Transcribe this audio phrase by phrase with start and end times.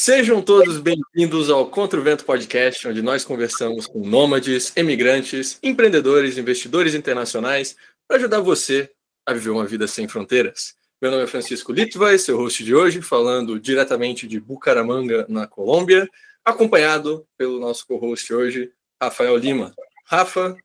[0.00, 6.38] Sejam todos bem-vindos ao Contra o Vento Podcast, onde nós conversamos com nômades, emigrantes, empreendedores,
[6.38, 7.74] investidores internacionais
[8.06, 8.88] para ajudar você
[9.26, 10.76] a viver uma vida sem fronteiras.
[11.02, 16.08] Meu nome é Francisco Litvai, seu host de hoje, falando diretamente de Bucaramanga, na Colômbia,
[16.44, 18.70] acompanhado pelo nosso co-host hoje,
[19.02, 19.74] Rafael Lima.
[20.06, 20.56] Rafa,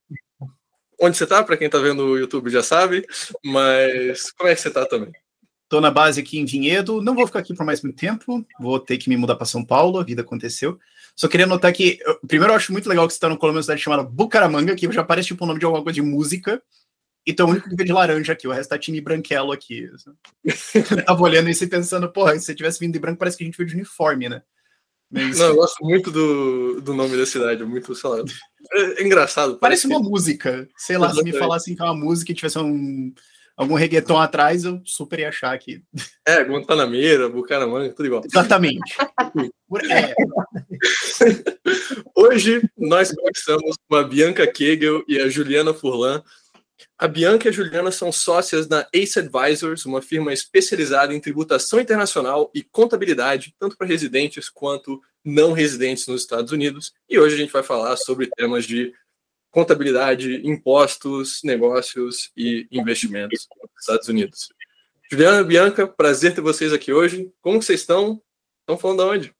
[1.02, 1.44] onde você está?
[1.44, 3.04] Para quem está vendo no YouTube já sabe,
[3.44, 5.12] mas como é que você está também?
[5.74, 7.02] Estou na base aqui em Vinhedo.
[7.02, 8.46] Não vou ficar aqui por mais muito tempo.
[8.60, 9.98] Vou ter que me mudar para São Paulo.
[9.98, 10.78] A vida aconteceu.
[11.16, 13.58] Só queria notar que, eu, primeiro, eu acho muito legal que você está no Colômbia,
[13.58, 16.62] uma cidade chamada Bucaramanga, que já parece tipo o nome de alguma coisa de música.
[17.26, 18.48] E é o único que vê de laranja aqui.
[18.48, 19.90] O resto tá time branquelo aqui.
[20.44, 23.44] eu tava olhando isso e pensando, porra, se você tivesse vindo de branco, parece que
[23.44, 24.44] a gente veio de uniforme, né?
[25.10, 25.40] Mas...
[25.40, 27.66] Não, eu gosto muito do, do nome da cidade.
[27.66, 28.24] Muito, sei lá.
[28.74, 29.58] É, é engraçado.
[29.58, 30.70] Parece, parece uma música.
[30.78, 33.12] Sei lá, se me falassem que é uma música e tivesse um
[33.56, 35.84] algum reggaeton atrás, eu super ia achar que.
[36.26, 38.24] É, Guantanameira, Bucaramanga, tudo igual.
[38.26, 38.96] Exatamente.
[39.90, 40.14] é.
[42.16, 46.24] Hoje nós conversamos com a Bianca Kegel e a Juliana Furlan.
[46.98, 51.80] A Bianca e a Juliana são sócias da Ace Advisors, uma firma especializada em tributação
[51.80, 56.94] internacional e contabilidade, tanto para residentes quanto não residentes nos Estados Unidos.
[57.10, 58.94] E hoje a gente vai falar sobre temas de
[59.54, 64.50] contabilidade, impostos, negócios e investimentos nos Estados Unidos.
[65.10, 67.32] Juliana, Bianca, prazer ter vocês aqui hoje.
[67.40, 68.20] Como vocês estão?
[68.62, 69.36] Estão falando de onde?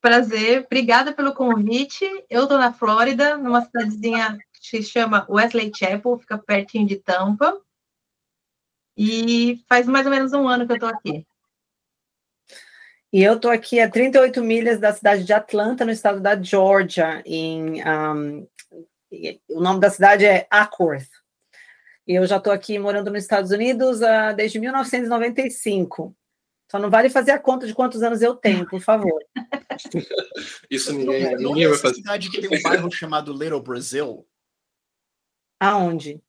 [0.00, 2.04] Prazer, obrigada pelo convite.
[2.28, 7.60] Eu estou na Flórida, numa cidadezinha que se chama Wesley Chapel, fica pertinho de Tampa.
[8.96, 11.24] E faz mais ou menos um ano que eu estou aqui.
[13.12, 17.22] E eu estou aqui a 38 milhas da cidade de Atlanta, no estado da Georgia.
[17.24, 18.46] Em, um,
[19.48, 21.08] o nome da cidade é Acworth.
[22.06, 26.14] E eu já estou aqui morando nos Estados Unidos uh, desde 1995.
[26.70, 29.18] Só não vale fazer a conta de quantos anos eu tenho, por favor.
[30.70, 31.94] Isso ninguém, ninguém vai fazer.
[31.94, 34.26] cidade que tem um bairro chamado Little Brazil.
[35.58, 36.20] Aonde?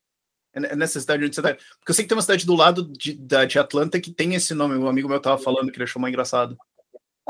[0.54, 1.54] É, é nessa cidade onde você tá.
[1.54, 4.54] Porque eu sei que tem uma cidade do lado de, de Atlanta que tem esse
[4.54, 4.76] nome.
[4.76, 6.56] Um amigo meu estava falando que ele achou mais engraçado.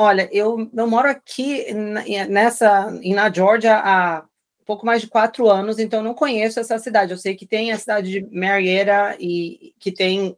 [0.03, 1.66] Olha, eu, eu moro aqui
[2.27, 4.25] nessa, na Georgia há
[4.65, 7.12] pouco mais de quatro anos, então não conheço essa cidade.
[7.12, 10.34] Eu sei que tem a cidade de Marietta e que tem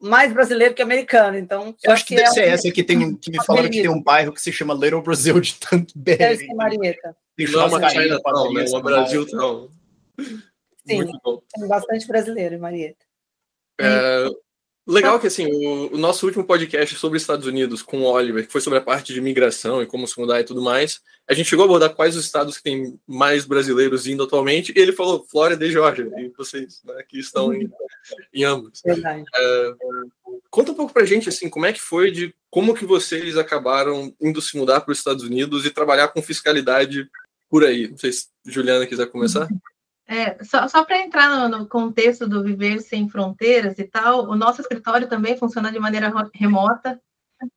[0.00, 1.76] mais brasileiro que americano, então...
[1.84, 4.02] Eu acho que, deve é ser essa que, tem, que me falaram que tem um
[4.02, 6.16] bairro que se chama Little Brasil de tanto BR.
[6.16, 7.14] Deve ser Marietta.
[7.38, 9.68] Não é uma China, não, não é uma Brasil, não.
[10.86, 11.04] Sim,
[11.54, 13.04] tem bastante brasileiro em Marietta.
[13.78, 14.24] É,
[14.86, 18.50] Legal que assim, o, o, nosso último podcast sobre Estados Unidos com o Oliver, que
[18.50, 21.48] foi sobre a parte de imigração e como se mudar e tudo mais, a gente
[21.48, 25.24] chegou a abordar quais os estados que tem mais brasileiros indo atualmente, e ele falou
[25.30, 27.70] Flórida e Georgia, e vocês né, que estão em,
[28.34, 28.82] em ambos.
[28.84, 29.74] É,
[30.50, 34.12] conta um pouco pra gente assim, como é que foi de como que vocês acabaram
[34.20, 37.08] indo se mudar para os Estados Unidos e trabalhar com fiscalidade
[37.48, 37.88] por aí.
[37.88, 39.46] Não sei se Juliana quiser começar.
[40.12, 44.36] É, só, só para entrar no, no, contexto do viver sem fronteiras e tal, o
[44.36, 47.00] nosso escritório também funciona de maneira remota.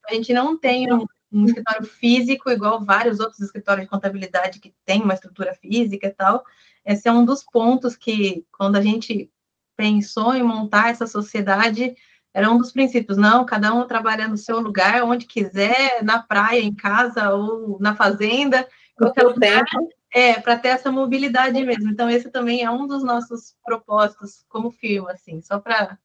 [0.07, 4.73] A gente não tem um, um escritório físico igual vários outros escritórios de contabilidade que
[4.85, 6.45] tem uma estrutura física e tal.
[6.85, 9.29] Esse é um dos pontos que, quando a gente
[9.75, 11.93] pensou em montar essa sociedade,
[12.33, 13.17] era um dos princípios.
[13.17, 17.93] Não, cada um trabalha no seu lugar, onde quiser, na praia, em casa ou na
[17.97, 19.65] fazenda, qualquer lugar.
[19.65, 21.91] Tempo é, para ter essa mobilidade mesmo.
[21.91, 25.99] Então, esse também é um dos nossos propósitos como firma, assim, só para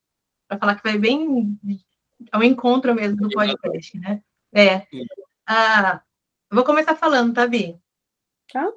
[0.58, 1.56] falar que vai bem
[2.32, 4.20] ao encontro mesmo do podcast, né?
[4.52, 4.84] É.
[5.46, 6.02] Ah,
[6.50, 7.78] vou começar falando, tá, Bi?
[8.52, 8.68] Tá.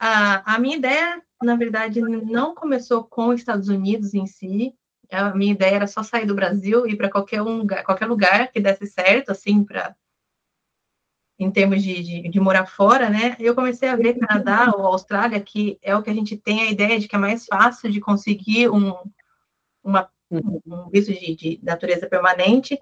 [0.00, 4.74] Ah, a minha ideia, na verdade, não começou com os Estados Unidos em si.
[5.08, 8.50] A minha ideia era só sair do Brasil e ir para qualquer, um, qualquer lugar
[8.50, 9.94] que desse certo, assim, para
[11.40, 13.34] em termos de, de, de, morar fora, né?
[13.40, 16.70] Eu comecei a ver Canadá ou Austrália, que é o que a gente tem a
[16.70, 18.94] ideia de que é mais fácil de conseguir um,
[19.82, 22.78] uma, um visto de, de natureza permanente.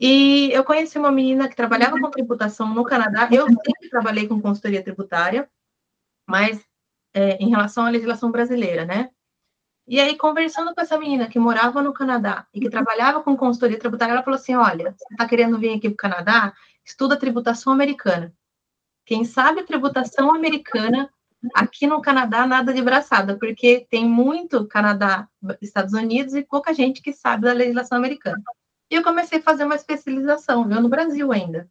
[0.00, 3.28] E eu conheci uma menina que trabalhava com tributação no Canadá.
[3.30, 5.46] Eu sempre trabalhei com consultoria tributária,
[6.26, 6.64] mas
[7.12, 9.10] é, em relação à legislação brasileira, né?
[9.88, 13.78] E aí, conversando com essa menina que morava no Canadá e que trabalhava com consultoria
[13.78, 16.52] tributária, ela falou assim: Olha, você está querendo vir aqui para o Canadá?
[16.88, 18.32] estuda tributação americana.
[19.04, 21.10] Quem sabe tributação americana,
[21.54, 25.28] aqui no Canadá, nada de braçada, porque tem muito Canadá,
[25.60, 28.42] Estados Unidos e pouca gente que sabe da legislação americana.
[28.90, 31.70] E eu comecei a fazer uma especialização, eu no Brasil ainda.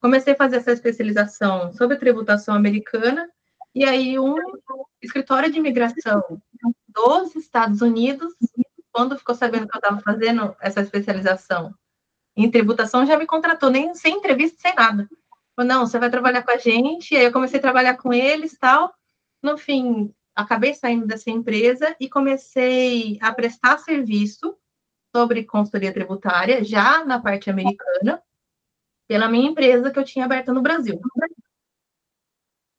[0.00, 3.28] Comecei a fazer essa especialização sobre tributação americana,
[3.74, 4.34] e aí um
[5.00, 6.22] escritório de imigração
[6.88, 8.34] dos Estados Unidos,
[8.92, 11.74] quando ficou sabendo que eu estava fazendo essa especialização
[12.36, 15.08] em tributação já me contratou, nem sem entrevista, sem nada.
[15.54, 17.12] Falou, não, você vai trabalhar com a gente.
[17.12, 18.94] E aí eu comecei a trabalhar com eles tal.
[19.42, 24.56] No fim, acabei saindo dessa empresa e comecei a prestar serviço
[25.14, 28.22] sobre consultoria tributária, já na parte americana,
[29.08, 31.00] pela minha empresa que eu tinha aberta no Brasil.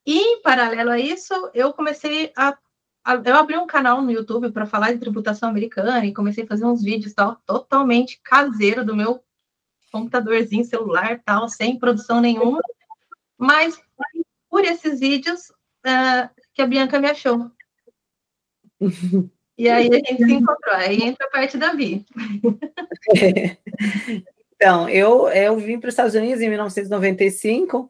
[0.06, 2.58] E, em paralelo a isso, eu comecei a.
[3.04, 6.48] a eu abri um canal no YouTube para falar de tributação americana e comecei a
[6.48, 9.24] fazer uns vídeos tal, totalmente caseiro do meu
[9.92, 12.60] computadorzinho, celular, tal, sem produção nenhuma.
[13.38, 13.80] Mas,
[14.50, 15.50] por esses vídeos,
[15.86, 17.52] uh, que a Bianca me achou.
[19.58, 20.74] E aí a gente se encontrou.
[20.74, 22.06] Aí entra a parte da Vi.
[24.62, 27.90] Então, eu, eu vim para os Estados Unidos em 1995,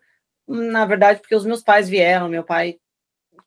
[0.51, 2.29] na verdade, porque os meus pais vieram.
[2.29, 2.77] Meu pai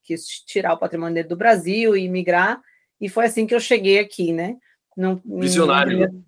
[0.02, 2.60] quis tirar o patrimônio dele do Brasil e migrar,
[3.00, 4.56] e foi assim que eu cheguei aqui, né?
[4.96, 6.10] No, Visionário.
[6.10, 6.24] No,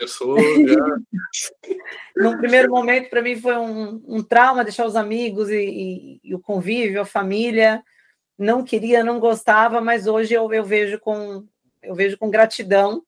[0.00, 0.36] eu sou.
[2.16, 6.34] no primeiro momento, para mim, foi um, um, trauma deixar os amigos e, e, e,
[6.34, 7.82] o convívio, a família.
[8.38, 11.44] Não queria, não gostava, mas hoje eu, eu vejo com
[11.82, 13.02] eu vejo com gratidão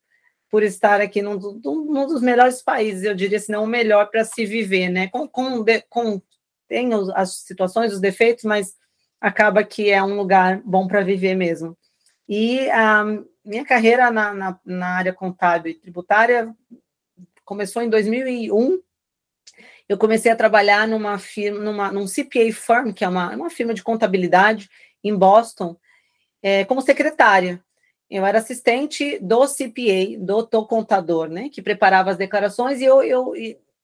[0.51, 4.25] por estar aqui num, num dos melhores países, eu diria, se não o melhor para
[4.25, 5.09] se viver, né?
[5.09, 6.21] Com, com, com
[6.71, 8.77] tem as situações, os defeitos, mas
[9.21, 11.77] acaba que é um lugar bom para viver mesmo.
[12.29, 13.05] E a
[13.45, 16.55] minha carreira na, na, na, área contábil e tributária
[17.45, 18.81] começou em 2001.
[19.89, 23.75] Eu comecei a trabalhar numa firma, numa, num CPA firm, que é uma, uma firma
[23.75, 24.71] de contabilidade
[25.03, 25.77] em Boston,
[26.41, 27.61] é, como secretária.
[28.09, 33.03] Eu era assistente do CPA, do, do contador, né, que preparava as declarações, e eu,
[33.03, 33.35] eu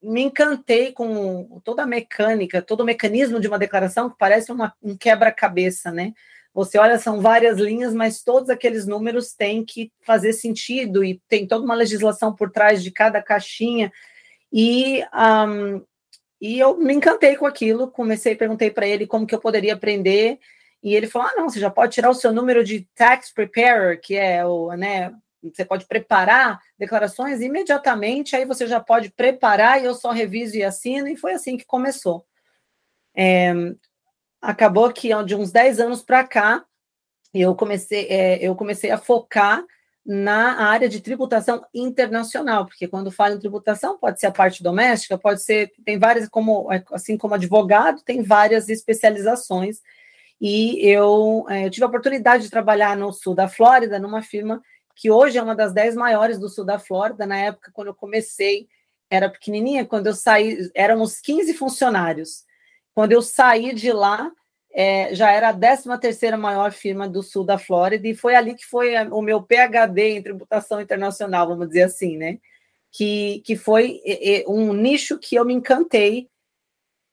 [0.06, 4.72] me encantei com toda a mecânica, todo o mecanismo de uma declaração que parece uma,
[4.82, 6.12] um quebra-cabeça, né?
[6.54, 11.46] Você olha, são várias linhas, mas todos aqueles números têm que fazer sentido e tem
[11.46, 13.92] toda uma legislação por trás de cada caixinha.
[14.52, 15.84] E, um,
[16.40, 20.38] e eu me encantei com aquilo, comecei, perguntei para ele como que eu poderia aprender,
[20.82, 24.00] e ele falou: ah, não, você já pode tirar o seu número de tax preparer,
[24.00, 25.12] que é o, né,
[25.52, 30.64] você pode preparar declarações imediatamente, aí você já pode preparar e eu só reviso e
[30.64, 32.25] assino, e foi assim que começou.
[33.14, 33.52] É,
[34.40, 36.64] acabou que de uns 10 anos para cá,
[37.32, 39.64] eu comecei, é, eu comecei a focar
[40.04, 45.19] na área de tributação internacional, porque quando falo em tributação, pode ser a parte doméstica,
[45.19, 49.81] pode ser, tem várias, como, assim como advogado, tem várias especializações,
[50.40, 54.62] e eu, é, eu tive a oportunidade de trabalhar no sul da Flórida, numa firma
[54.96, 57.26] que hoje é uma das dez maiores do sul da Flórida.
[57.26, 58.66] Na época, quando eu comecei,
[59.10, 59.84] era pequenininha.
[59.84, 62.44] Quando eu saí, éramos 15 funcionários.
[62.94, 64.32] Quando eu saí de lá,
[64.72, 68.54] é, já era a 13 terceira maior firma do sul da Flórida, e foi ali
[68.54, 72.38] que foi o meu PhD em tributação internacional, vamos dizer assim, né?
[72.90, 74.00] Que, que foi
[74.49, 76.31] um nicho que eu me encantei,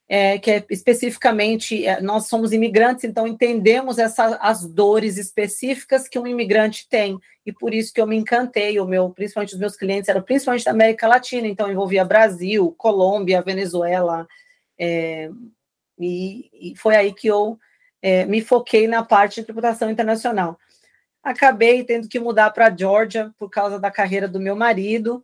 [0.07, 6.19] é, que é especificamente, é, nós somos imigrantes, então entendemos essa, as dores específicas que
[6.19, 9.75] um imigrante tem, e por isso que eu me encantei, o meu, principalmente os meus
[9.75, 14.27] clientes eram principalmente da América Latina, então envolvia Brasil, Colômbia, Venezuela,
[14.77, 15.29] é,
[16.00, 17.57] e, e, foi aí que eu
[18.01, 20.57] é, me foquei na parte de tributação internacional.
[21.23, 25.24] Acabei tendo que mudar para Georgia por causa da carreira do meu marido,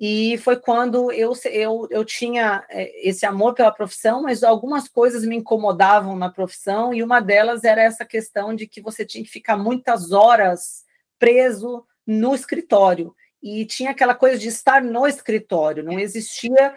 [0.00, 5.24] e foi quando eu, eu, eu tinha é, esse amor pela profissão, mas algumas coisas
[5.24, 9.30] me incomodavam na profissão, e uma delas era essa questão de que você tinha que
[9.30, 10.84] ficar muitas horas
[11.18, 13.14] preso no escritório.
[13.42, 16.76] E tinha aquela coisa de estar no escritório, não existia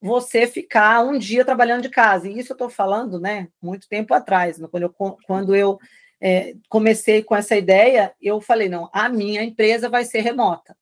[0.00, 2.28] você ficar um dia trabalhando de casa.
[2.28, 4.90] E isso eu estou falando, né, muito tempo atrás, quando eu,
[5.24, 5.78] quando eu
[6.20, 10.76] é, comecei com essa ideia, eu falei, não, a minha empresa vai ser remota.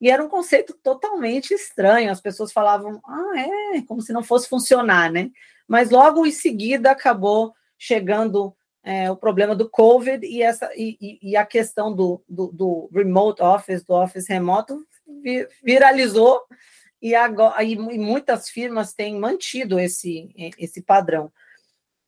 [0.00, 2.10] E era um conceito totalmente estranho.
[2.10, 3.32] As pessoas falavam, ah,
[3.74, 5.30] é, como se não fosse funcionar, né?
[5.66, 11.36] Mas logo em seguida acabou chegando é, o problema do COVID e, essa, e, e
[11.36, 14.86] a questão do, do, do, remote office, do office remoto,
[15.62, 16.40] viralizou
[17.00, 21.30] e, agora, e muitas firmas têm mantido esse, esse padrão.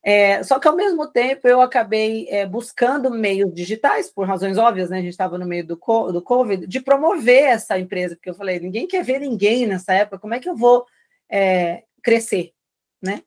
[0.02, 4.88] É, só que ao mesmo tempo eu acabei é, buscando meios digitais, por razões óbvias,
[4.88, 4.98] né?
[4.98, 8.58] A gente estava no meio do, do Covid, de promover essa empresa, porque eu falei,
[8.58, 10.86] ninguém quer ver ninguém nessa época, como é que eu vou
[11.28, 12.52] é, crescer,
[13.02, 13.22] né?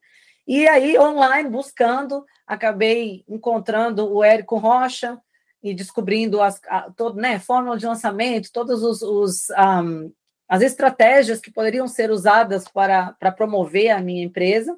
[0.47, 5.21] E aí, online, buscando, acabei encontrando o Érico Rocha
[5.61, 10.11] e descobrindo as, a, todo, né, fórmula de lançamento, todas os, os um,
[10.49, 14.77] as estratégias que poderiam ser usadas para, para promover a minha empresa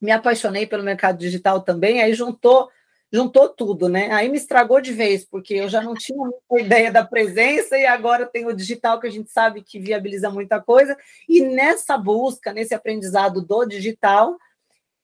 [0.00, 2.70] me apaixonei pelo mercado digital também, aí juntou
[3.12, 4.12] juntou tudo, né?
[4.12, 7.84] Aí me estragou de vez, porque eu já não tinha muita ideia da presença e
[7.84, 10.96] agora tem o digital que a gente sabe que viabiliza muita coisa.
[11.28, 14.38] E nessa busca, nesse aprendizado do digital,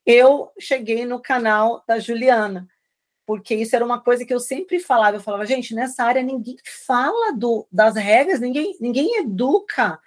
[0.05, 2.69] eu cheguei no canal da Juliana,
[3.26, 5.17] porque isso era uma coisa que eu sempre falava.
[5.17, 9.99] Eu falava, gente, nessa área ninguém fala do, das regras, ninguém, ninguém educa.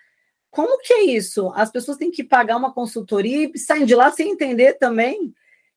[0.52, 1.52] Como que é isso?
[1.56, 5.34] As pessoas têm que pagar uma consultoria e saem de lá sem entender também.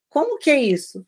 [0.09, 1.05] Como que é isso?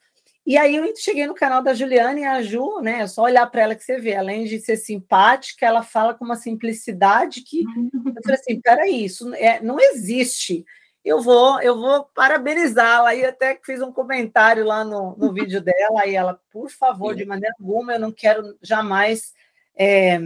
[0.47, 3.01] E aí eu cheguei no canal da Juliana e a Ju, né?
[3.01, 6.25] É só olhar para ela que você vê, além de ser simpática, ela fala com
[6.25, 10.65] uma simplicidade que eu falei assim: peraí, isso é, não existe.
[11.03, 13.15] Eu vou, eu vou parabenizá-la.
[13.15, 17.25] E até fiz um comentário lá no, no vídeo dela, e ela, por favor, de
[17.25, 19.33] maneira alguma, eu não quero jamais.
[19.77, 20.19] É,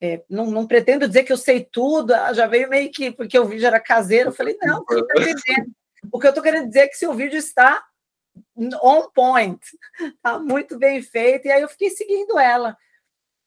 [0.00, 3.38] é, não, não, pretendo dizer que eu sei tudo, ela já veio meio que, porque
[3.38, 5.72] o vídeo era caseiro, eu falei, não, você está entendendo.
[6.12, 7.84] O que eu estou querendo dizer é que seu vídeo está
[8.82, 9.60] on point,
[10.22, 11.46] tá muito bem feito.
[11.46, 12.76] E aí eu fiquei seguindo ela.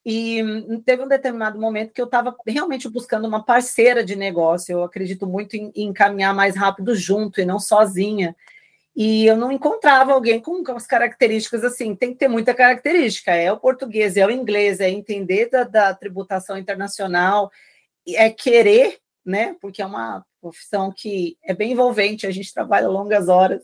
[0.05, 0.41] E
[0.85, 4.71] teve um determinado momento que eu estava realmente buscando uma parceira de negócio.
[4.71, 8.35] Eu acredito muito em, em caminhar mais rápido junto e não sozinha.
[9.01, 11.95] E eu não encontrava alguém com, as características assim.
[11.95, 13.31] Tem que ter muita característica.
[13.31, 17.49] É o português, é o inglês, é entender da, da tributação internacional,
[18.05, 19.55] é querer, né?
[19.61, 22.27] Porque é uma profissão que é bem envolvente.
[22.27, 23.63] A gente trabalha longas horas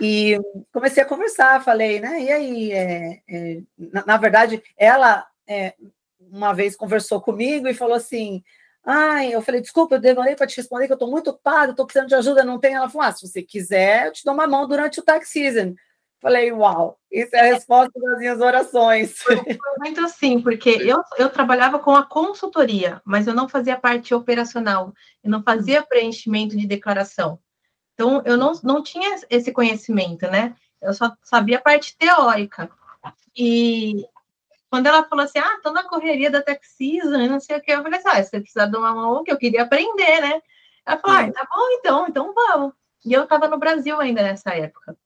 [0.00, 0.38] e
[0.72, 2.22] comecei a conversar, falei, né?
[2.22, 5.74] E aí, é, é, na, na, verdade, ela é,
[6.20, 8.40] uma vez conversou comigo e falou assim:
[8.86, 11.86] Ai, eu falei, desculpa, eu demorei para te responder, que eu estou muito ocupado, estou
[11.86, 12.74] precisando de ajuda, não tem.
[12.74, 15.74] Ela falou: ah, se você quiser, eu te dou uma mão durante o tax season.
[16.20, 19.18] Falei, uau, isso é a resposta das minhas orações.
[19.18, 19.36] Foi
[19.78, 24.94] muito assim, porque eu, eu trabalhava com a consultoria, mas eu não fazia parte operacional,
[25.22, 27.38] eu não fazia preenchimento de declaração.
[27.92, 30.56] Então, eu não, não tinha esse conhecimento, né?
[30.80, 32.70] Eu só sabia a parte teórica.
[33.36, 34.06] E
[34.74, 37.80] quando ela falou assim, ah, tô na correria da Texisa, não sei o que, eu
[37.80, 40.42] falei assim, ah, você precisa de uma mão que eu queria aprender, né?
[40.84, 42.72] Ela falou, ah, tá bom então, então vamos.
[43.04, 44.96] E eu estava no Brasil ainda nessa época.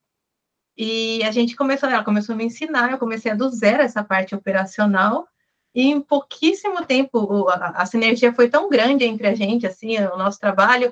[0.74, 4.02] E a gente começou, ela começou a me ensinar, eu comecei a do zero essa
[4.02, 5.28] parte operacional,
[5.74, 10.16] e em pouquíssimo tempo a, a sinergia foi tão grande entre a gente, assim, o
[10.16, 10.90] nosso trabalho,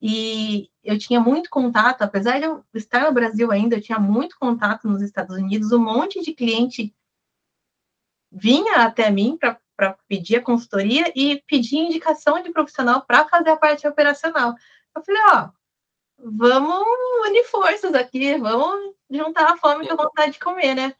[0.00, 4.38] e eu tinha muito contato, apesar de eu estar no Brasil ainda, eu tinha muito
[4.38, 6.94] contato nos Estados Unidos, um monte de cliente
[8.34, 13.56] vinha até mim para pedir a consultoria e pedir indicação de profissional para fazer a
[13.56, 14.54] parte operacional.
[14.94, 15.48] Eu falei, ó,
[16.18, 16.84] vamos
[17.28, 20.94] unir forças aqui, vamos juntar a fome com a vontade de comer, né?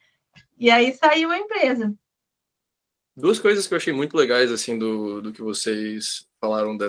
[0.59, 1.95] E aí saiu a empresa.
[3.17, 6.88] Duas coisas que eu achei muito legais, assim, do, do que vocês falaram da,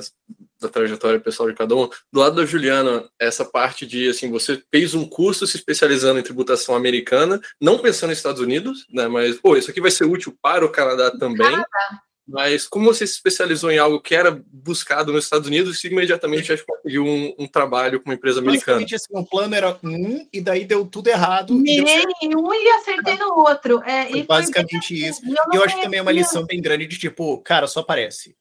[0.59, 1.89] da trajetória pessoal de cada um.
[2.11, 6.23] Do lado da Juliana, essa parte de, assim, você fez um curso se especializando em
[6.23, 10.35] tributação americana, não pensando nos Estados Unidos, né, mas, pô, isso aqui vai ser útil
[10.41, 11.45] para o Canadá também.
[11.45, 12.01] Canadá.
[12.27, 16.47] Mas como você se especializou em algo que era buscado nos Estados Unidos, você imediatamente
[16.47, 18.83] já conseguiu um, um, trabalho com uma empresa americana.
[18.83, 21.53] Assim, o plano era um, e daí deu tudo errado.
[21.53, 23.79] Mirei em um e acertei no outro.
[23.83, 25.07] É, foi basicamente foi...
[25.07, 25.21] isso.
[25.23, 27.81] E eu, eu acho que também é uma lição bem grande de tipo, cara, só
[27.81, 28.35] aparece.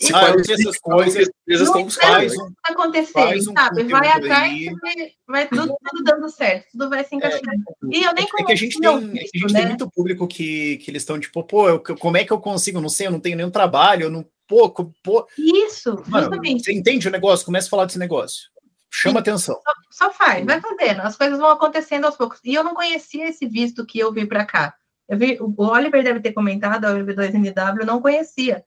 [0.00, 2.28] Se ah, essas coisas, empresas estão vai
[2.64, 3.84] acontecer, um sabe?
[3.84, 7.40] Vai atrás, vai, vai tudo, tudo, dando certo, tudo vai se encaixar.
[7.40, 9.60] É, e eu nem é que a gente, tem, visto, a gente né?
[9.60, 12.80] tem muito público que, que eles estão tipo, pô, eu, como é que eu consigo?
[12.80, 14.26] Não sei, eu não tenho nenhum trabalho, eu não.
[14.48, 15.26] Pô, pô.
[15.38, 16.64] Isso, Mano, justamente.
[16.64, 17.46] Você entende o negócio?
[17.46, 18.50] Começa a falar desse negócio.
[18.90, 19.54] Chama atenção.
[19.54, 21.00] Só, só, faz, vai fazendo.
[21.00, 22.40] As coisas vão acontecendo aos poucos.
[22.44, 24.74] E eu não conhecia esse visto que eu vi para cá.
[25.08, 28.64] Eu vi, o Oliver deve ter comentado, a UV2NW, eu não conhecia.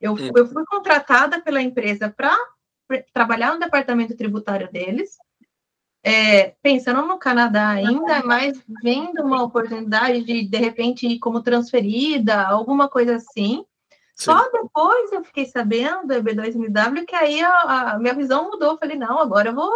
[0.00, 0.30] Eu, hum.
[0.34, 2.36] eu fui contratada pela empresa para
[3.12, 5.18] trabalhar no departamento tributário deles,
[6.02, 12.46] é, pensando no Canadá ainda, mas vendo uma oportunidade de, de repente, ir como transferida,
[12.46, 13.64] alguma coisa assim.
[14.14, 14.32] Sim.
[14.32, 18.78] Só depois eu fiquei sabendo do EB2MW que aí a, a, minha visão mudou.
[18.78, 19.70] Falei, não, agora eu vou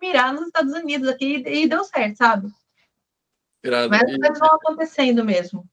[0.00, 2.48] mirar nos Estados Unidos aqui e, e deu certo, sabe?
[3.62, 3.88] Irado.
[3.88, 5.66] Mas as coisas vão acontecendo mesmo.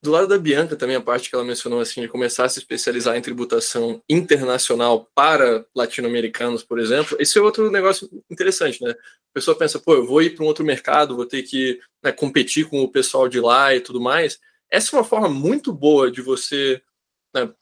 [0.00, 2.60] Do lado da Bianca, também a parte que ela mencionou, assim, de começar a se
[2.60, 8.92] especializar em tributação internacional para latino-americanos, por exemplo, esse é outro negócio interessante, né?
[8.92, 12.12] A pessoa pensa, pô, eu vou ir para um outro mercado, vou ter que né,
[12.12, 14.38] competir com o pessoal de lá e tudo mais.
[14.70, 16.80] Essa é uma forma muito boa de você
[17.34, 17.52] né,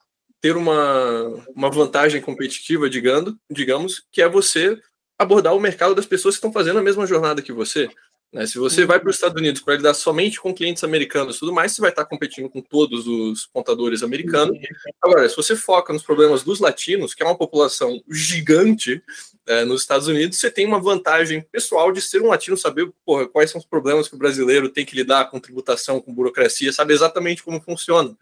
[0.41, 1.23] ter uma,
[1.55, 4.79] uma vantagem competitiva, digamos, digamos, que é você
[5.19, 7.89] abordar o mercado das pessoas que estão fazendo a mesma jornada que você.
[8.37, 8.47] Né?
[8.47, 11.55] Se você vai para os Estados Unidos para lidar somente com clientes americanos e tudo
[11.55, 14.59] mais, você vai estar competindo com todos os contadores americanos.
[15.03, 19.03] Agora, se você foca nos problemas dos latinos, que é uma população gigante
[19.47, 23.27] é, nos Estados Unidos, você tem uma vantagem pessoal de ser um latino, saber porra,
[23.27, 26.93] quais são os problemas que o brasileiro tem que lidar com tributação, com burocracia, sabe
[26.93, 28.15] exatamente como funciona.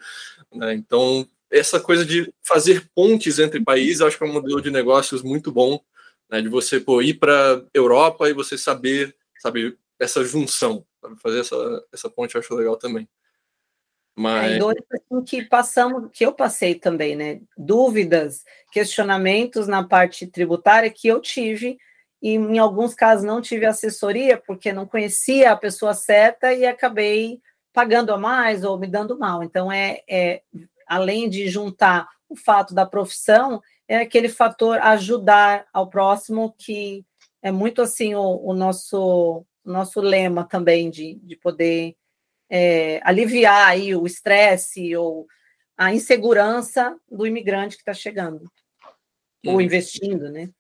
[0.55, 0.75] Né?
[0.75, 4.71] Então, essa coisa de fazer pontes entre países, eu acho que é um modelo de
[4.71, 5.81] negócios muito bom,
[6.31, 6.41] né?
[6.41, 11.21] de você pô, ir para Europa e você saber, sabe, essa junção, sabe?
[11.21, 13.09] fazer essa, essa ponte eu acho legal também.
[14.17, 14.53] Mas...
[14.53, 17.41] É, assim, que passamos, que eu passei também, né?
[17.57, 21.79] Dúvidas, questionamentos na parte tributária que eu tive,
[22.23, 27.41] e em alguns casos não tive assessoria, porque não conhecia a pessoa certa e acabei
[27.73, 29.43] pagando a mais ou me dando mal.
[29.43, 30.43] Então, é, é
[30.87, 37.05] além de juntar o fato da profissão, é aquele fator ajudar ao próximo que
[37.43, 41.97] é muito assim o, o nosso nosso lema também de, de poder
[42.51, 45.27] é, aliviar aí o estresse ou
[45.77, 48.45] a insegurança do imigrante que está chegando
[49.47, 49.61] ou uhum.
[49.61, 50.51] investindo, né?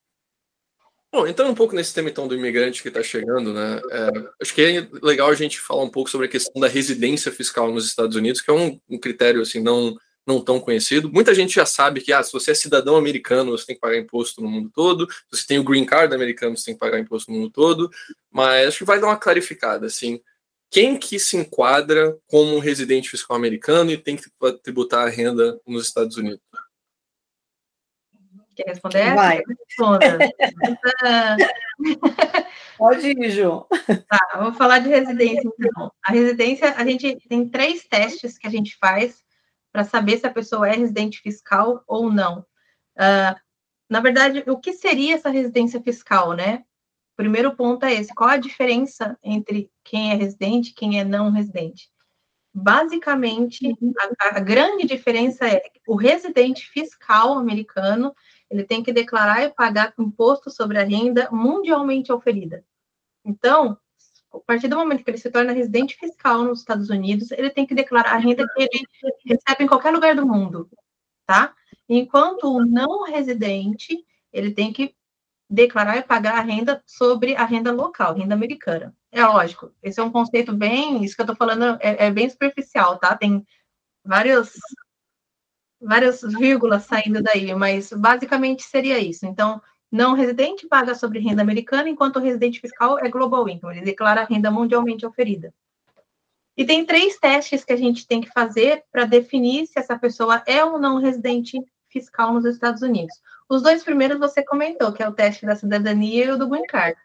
[1.13, 3.81] Bom, entrando um pouco nesse tema então do imigrante que está chegando, né?
[3.91, 4.09] É,
[4.43, 7.71] acho que é legal a gente falar um pouco sobre a questão da residência fiscal
[7.73, 9.95] nos Estados Unidos, que é um, um critério assim não
[10.27, 11.13] não tão conhecido.
[11.13, 13.99] Muita gente já sabe que ah, se você é cidadão americano, você tem que pagar
[13.99, 15.07] imposto no mundo todo.
[15.11, 17.91] Se você tem o green card americano, você tem que pagar imposto no mundo todo.
[18.31, 20.21] Mas acho que vai dar uma clarificada, assim.
[20.71, 24.25] Quem que se enquadra como residente fiscal americano e tem que
[24.63, 26.41] tributar a renda nos Estados Unidos?
[28.57, 29.15] Quer responder?
[29.15, 29.43] Vai.
[32.79, 33.67] Pode ir, Ju.
[34.09, 35.93] Tá, vou falar de residência, então.
[36.05, 39.24] A residência, a gente tem três testes que a gente faz
[39.75, 42.47] para saber se a pessoa é residente fiscal ou não.
[42.97, 43.35] Uh,
[43.91, 46.65] na verdade, o que seria essa residência fiscal, né?
[47.17, 51.33] Primeiro ponto é esse: qual a diferença entre quem é residente e quem é não
[51.33, 51.91] residente?
[52.55, 53.77] Basicamente,
[54.21, 58.15] a, a grande diferença é que o residente fiscal americano
[58.49, 62.65] ele tem que declarar e pagar imposto sobre a renda mundialmente oferida.
[63.25, 63.77] Então,
[64.37, 67.67] a partir do momento que ele se torna residente fiscal nos Estados Unidos, ele tem
[67.67, 68.87] que declarar a renda que ele
[69.25, 70.69] recebe em qualquer lugar do mundo,
[71.27, 71.55] tá?
[71.89, 74.95] Enquanto o não residente, ele tem que
[75.49, 78.95] declarar e pagar a renda sobre a renda local, renda americana.
[79.13, 82.29] É lógico, esse é um conceito bem, isso que eu tô falando é, é bem
[82.29, 83.17] superficial, tá?
[83.17, 83.47] Tem
[84.05, 84.53] vários
[85.81, 89.27] várias vírgulas saindo daí, mas basicamente seria isso.
[89.27, 89.61] Então,
[89.95, 94.23] não residente paga sobre renda americana, enquanto o residente fiscal é global income, ele declara
[94.23, 95.55] a renda mundialmente oferida.
[96.57, 100.43] E tem três testes que a gente tem que fazer para definir se essa pessoa
[100.47, 103.15] é ou não residente fiscal nos Estados Unidos.
[103.49, 106.67] Os dois primeiros você comentou, que é o teste da cidadania e o do green
[106.67, 106.99] card.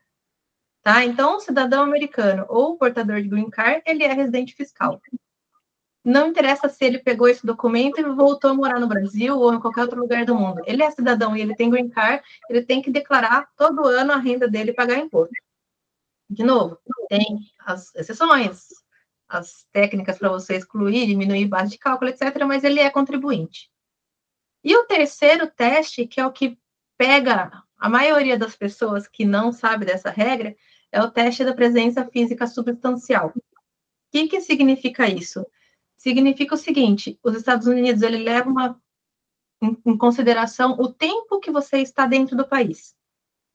[0.81, 1.05] Tá?
[1.05, 4.99] Então, o cidadão americano ou portador de green card, ele é residente fiscal
[6.03, 9.59] não interessa se ele pegou esse documento e voltou a morar no Brasil ou em
[9.59, 10.61] qualquer outro lugar do mundo.
[10.65, 14.17] Ele é cidadão e ele tem green card, ele tem que declarar todo ano a
[14.17, 15.33] renda dele e pagar imposto.
[16.29, 18.67] De novo, tem as exceções,
[19.27, 23.69] as técnicas para você excluir, diminuir base de cálculo, etc., mas ele é contribuinte.
[24.63, 26.57] E o terceiro teste, que é o que
[26.97, 30.55] pega a maioria das pessoas que não sabe dessa regra,
[30.91, 33.31] é o teste da presença física substancial.
[33.35, 33.41] O
[34.11, 35.45] que, que significa isso?
[35.99, 38.81] Significa o seguinte: os Estados Unidos ele leva uma,
[39.61, 42.95] em, em consideração o tempo que você está dentro do país.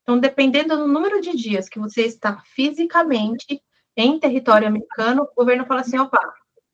[0.03, 3.61] Então, dependendo do número de dias que você está fisicamente
[3.97, 6.21] em território americano, o governo fala assim: opa,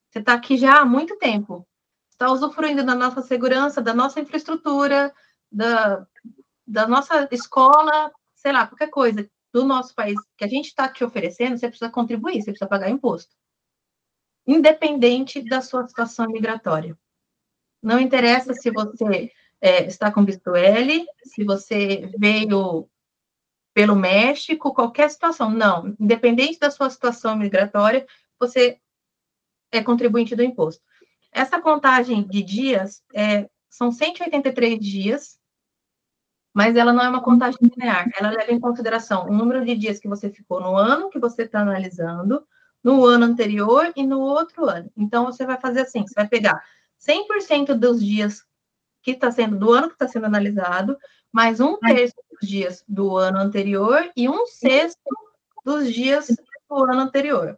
[0.09, 1.65] você está aqui já há muito tempo,
[2.11, 5.13] está usufruindo da nossa segurança, da nossa infraestrutura,
[5.49, 6.05] da,
[6.67, 11.03] da nossa escola, sei lá, qualquer coisa do nosso país que a gente está te
[11.03, 13.35] oferecendo, você precisa contribuir, você precisa pagar imposto
[14.45, 16.97] independente da sua situação migratória.
[17.81, 22.89] Não interessa se você é, está com visto L, se você veio
[23.73, 25.49] pelo México, qualquer situação.
[25.49, 28.05] Não, independente da sua situação migratória,
[28.39, 28.79] você
[29.71, 30.83] é contribuinte do imposto.
[31.31, 35.39] Essa contagem de dias é, são 183 dias,
[36.53, 38.09] mas ela não é uma contagem linear.
[38.19, 41.43] Ela leva em consideração o número de dias que você ficou no ano que você
[41.43, 42.45] está analisando,
[42.83, 44.91] no ano anterior e no outro ano.
[44.95, 46.63] Então, você vai fazer assim: você vai pegar
[46.99, 48.43] 100% dos dias
[49.01, 50.97] que está sendo, do ano que está sendo analisado,
[51.31, 54.99] mais um terço dos dias do ano anterior e um sexto
[55.65, 57.57] dos dias do ano anterior.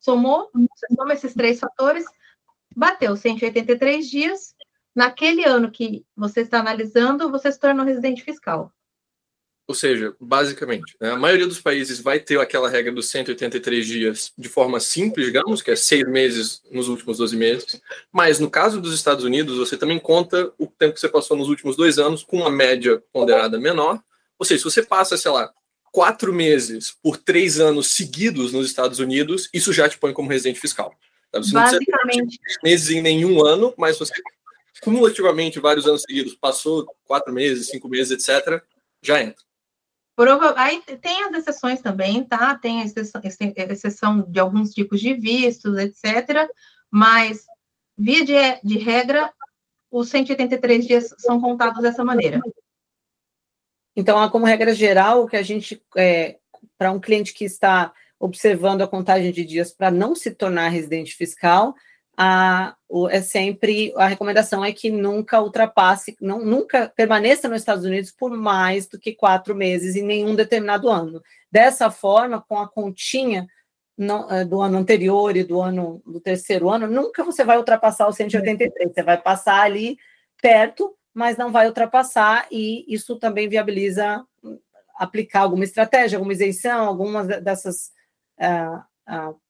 [0.00, 2.04] Somou, você soma esses três fatores,
[2.74, 4.54] bateu 183 dias.
[4.94, 8.72] Naquele ano que você está analisando, você se tornou residente fiscal.
[9.70, 14.32] Ou seja, basicamente, né, a maioria dos países vai ter aquela regra dos 183 dias
[14.36, 17.80] de forma simples, digamos, que é seis meses nos últimos 12 meses.
[18.10, 21.48] Mas no caso dos Estados Unidos, você também conta o tempo que você passou nos
[21.48, 24.02] últimos dois anos com uma média ponderada menor.
[24.40, 25.48] Ou seja, se você passa, sei lá,
[25.92, 30.58] quatro meses por três anos seguidos nos Estados Unidos, isso já te põe como residente
[30.58, 30.92] fiscal.
[31.32, 32.40] Você Basicamente.
[32.64, 34.14] Não meses em nenhum ano, mas você
[34.82, 38.60] cumulativamente vários anos seguidos passou quatro meses, cinco meses, etc.,
[39.00, 39.48] já entra.
[40.20, 40.52] Prova...
[40.58, 42.54] Aí tem as exceções também, tá?
[42.54, 46.46] Tem exceção, exceção de alguns tipos de vistos, etc.
[46.90, 47.46] Mas,
[47.96, 49.32] via de, de regra,
[49.90, 52.38] os 183 dias são contados dessa maneira.
[53.96, 56.38] Então, como regra geral, que a gente, é,
[56.76, 61.14] para um cliente que está observando a contagem de dias para não se tornar residente
[61.14, 61.74] fiscal,
[62.22, 67.86] a, o, é sempre a recomendação é que nunca ultrapasse, não, nunca permaneça nos Estados
[67.86, 71.22] Unidos por mais do que quatro meses em nenhum determinado ano.
[71.50, 73.48] Dessa forma, com a continha
[74.28, 78.12] é, do ano anterior e do ano do terceiro ano, nunca você vai ultrapassar o
[78.12, 78.92] 183.
[78.92, 79.96] Você vai passar ali
[80.42, 84.22] perto, mas não vai ultrapassar, e isso também viabiliza
[84.94, 87.92] aplicar alguma estratégia, alguma isenção, algumas dessas
[88.38, 89.40] uh, uh,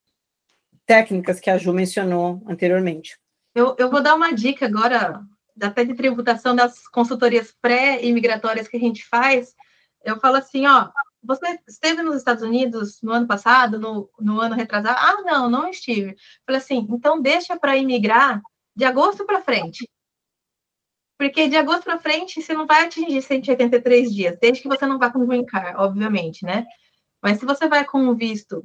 [0.90, 3.16] técnicas que a Ju mencionou anteriormente.
[3.54, 5.22] Eu, eu vou dar uma dica agora,
[5.62, 9.54] até de tributação das consultorias pré-imigratórias que a gente faz.
[10.04, 10.90] Eu falo assim, ó,
[11.22, 14.98] você esteve nos Estados Unidos no ano passado, no, no ano retrasado?
[14.98, 16.16] Ah, não, não estive.
[16.44, 18.42] Falei assim, então deixa para imigrar
[18.74, 19.88] de agosto para frente.
[21.16, 24.98] Porque de agosto para frente você não vai atingir 183 dias, desde que você não
[24.98, 26.66] vá com green card, obviamente, né?
[27.22, 28.64] Mas se você vai com um visto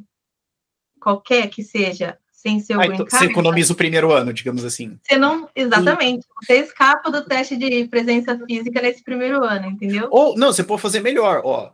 [1.06, 3.06] qualquer que seja, sem ser o.
[3.06, 5.00] Você economiza o primeiro ano, digamos assim.
[5.04, 5.48] Você não...
[5.56, 6.26] Exatamente.
[6.42, 10.08] Você escapa do teste de presença física nesse primeiro ano, entendeu?
[10.10, 11.72] Ou, não, você pode fazer melhor, ó.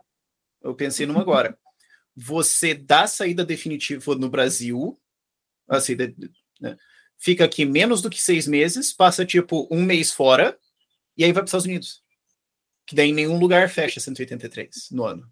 [0.62, 1.58] Eu pensei numa agora.
[2.14, 5.00] Você dá saída definitiva no Brasil,
[5.66, 5.96] assim,
[6.60, 6.76] né?
[7.16, 10.58] fica aqui menos do que seis meses, passa tipo um mês fora,
[11.16, 12.02] e aí vai para os Estados Unidos.
[12.86, 15.26] Que daí em nenhum lugar fecha 183 no ano.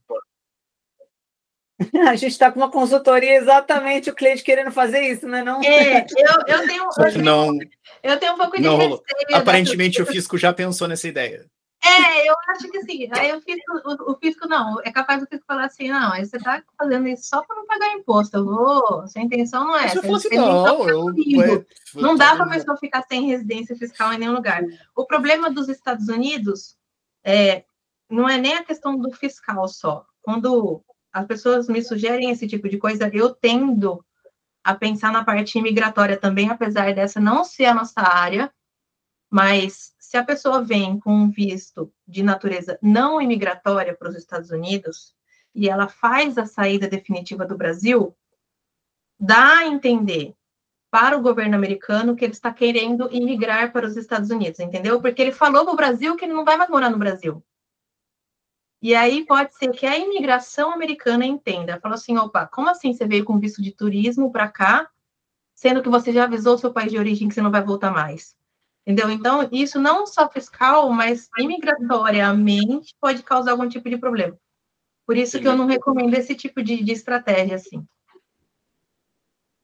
[2.08, 5.42] A gente está com uma consultoria exatamente o cliente querendo fazer isso, né?
[5.42, 5.62] Não?
[5.62, 6.92] É, eu, eu tenho.
[6.92, 7.56] Só que não.
[8.02, 9.00] Eu tenho um pouco de receio.
[9.32, 11.46] Aparentemente o fisco já pensou nessa ideia.
[11.82, 15.26] É, eu acho que assim, aí o fisco, o, o fisco não, é capaz do
[15.26, 18.44] fisco falar assim, não, aí você está fazendo isso só para não pagar imposto, eu
[18.44, 20.02] vou, sua intenção não é essa.
[20.02, 24.34] Fosse, não, eu, eu, não dá para a pessoa ficar sem residência fiscal em nenhum
[24.34, 24.62] lugar.
[24.94, 26.76] O problema dos Estados Unidos
[27.24, 27.64] é,
[28.10, 30.04] não é nem a questão do fiscal só.
[30.20, 34.04] Quando as pessoas me sugerem esse tipo de coisa, eu tendo
[34.62, 38.52] a pensar na parte imigratória também, apesar dessa não ser a nossa área,
[39.30, 44.50] mas se a pessoa vem com um visto de natureza não imigratória para os Estados
[44.50, 45.14] Unidos
[45.54, 48.16] e ela faz a saída definitiva do Brasil,
[49.18, 50.34] dá a entender
[50.90, 55.00] para o governo americano que ele está querendo imigrar para os Estados Unidos, entendeu?
[55.00, 57.42] Porque ele falou para o Brasil que ele não vai mais morar no Brasil.
[58.82, 63.06] E aí pode ser que a imigração americana entenda, fala assim, opa, como assim você
[63.06, 64.88] veio com visto de turismo para cá,
[65.54, 67.90] sendo que você já avisou o seu país de origem que você não vai voltar
[67.90, 68.34] mais?
[68.86, 69.10] Entendeu?
[69.10, 74.38] Então, isso não só fiscal, mas imigratoriamente pode causar algum tipo de problema.
[75.06, 77.86] Por isso que eu não recomendo esse tipo de, de estratégia, assim.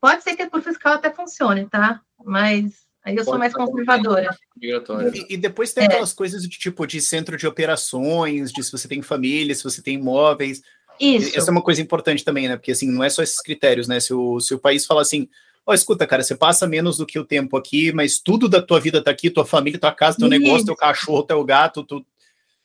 [0.01, 2.03] Pode ser que por fiscal até funcione, tá?
[2.23, 4.37] Mas Aí eu sou mais conservadora.
[4.61, 5.87] E, e, depois tem é.
[5.87, 9.81] aquelas coisas de tipo de centro de operações, de se você tem família, se você
[9.81, 10.61] tem imóveis.
[10.99, 11.39] Isso.
[11.39, 12.57] Essa é uma coisa importante também, né?
[12.57, 14.01] Porque assim, não é só esses critérios, né?
[14.01, 15.29] Se o, se o país fala assim,
[15.65, 18.61] ó, oh, escuta, cara, você passa menos do que o tempo aqui, mas tudo da
[18.61, 20.41] tua vida tá aqui, tua família, tua casa, teu Isso.
[20.41, 22.05] negócio, teu cachorro, teu gato, tu,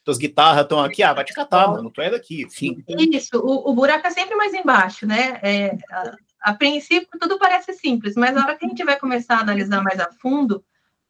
[0.03, 2.83] tuas guitarras estão aqui, ah, vai te catar, mano, tu é daqui, enfim.
[3.13, 5.39] Isso, o, o buraco é sempre mais embaixo, né?
[5.43, 5.77] É,
[6.41, 9.83] a princípio, tudo parece simples, mas na hora que a gente vai começar a analisar
[9.83, 10.65] mais a fundo,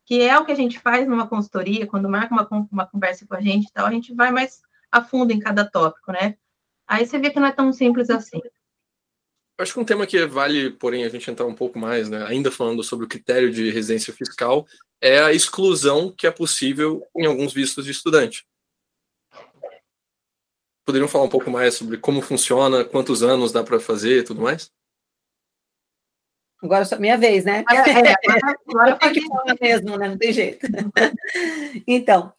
[0.06, 3.36] que é o que a gente faz numa consultoria, quando marca uma, uma conversa com
[3.36, 6.36] a gente e tal, a gente vai mais a fundo em cada tópico, né?
[6.86, 8.42] Aí você vê que não é tão simples assim.
[9.58, 12.52] Acho que um tema que vale, porém, a gente entrar um pouco mais, né, ainda
[12.52, 14.68] falando sobre o critério de residência fiscal,
[15.00, 18.46] é a exclusão que é possível em alguns vistos de estudante.
[20.84, 24.42] Poderiam falar um pouco mais sobre como funciona, quantos anos dá para fazer e tudo
[24.42, 24.72] mais?
[26.62, 27.64] Agora é minha vez, né?
[27.70, 27.76] É,
[28.12, 28.16] é,
[28.70, 30.08] agora tem que falar mesmo, né?
[30.10, 30.68] Não tem jeito.
[31.88, 32.32] então,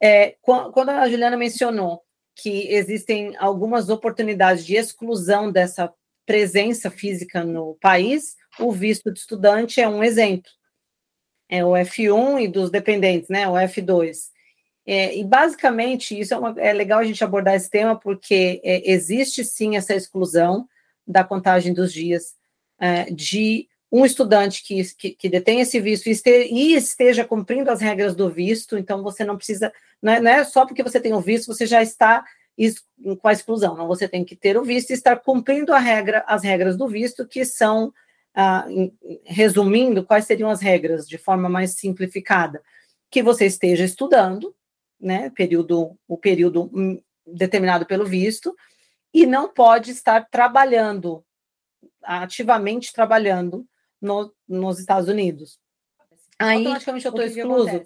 [0.00, 2.02] é, quando a Juliana mencionou
[2.36, 5.92] que existem algumas oportunidades de exclusão dessa
[6.24, 10.50] presença física no país, o visto de estudante é um exemplo.
[11.48, 13.48] É o F1 e dos dependentes, né?
[13.48, 14.28] O F2.
[14.86, 18.90] É, e basicamente, isso é, uma, é, legal a gente abordar esse tema, porque é,
[18.90, 20.68] existe sim essa exclusão
[21.06, 22.37] da contagem dos dias
[22.78, 27.70] é, de um estudante que, que, que detém esse visto e, este, e, esteja cumprindo
[27.70, 31.00] as regras do visto, então você não precisa, não é, não é só porque você
[31.00, 32.24] tem o visto, você já está
[33.20, 36.24] com a exclusão, não, você tem que ter o visto e estar cumprindo a regra,
[36.26, 37.92] as regras do visto, que são,
[38.34, 38.66] ah,
[39.24, 42.60] resumindo, quais seriam as regras de forma mais simplificada,
[43.10, 44.54] que você esteja estudando,
[45.00, 46.68] né, período, o período
[47.24, 48.54] determinado pelo visto,
[49.14, 51.24] e não pode estar trabalhando,
[52.16, 53.66] ativamente trabalhando
[54.00, 55.58] no, nos Estados Unidos.
[56.38, 57.82] Aí, automaticamente eu estou excluso,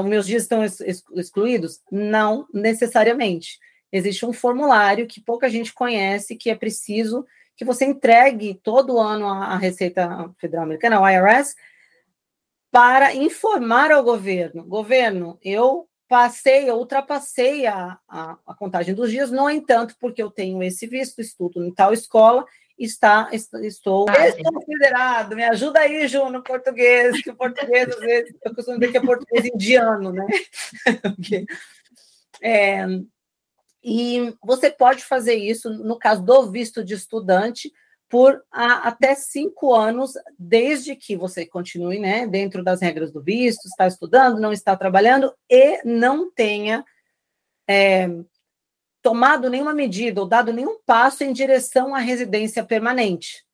[0.00, 0.64] os meus dias estão
[1.14, 1.80] excluídos?
[1.90, 3.58] Não necessariamente.
[3.90, 7.26] Existe um formulário que pouca gente conhece, que é preciso
[7.56, 11.56] que você entregue todo ano à Receita Federal Americana, ao IRS,
[12.70, 19.30] para informar ao governo: governo, eu passei, eu ultrapassei a, a, a, contagem dos dias,
[19.30, 22.46] no entanto, porque eu tenho esse visto, estudo em tal escola,
[22.78, 25.34] está, estou ah, considerado.
[25.34, 28.98] Me ajuda aí, Ju, no português, que o português, às vezes, eu costumo dizer que
[28.98, 30.26] é português indiano, né?
[32.40, 32.86] é,
[33.82, 37.72] e você pode fazer isso, no caso do visto de estudante,
[38.08, 43.66] por a, até cinco anos, desde que você continue né, dentro das regras do visto,
[43.66, 46.84] está estudando, não está trabalhando e não tenha
[47.68, 48.08] é,
[49.10, 53.44] tomado nenhuma medida ou dado nenhum passo em direção à residência permanente.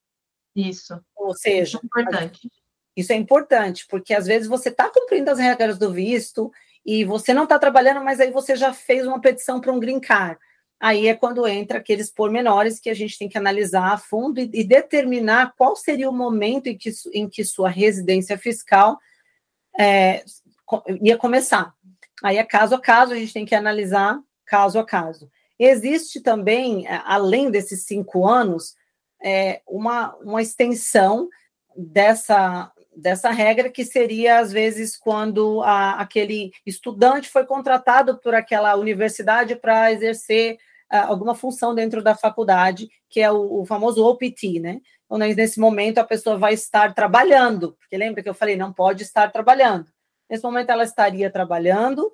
[0.54, 1.00] Isso.
[1.14, 2.50] Ou seja, isso é importante.
[2.96, 6.52] Isso é importante, porque às vezes você está cumprindo as regras do visto
[6.86, 10.00] e você não está trabalhando, mas aí você já fez uma petição para um green
[10.00, 10.38] card
[10.84, 14.50] aí é quando entra aqueles pormenores que a gente tem que analisar a fundo e,
[14.52, 18.98] e determinar qual seria o momento em que, em que sua residência fiscal
[19.78, 20.22] é,
[21.00, 21.72] ia começar.
[22.22, 25.30] Aí é caso a caso, a gente tem que analisar caso a caso.
[25.58, 28.74] Existe também, é, além desses cinco anos,
[29.22, 31.28] é, uma, uma extensão
[31.76, 38.74] dessa, dessa regra, que seria, às vezes, quando a, aquele estudante foi contratado por aquela
[38.76, 40.54] universidade para exercer
[40.92, 44.80] uh, alguma função dentro da faculdade, que é o, o famoso OPT, né?
[45.06, 49.02] Então, nesse momento, a pessoa vai estar trabalhando, porque lembra que eu falei, não pode
[49.02, 49.86] estar trabalhando.
[50.28, 52.12] Nesse momento, ela estaria trabalhando,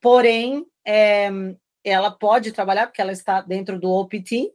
[0.00, 1.30] porém, é,
[1.88, 4.52] ela pode trabalhar, porque ela está dentro do OPT,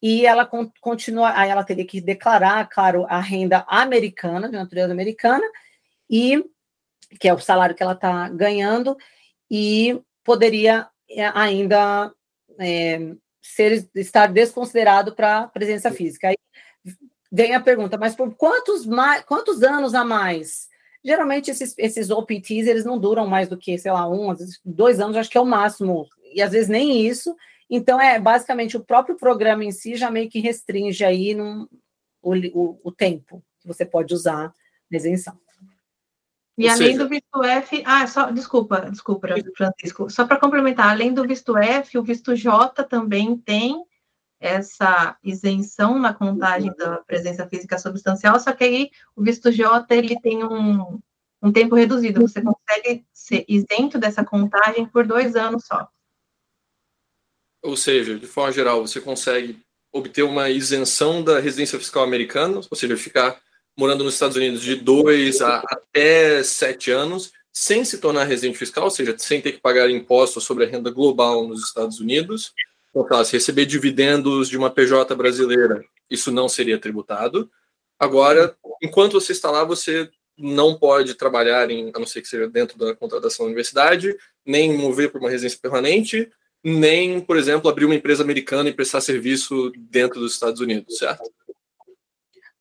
[0.00, 0.48] e ela
[0.80, 5.44] continua, aí ela teria que declarar, claro, a renda americana, de natureza americana,
[6.08, 6.44] e
[7.18, 8.96] que é o salário que ela está ganhando,
[9.50, 12.12] e poderia é, ainda
[12.58, 16.28] é, ser, estar desconsiderado para presença física.
[16.28, 16.36] Aí
[17.30, 20.68] vem a pergunta, mas por quantos, mais, quantos anos a mais?
[21.04, 25.16] Geralmente esses, esses OPTs, eles não duram mais do que, sei lá, um, dois anos,
[25.16, 26.06] acho que é o máximo,
[26.38, 27.36] e às vezes nem isso,
[27.70, 31.68] então, é basicamente o próprio programa em si já meio que restringe aí no,
[32.22, 34.52] o, o, o tempo que você pode usar
[34.90, 35.38] na isenção.
[36.56, 36.98] E Ou além seja...
[36.98, 41.98] do visto F, ah, só, desculpa, desculpa, Francisco, só para complementar, além do visto F,
[41.98, 43.84] o visto J também tem
[44.40, 50.18] essa isenção na contagem da presença física substancial, só que aí o visto J ele
[50.20, 50.98] tem um,
[51.42, 55.88] um tempo reduzido, você consegue ser isento dessa contagem por dois anos só.
[57.68, 59.58] Ou seja, de forma geral, você consegue
[59.92, 63.38] obter uma isenção da residência fiscal americana, ou seja, ficar
[63.76, 68.84] morando nos Estados Unidos de dois a até sete anos, sem se tornar residente fiscal,
[68.84, 72.54] ou seja, sem ter que pagar impostos sobre a renda global nos Estados Unidos.
[72.96, 77.50] Então, se receber dividendos de uma PJ brasileira, isso não seria tributado.
[77.98, 82.48] Agora, enquanto você está lá, você não pode trabalhar, em, a não ser que seja
[82.48, 86.30] dentro da contratação da universidade, nem mover para uma residência permanente,
[86.62, 91.30] nem, por exemplo, abrir uma empresa americana e prestar serviço dentro dos Estados Unidos, certo?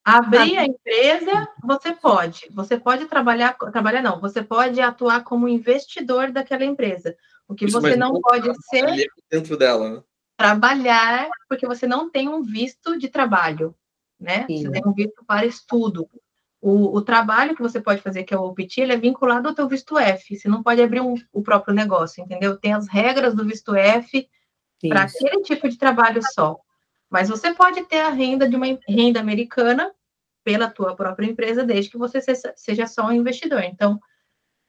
[0.04, 2.48] Abrir a empresa, você pode.
[2.52, 7.16] Você pode trabalhar, trabalhar não, você pode atuar como investidor daquela empresa.
[7.48, 10.04] O que Isso, você não, não pode ser dentro dela, né?
[10.38, 13.76] trabalhar, porque você não tem um visto de trabalho,
[14.20, 14.46] né?
[14.46, 14.62] Sim.
[14.62, 16.08] Você tem um visto para estudo.
[16.60, 19.54] O, o, trabalho que você pode fazer, que é o OPT, ele é vinculado ao
[19.54, 20.36] teu visto F.
[20.36, 22.58] Você não pode abrir um, o próprio negócio, entendeu?
[22.58, 24.28] Tem as regras do visto F
[24.90, 26.58] para aquele tipo de trabalho só.
[27.10, 29.94] Mas você pode ter a renda de uma renda americana
[30.44, 32.20] pela tua própria empresa, desde que você
[32.56, 33.64] seja só um investidor.
[33.64, 34.00] Então,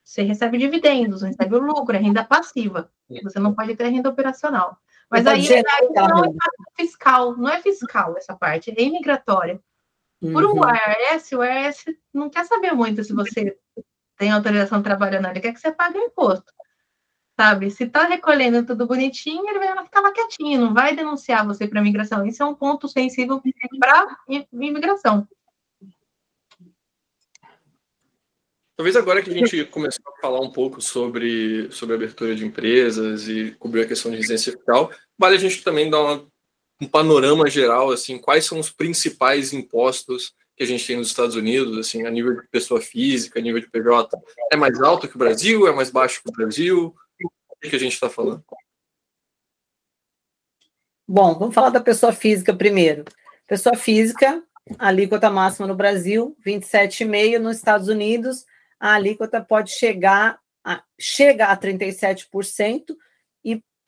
[0.05, 2.90] você recebe dividendos, recebe o lucro, é renda passiva.
[3.22, 4.79] Você não pode ter renda operacional.
[5.11, 5.62] Mas aí é,
[5.94, 6.31] não é
[6.77, 9.61] fiscal, não é fiscal essa parte, é imigratória.
[10.20, 10.62] Por um uhum.
[10.68, 13.57] IRS, o IRS não quer saber muito se você
[14.16, 16.52] tem autorização trabalhando, ele quer que você pague o imposto.
[17.38, 17.70] sabe?
[17.70, 21.81] Se tá recolhendo tudo bonitinho, ele vai ficar lá quietinho, não vai denunciar você para
[21.81, 22.26] imigração.
[22.26, 23.40] Isso é um ponto sensível
[23.78, 24.16] para
[24.52, 25.26] imigração.
[28.76, 33.28] Talvez agora que a gente começou a falar um pouco sobre, sobre abertura de empresas
[33.28, 36.28] e cobrir a questão de residência fiscal, vale a gente também dar uma,
[36.80, 41.36] um panorama geral, assim, quais são os principais impostos que a gente tem nos Estados
[41.36, 44.16] Unidos, assim, a nível de pessoa física, a nível de PJ,
[44.52, 46.94] é mais alto que o Brasil, é mais baixo que o Brasil?
[47.22, 48.44] O que a gente está falando?
[51.06, 53.04] Bom, vamos falar da pessoa física primeiro.
[53.46, 54.42] Pessoa física,
[54.78, 58.44] a alíquota máxima no Brasil, 27,5% nos Estados Unidos,
[58.78, 62.96] a alíquota pode chegar a, chega a 37% e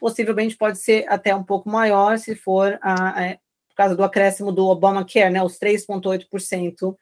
[0.00, 3.34] possivelmente pode ser até um pouco maior se for a, a,
[3.68, 6.96] por causa do acréscimo do Obamacare, né, os 3,8%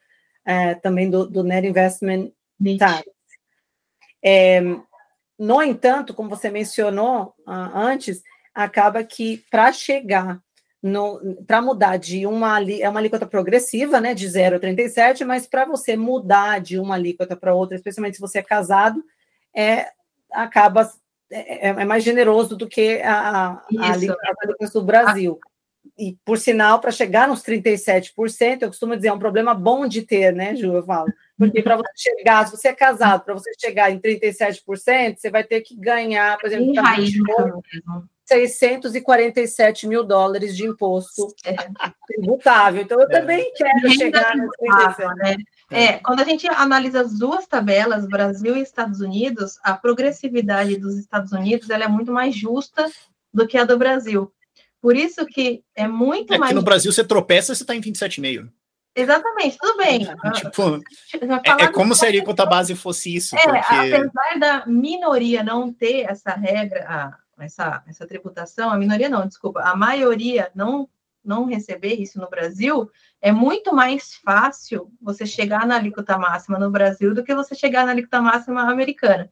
[0.44, 2.32] é, também do, do Net Investment
[2.78, 3.04] Tax.
[4.22, 4.60] É,
[5.38, 10.40] no entanto, como você mencionou uh, antes, acaba que para chegar
[11.46, 15.64] para mudar de uma é uma alíquota progressiva, né, de 0 a 37, mas para
[15.64, 19.02] você mudar de uma alíquota para outra, especialmente se você é casado,
[19.54, 19.88] é
[20.30, 20.88] acaba
[21.30, 25.38] é, é, é mais generoso do que a, a alíquota do Brasil.
[25.98, 30.02] E, por sinal, para chegar nos 37%, eu costumo dizer, é um problema bom de
[30.02, 31.12] ter, né, Ju, eu falo.
[31.36, 35.42] Porque para você chegar, se você é casado, para você chegar em 37%, você vai
[35.42, 36.72] ter que ganhar, por exemplo,
[38.24, 41.54] 647 mil dólares de imposto é.
[42.06, 42.82] tributável.
[42.82, 43.10] Então, eu é.
[43.10, 45.36] também quero chegar nesse né?
[45.70, 50.96] É, quando a gente analisa as duas tabelas, Brasil e Estados Unidos, a progressividade dos
[50.96, 52.90] Estados Unidos ela é muito mais justa
[53.32, 54.32] do que a do Brasil.
[54.80, 56.50] Por isso que é muito é mais.
[56.50, 58.48] Que no Brasil você tropeça, você está em 27,5.
[58.94, 60.00] Exatamente, tudo bem.
[60.34, 60.80] Tipo,
[61.44, 63.36] é, é como se a alíquota base fosse isso.
[63.36, 63.74] É, porque...
[63.74, 69.76] apesar da minoria não ter essa regra, essa, essa tributação, a minoria não, desculpa, a
[69.76, 70.88] maioria não,
[71.28, 76.70] não receber isso no Brasil, é muito mais fácil você chegar na alíquota máxima no
[76.70, 79.30] Brasil do que você chegar na alíquota máxima americana.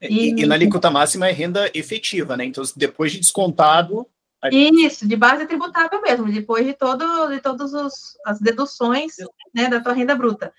[0.00, 2.44] E, e, e na alíquota máxima é renda efetiva, né?
[2.44, 4.06] Então, depois de descontado.
[4.50, 7.72] Isso, de base tributável mesmo, depois de, todo, de todas
[8.26, 9.14] as deduções
[9.54, 10.52] né, da tua renda bruta.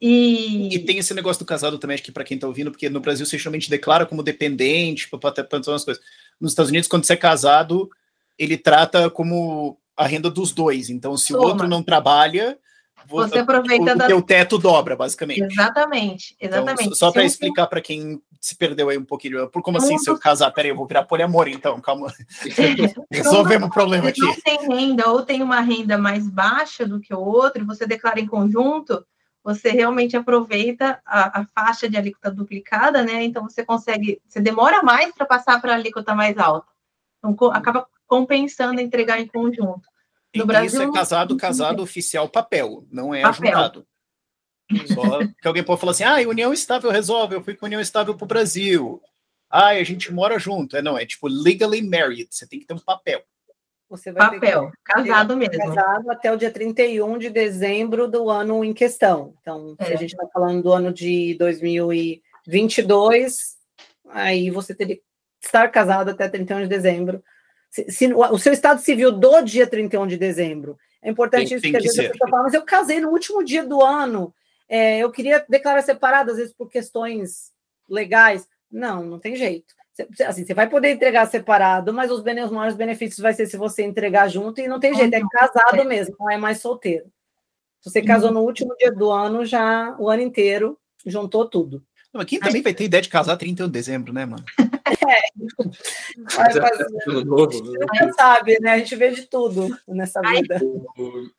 [0.00, 0.74] E...
[0.74, 3.00] e tem esse negócio do casado também, acho que para quem está ouvindo, porque no
[3.00, 5.32] Brasil você geralmente declara como dependente, para
[5.66, 6.02] umas coisas.
[6.40, 7.90] Nos Estados Unidos, quando você é casado,
[8.38, 10.90] ele trata como a renda dos dois.
[10.90, 11.44] Então, se Toma.
[11.44, 12.58] o outro não trabalha,
[13.08, 14.16] você aproveita o, da...
[14.16, 15.42] o teto dobra, basicamente.
[15.42, 16.84] Exatamente, exatamente.
[16.84, 20.10] Então, só para explicar para quem se perdeu aí um pouquinho, por como assim, se
[20.10, 22.12] eu casar, peraí, eu vou virar poliamor, então, calma.
[23.10, 24.20] Resolvemos o problema aqui.
[24.20, 28.20] Não tem renda ou tem uma renda mais baixa do que o outro, você declara
[28.20, 29.04] em conjunto,
[29.42, 33.22] você realmente aproveita a, a, faixa de alíquota duplicada, né?
[33.22, 36.66] Então você consegue, você demora mais para passar para a alíquota mais alta.
[37.18, 39.82] Então acaba compensando entregar em conjunto.
[40.34, 43.48] No e Brasil, isso é casado, casado oficial papel, não é papel.
[43.48, 43.86] ajuntado.
[44.92, 48.14] Só que alguém pode falar assim: ah, união estável resolve, eu fui com união estável
[48.14, 49.00] para o Brasil.
[49.48, 50.76] Ah, a gente mora junto.
[50.76, 53.22] É, não, é tipo legally married, você tem que ter um papel.
[53.88, 55.58] Você vai Papel, ter casado mesmo.
[55.58, 59.34] Casado até o dia 31 de dezembro do ano em questão.
[59.40, 59.84] Então, é.
[59.84, 63.56] se a gente está falando do ano de 2022,
[64.08, 65.04] aí você teria que
[65.40, 67.22] estar casado até 31 de dezembro.
[67.70, 70.78] Se, se, o seu estado civil do dia 31 de dezembro.
[71.02, 73.44] É importante tem, isso, porque às vezes a pessoa fala, mas eu casei no último
[73.44, 74.34] dia do ano.
[74.68, 77.52] É, eu queria declarar separado, às vezes, por questões
[77.88, 78.48] legais.
[78.70, 79.74] Não, não tem jeito.
[80.26, 83.56] Assim, você vai poder entregar separado, mas os, bene, os maiores benefícios vai ser se
[83.56, 87.06] você entregar junto e não tem jeito, é casado mesmo, não é mais solteiro.
[87.80, 91.82] Se você casou no último dia do ano, já o ano inteiro juntou tudo.
[92.16, 94.44] Não, quem também vai ter ideia de casar 31 de dezembro, né, mano?
[95.08, 95.20] É.
[96.36, 98.72] Mas, a gente sabe, né?
[98.72, 100.60] A gente vê de tudo nessa vida.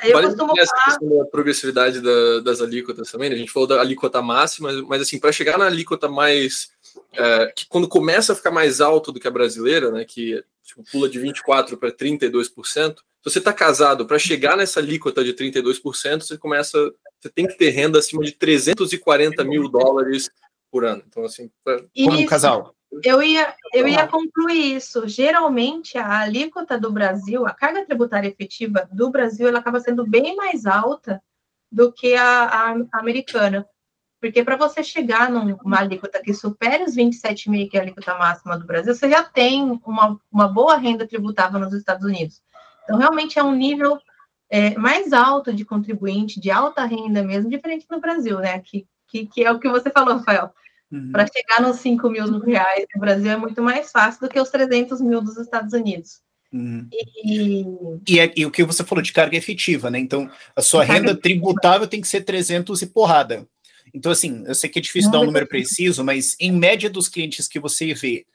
[0.04, 0.86] Eu vale costumo falar...
[0.86, 3.36] questão da progressividade da, das alíquotas também, né?
[3.36, 6.70] A gente falou da alíquota máxima, mas assim, para chegar na alíquota mais
[7.14, 10.84] é, que quando começa a ficar mais alto do que a brasileira, né, que tipo,
[10.92, 16.22] pula de 24% para 32%, se você está casado, para chegar nessa alíquota de 32%,
[16.22, 20.30] você começa, você tem que ter renda acima de 340 mil dólares
[20.72, 21.04] por ano.
[21.08, 22.76] Então, assim, pra, como um casal.
[23.04, 25.08] Eu ia, eu ia concluir isso.
[25.08, 30.36] Geralmente, a alíquota do Brasil, a carga tributária efetiva do Brasil, ela acaba sendo bem
[30.36, 31.22] mais alta
[31.72, 33.68] do que a, a americana.
[34.20, 38.58] Porque para você chegar numa alíquota que supere os 27,5, que é a alíquota máxima
[38.58, 42.42] do Brasil, você já tem uma, uma boa renda tributável nos Estados Unidos.
[42.84, 44.00] Então, realmente é um nível
[44.50, 48.58] é, mais alto de contribuinte, de alta renda mesmo, diferente no Brasil, né?
[48.60, 50.54] Que, que, que é o que você falou, Rafael.
[50.92, 51.12] Uhum.
[51.12, 54.50] Para chegar nos 5 mil reais no Brasil é muito mais fácil do que os
[54.50, 56.22] 300 mil dos Estados Unidos.
[56.52, 56.88] Uhum.
[56.92, 57.66] E,
[58.08, 60.00] e, é, e, o que você falou de carga efetiva, né?
[60.00, 63.46] Então, a sua renda tributável tem que ser 300 e porrada.
[63.94, 67.10] Então, assim, eu sei que é difícil dar um número preciso, mas em média dos
[67.10, 68.26] clientes que você vê,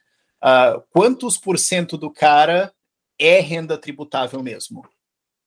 [0.43, 2.73] uh, quantos por cento do cara
[3.19, 4.87] é renda tributável mesmo?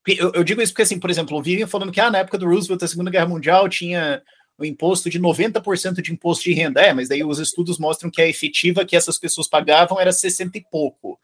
[0.07, 2.37] Eu, eu, digo isso porque, assim, por exemplo, o Vivian falando que ah, na época
[2.37, 4.21] do Roosevelt, da Segunda Guerra Mundial, tinha
[4.57, 6.81] o imposto de 90% de imposto de renda.
[6.81, 10.57] É, mas daí os estudos mostram que a efetiva que essas pessoas pagavam era 60
[10.57, 11.19] e pouco.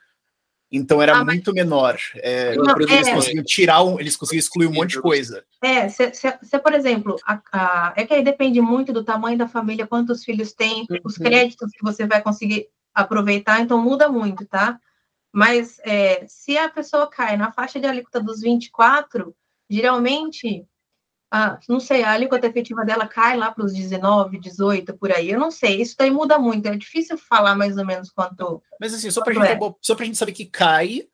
[0.72, 1.98] Então era ah, muito menor.
[2.16, 5.44] É, não, eles é, conseguiam tirar, um, eles conseguiam excluir um monte de coisa.
[5.62, 9.38] É, se, se, se por exemplo, a, a, é que aí depende muito do tamanho
[9.38, 10.98] da família, quantos filhos tem, uhum.
[11.04, 14.80] os créditos que você vai conseguir aproveitar, então muda muito, tá?
[15.34, 19.36] Mas é, se a pessoa cai na faixa de alíquota dos 24,
[19.70, 20.66] geralmente
[21.34, 25.32] ah, não sei, a alíquota efetiva dela cai lá para os 19, 18, por aí.
[25.32, 26.66] Eu não sei, isso daí muda muito.
[26.68, 28.62] É difícil falar mais ou menos quanto.
[28.78, 29.58] Mas assim, só para gente, é.
[29.58, 31.08] a gente saber que cai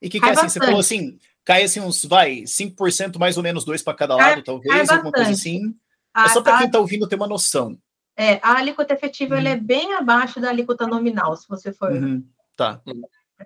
[0.00, 3.42] e que cai, cai assim, você falou assim, cai assim uns, vai, 5% mais ou
[3.42, 5.74] menos, dois para cada lado, cai, talvez, cai alguma coisa assim.
[6.16, 7.76] é só para quem está ouvindo ter uma noção.
[8.16, 9.46] É, a alíquota efetiva uhum.
[9.46, 11.90] é bem abaixo da alíquota nominal, se você for.
[11.90, 12.24] Uhum.
[12.56, 12.80] Tá.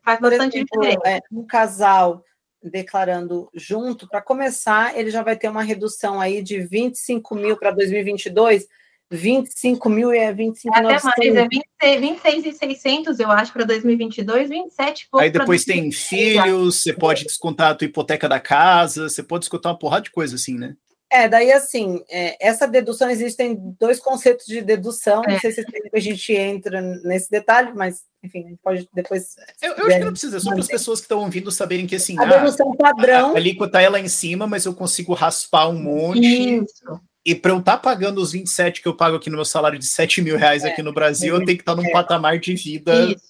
[0.04, 1.08] Faz bastante exemplo, diferença.
[1.08, 2.22] É, um casal
[2.62, 7.70] declarando junto, para começar, ele já vai ter uma redução aí de 25 mil para
[7.70, 8.66] 2022,
[9.11, 13.52] 25 mil e é 25 é Até mais, é 26, 26 e 600, eu acho,
[13.52, 15.24] para 2022, 27 e pouco.
[15.24, 19.72] Aí depois tem filhos, você pode descontar a tua hipoteca da casa, você pode descontar
[19.72, 20.76] uma porrada de coisa assim, né?
[21.11, 25.32] É, daí assim, é, essa dedução, existem dois conceitos de dedução, é.
[25.32, 29.36] não sei se a gente entra nesse detalhe, mas enfim, a gente pode depois.
[29.62, 31.96] Eu, eu acho que não precisa, só para as pessoas que estão ouvindo saberem que
[31.96, 32.18] assim.
[32.18, 33.30] A ah, dedução padrão.
[33.30, 36.61] A, a alíquota é lá em cima, mas eu consigo raspar um monte.
[36.61, 37.00] Isso.
[37.24, 39.78] E para eu estar tá pagando os 27 que eu pago aqui no meu salário
[39.78, 41.92] de 7 mil reais é, aqui no Brasil, eu tenho que estar tá num é.
[41.92, 42.94] patamar de vida.
[43.06, 43.28] Isso.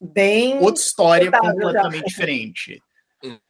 [0.00, 0.58] Bem.
[0.58, 2.82] Outra história completamente diferente.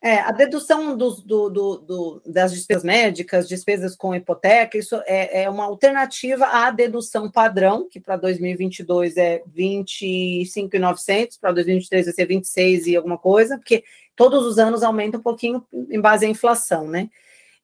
[0.00, 5.50] É, a dedução do, do, do, das despesas médicas, despesas com hipoteca, isso é, é
[5.50, 12.86] uma alternativa à dedução padrão, que para 2022 é 25,900, para 2023 vai ser 26
[12.86, 13.82] e alguma coisa, porque
[14.14, 17.10] todos os anos aumenta um pouquinho em base à inflação, né?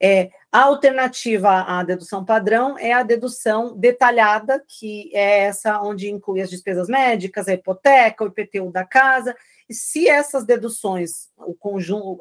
[0.04, 6.40] É, a alternativa à dedução padrão é a dedução detalhada, que é essa onde inclui
[6.40, 9.34] as despesas médicas, a hipoteca, o IPTU da casa,
[9.72, 12.18] se essas deduções, o conjunto,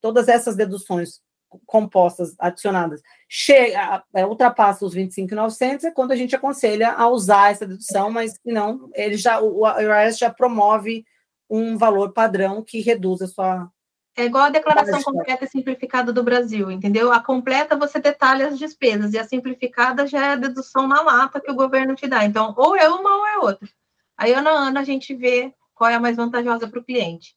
[0.00, 1.20] todas essas deduções
[1.66, 7.66] compostas, adicionadas, chega, é, ultrapassa os 25.900, é quando a gente aconselha a usar essa
[7.66, 11.04] dedução, mas não, ele já, o IRS já promove
[11.48, 13.68] um valor padrão que reduz a sua.
[14.16, 17.12] É igual a declaração completa e simplificada do Brasil, entendeu?
[17.12, 21.40] A completa você detalha as despesas, e a simplificada já é a dedução na lata
[21.40, 22.24] que o governo te dá.
[22.24, 23.68] Então, ou é uma ou é outra.
[24.16, 27.34] Aí, ano a ano, a gente vê qual é a mais vantajosa para o cliente.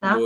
[0.00, 0.16] Tá?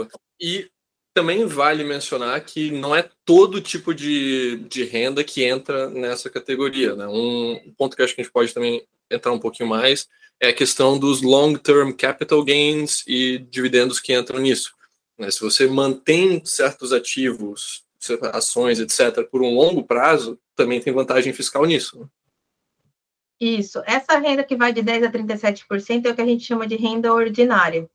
[0.40, 0.70] E
[1.12, 6.96] também vale mencionar que não é todo tipo de, de renda que entra nessa categoria.
[6.96, 7.06] Né?
[7.06, 10.08] Um ponto que acho que a gente pode também entrar um pouquinho mais
[10.40, 14.74] é a questão dos long-term capital gains e dividendos que entram nisso.
[15.18, 15.30] Né?
[15.30, 17.84] Se você mantém certos ativos,
[18.32, 22.00] ações, etc., por um longo prazo, também tem vantagem fiscal nisso.
[22.00, 22.06] Né?
[23.40, 23.82] Isso.
[23.86, 26.76] Essa renda que vai de 10% a 37% é o que a gente chama de
[26.76, 27.88] renda ordinária.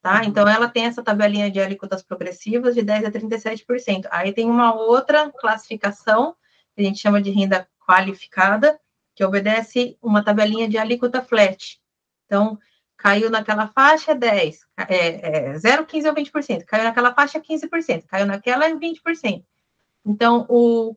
[0.00, 0.20] Tá?
[0.20, 0.28] Uhum.
[0.28, 4.06] Então, ela tem essa tabelinha de alíquotas progressivas de 10% a 37%.
[4.10, 6.36] Aí tem uma outra classificação,
[6.74, 8.80] que a gente chama de renda qualificada,
[9.14, 11.80] que obedece uma tabelinha de alíquota flat.
[12.26, 12.56] Então,
[12.96, 18.26] caiu naquela faixa 10, é, é 0, 15 ou 20%, caiu naquela faixa 15%, caiu
[18.26, 19.42] naquela 20%.
[20.04, 20.94] Então, o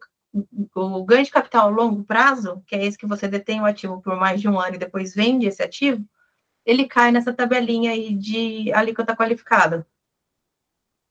[0.75, 4.01] o ganho de capital a longo prazo, que é esse que você detém o ativo
[4.01, 6.03] por mais de um ano e depois vende esse ativo,
[6.65, 9.85] ele cai nessa tabelinha aí de alíquota qualificada.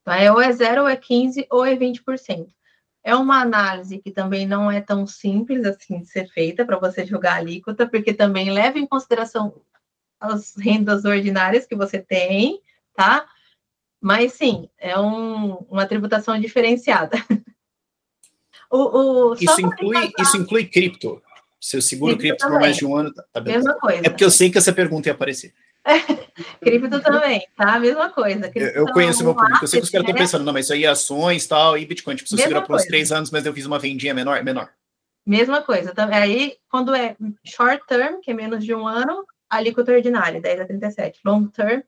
[0.00, 2.48] Então, é ou é zero, ou é 15, ou é 20%.
[3.04, 7.04] É uma análise que também não é tão simples assim de ser feita para você
[7.04, 9.62] jogar a alíquota, porque também leva em consideração
[10.20, 12.60] as rendas ordinárias que você tem,
[12.94, 13.28] tá?
[14.00, 17.16] Mas sim, é um, uma tributação diferenciada.
[18.72, 21.22] O, o, isso, inclui, isso inclui cripto.
[21.60, 23.54] Se eu seguro cripto, cripto por mais de um ano, tá, tá bem.
[23.54, 24.00] Mesma coisa.
[24.02, 25.52] É porque eu sei que essa pergunta ia aparecer.
[26.58, 27.78] cripto também, tá?
[27.78, 28.50] Mesma coisa.
[28.54, 30.20] eu, eu conheço meu público, eu sei que os caras estão né?
[30.20, 32.74] pensando, não, mas isso aí é ações tal, e Bitcoin, tipo, se eu segurar por
[32.74, 34.70] uns três anos, mas eu fiz uma vendinha menor, menor.
[35.26, 35.92] Mesma coisa.
[36.10, 37.14] Aí, quando é
[37.44, 41.20] short term, que é menos de um ano, alíquota ordinária, 10 a 37.
[41.24, 41.82] Long term,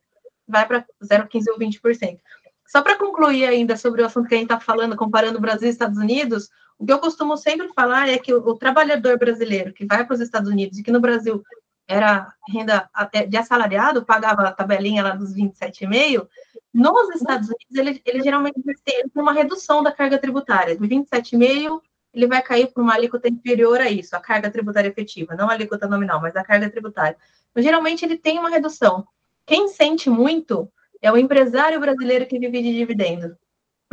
[0.47, 2.18] vai para 0,15 ou 20%.
[2.66, 5.70] Só para concluir ainda sobre o assunto que a gente está falando, comparando Brasil e
[5.70, 9.87] Estados Unidos, O que eu costumo sempre falar é que o, o trabalhador brasileiro que
[9.87, 11.43] vai para os Estados Unidos e que no Brasil
[11.87, 12.89] era renda
[13.29, 16.27] de assalariado, pagava a tabelinha lá dos 27,5,
[16.72, 20.77] nos Estados Unidos, ele, ele geralmente tem uma redução da carga tributária.
[20.77, 21.81] De 27,5,
[22.12, 25.53] ele vai cair para uma alíquota inferior a isso, a carga tributária efetiva, não a
[25.53, 27.16] alíquota nominal, mas a carga tributária.
[27.55, 29.07] Mas, geralmente, ele tem uma redução.
[29.47, 30.68] Quem sente muito
[31.01, 33.37] é o empresário brasileiro que vive de dividendo.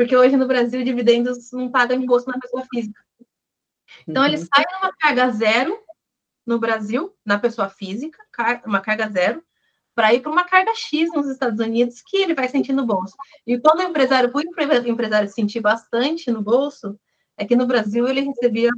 [0.01, 2.99] Porque hoje no Brasil, dividendos não pagam imposto na pessoa física.
[4.07, 4.47] Então, ele uhum.
[4.51, 5.79] sai numa carga zero
[6.43, 8.17] no Brasil, na pessoa física,
[8.65, 9.43] uma carga zero,
[9.93, 13.15] para ir para uma carga X nos Estados Unidos, que ele vai sentir no bolso.
[13.45, 16.99] E quando o empresário, o empresário sentir bastante no bolso,
[17.37, 18.71] é que no Brasil ele recebia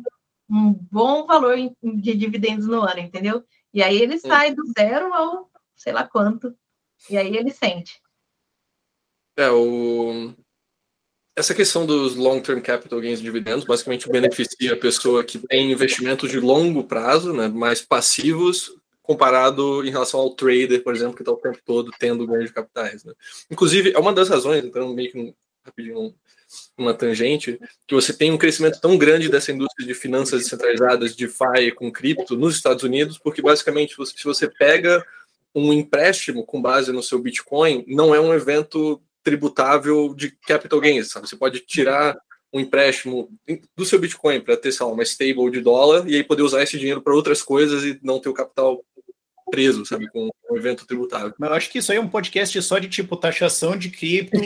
[0.49, 3.45] um bom valor de dividendos no ano, entendeu?
[3.73, 6.53] E aí ele sai do zero ao sei lá quanto,
[7.09, 8.01] e aí ele sente.
[9.37, 10.42] É, o...
[11.35, 16.39] Essa questão dos long-term capital gains dividendos basicamente beneficia a pessoa que tem investimentos de
[16.39, 18.71] longo prazo, né, mais passivos,
[19.01, 22.53] comparado em relação ao trader, por exemplo, que está o tempo todo tendo ganho de
[22.53, 23.03] capitais.
[23.03, 23.13] Né?
[23.49, 26.13] Inclusive, é uma das razões, então, meio que rapidinho
[26.77, 31.25] uma tangente, que você tem um crescimento tão grande dessa indústria de finanças descentralizadas, de
[31.25, 35.03] DeFi com cripto nos Estados Unidos, porque basicamente se você pega
[35.55, 41.11] um empréstimo com base no seu Bitcoin, não é um evento tributável de capital gains,
[41.11, 41.27] sabe?
[41.27, 42.15] Você pode tirar
[42.53, 43.29] um empréstimo
[43.75, 46.61] do seu Bitcoin para ter, sei lá, uma stable de dólar e aí poder usar
[46.61, 48.83] esse dinheiro para outras coisas e não ter o capital
[49.49, 51.33] preso, sabe, com um evento tributável.
[51.37, 54.39] Mas eu acho que isso aí é um podcast só de tipo taxação de cripto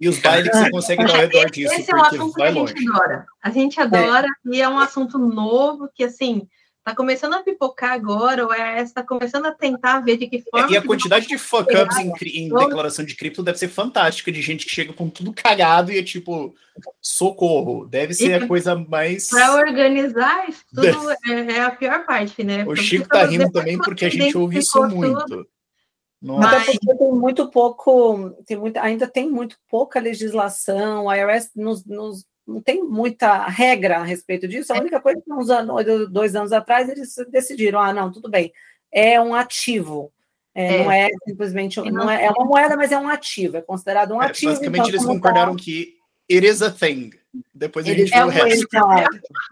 [0.00, 1.74] e os bailes que você consegue dar ao redor disso.
[1.74, 2.88] Esse é um assunto que a gente longe.
[2.88, 3.26] adora.
[3.42, 4.56] A gente adora é.
[4.56, 6.48] e é um assunto novo que assim
[6.82, 10.70] Tá começando a pipocar agora, o IRS está começando a tentar ver de que forma.
[10.72, 12.12] e a quantidade de fuck-ups em,
[12.46, 15.98] em, declaração de cripto deve ser fantástica, de gente que chega com tudo cagado e
[15.98, 16.54] é tipo,
[17.00, 17.86] socorro.
[17.86, 19.28] Deve ser e, a coisa mais.
[19.28, 22.62] Para organizar isso tudo é, é, a pior parte, né?
[22.62, 25.46] O porque Chico tá rindo também porque a gente ouve isso muito.
[26.22, 26.66] Mas...
[26.66, 32.26] porque tem muito pouco, tem muito, ainda tem muito pouca legislação, a IRS nos, nos
[32.50, 34.72] não tem muita regra a respeito disso.
[34.72, 34.80] A é.
[34.80, 38.52] única coisa que uns anos, dois anos atrás eles decidiram, ah, não, tudo bem,
[38.92, 40.12] é um ativo.
[40.54, 40.84] É, é.
[40.84, 44.22] Não é simplesmente não é, é uma moeda, mas é um ativo, é considerado um
[44.22, 44.52] é, ativo.
[44.52, 45.62] Basicamente, então, eles concordaram tá...
[45.62, 45.96] que
[46.30, 47.10] it is a thing.
[47.54, 48.68] Depois a gente vê o resto.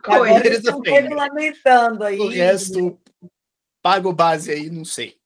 [0.05, 2.19] Agora eles estão regulamentando aí.
[2.19, 2.99] O resto,
[3.81, 5.17] pago base aí, não sei.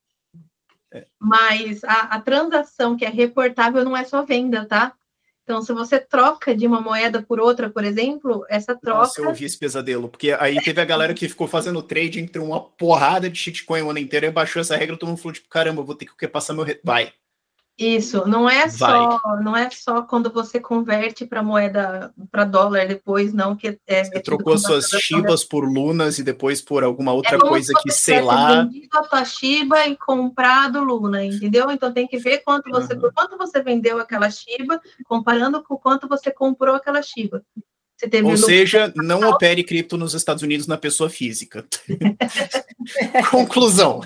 [1.18, 4.94] Mas a, a transação que é reportável não é só venda, tá?
[5.42, 8.98] Então, se você troca de uma moeda por outra, por exemplo, essa troca.
[8.98, 12.40] Nossa, eu ouvi esse pesadelo, porque aí teve a galera que ficou fazendo trade entre
[12.40, 15.48] uma porrada de shitcoin o ano inteiro e baixou essa regra, todo mundo falou, tipo,
[15.48, 16.64] caramba, vou ter que passar meu.
[16.84, 17.12] Vai.
[17.78, 23.32] Isso, não é só, não é só quando você converte para moeda para dólar depois,
[23.32, 27.38] não que é, você trocou suas chibas por lunas e depois por alguma outra é
[27.38, 28.64] coisa que sei lá.
[28.64, 31.70] Vendido a sua chiba e comprado luna, entendeu?
[31.70, 33.00] Então tem que ver quanto você, uhum.
[33.00, 37.42] por quanto você vendeu aquela chiba, comparando com quanto você comprou aquela chiba.
[38.24, 41.64] Ou seja, não opere cripto nos Estados Unidos na pessoa física.
[43.30, 44.02] Conclusão.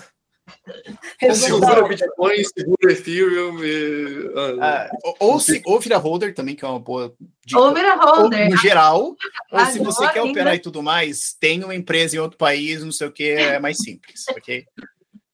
[1.34, 3.64] Segura Bitcoin, segura Ethereum.
[3.64, 4.30] E...
[4.60, 4.90] Ah,
[5.20, 7.14] ou, se, ou vira holder também, que é uma boa
[7.44, 7.60] dica.
[7.60, 8.44] Ou vira holder.
[8.44, 9.16] Ou, no geral.
[9.50, 12.92] ou se você quer operar e tudo mais, tem uma empresa em outro país, não
[12.92, 14.64] sei o que, é mais simples, ok?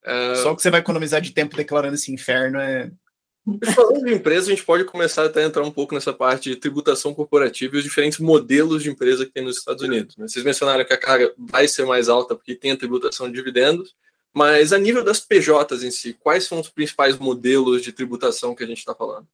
[0.04, 0.36] Uh...
[0.36, 2.90] Só que você vai economizar de tempo declarando esse inferno é.
[3.74, 6.54] Falando de empresa, a gente pode começar até a entrar um pouco nessa parte de
[6.54, 10.16] tributação corporativa e os diferentes modelos de empresa que tem nos Estados Unidos.
[10.16, 10.28] Né?
[10.28, 13.96] Vocês mencionaram que a carga vai ser mais alta porque tem a tributação de dividendos,
[14.32, 18.64] mas a nível das PJs em si, quais são os principais modelos de tributação que
[18.64, 19.28] a gente está falando?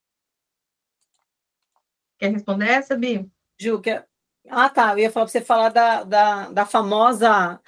[2.18, 3.30] Quer responder essa, Bi?
[3.59, 4.07] Ju, quer...
[4.49, 4.92] Ah, tá.
[4.94, 7.61] Eu ia falar para você falar da, da, da famosa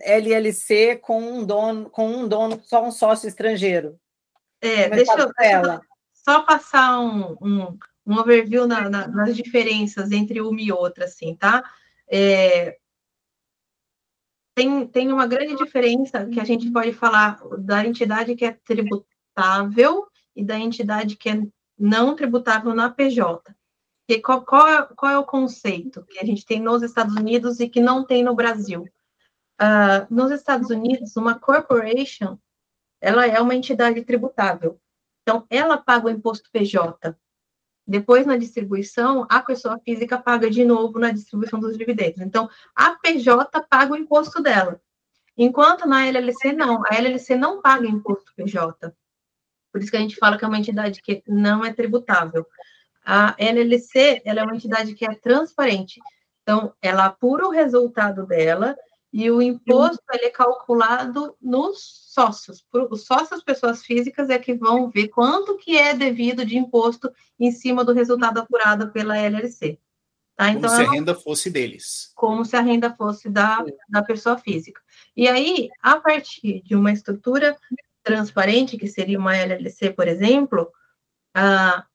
[0.00, 3.98] LLC com um dono, com um dono, só um sócio estrangeiro.
[4.60, 5.80] É, deixa eu, ela.
[6.12, 11.34] só passar um, um, um overview na, na, nas diferenças entre uma e outra, assim,
[11.34, 11.62] tá?
[12.08, 12.78] É,
[14.54, 20.06] tem, tem uma grande diferença que a gente pode falar da entidade que é tributável
[20.36, 21.42] e da entidade que é
[21.78, 23.54] não tributável na PJ.
[24.08, 27.60] E qual, qual, é, qual é o conceito que a gente tem nos Estados Unidos
[27.60, 28.86] e que não tem no Brasil?
[29.60, 32.36] Uh, nos Estados Unidos, uma corporation,
[33.00, 34.78] ela é uma entidade tributável.
[35.22, 37.16] Então, ela paga o imposto PJ.
[37.86, 42.20] Depois, na distribuição, a pessoa física paga de novo na distribuição dos dividendos.
[42.20, 44.80] Então, a PJ paga o imposto dela.
[45.36, 46.82] Enquanto na LLC, não.
[46.86, 48.94] A LLC não paga imposto PJ.
[49.72, 52.46] Por isso que a gente fala que é uma entidade que não é tributável.
[53.04, 56.00] A LLC ela é uma entidade que é transparente.
[56.42, 58.76] Então, ela apura o resultado dela
[59.12, 62.64] e o imposto ele é calculado nos sócios.
[62.90, 67.50] Os sócios, pessoas físicas, é que vão ver quanto que é devido de imposto em
[67.50, 69.78] cima do resultado apurado pela LLC.
[70.36, 70.50] Tá?
[70.50, 72.12] Então, como se a renda fosse deles.
[72.14, 74.80] Como se a renda fosse da, da pessoa física.
[75.16, 77.56] E aí, a partir de uma estrutura
[78.02, 80.70] transparente, que seria uma LLC, por exemplo,
[81.34, 81.86] ah,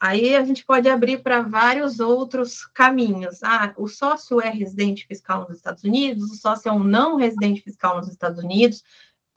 [0.00, 3.42] Aí a gente pode abrir para vários outros caminhos.
[3.42, 7.62] Ah, o sócio é residente fiscal nos Estados Unidos, o sócio é um não residente
[7.62, 8.84] fiscal nos Estados Unidos,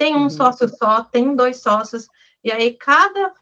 [0.02, 0.30] tem um uhum.
[0.32, 2.08] sócio só, tem dois sócios,
[2.44, 3.36] e aí cada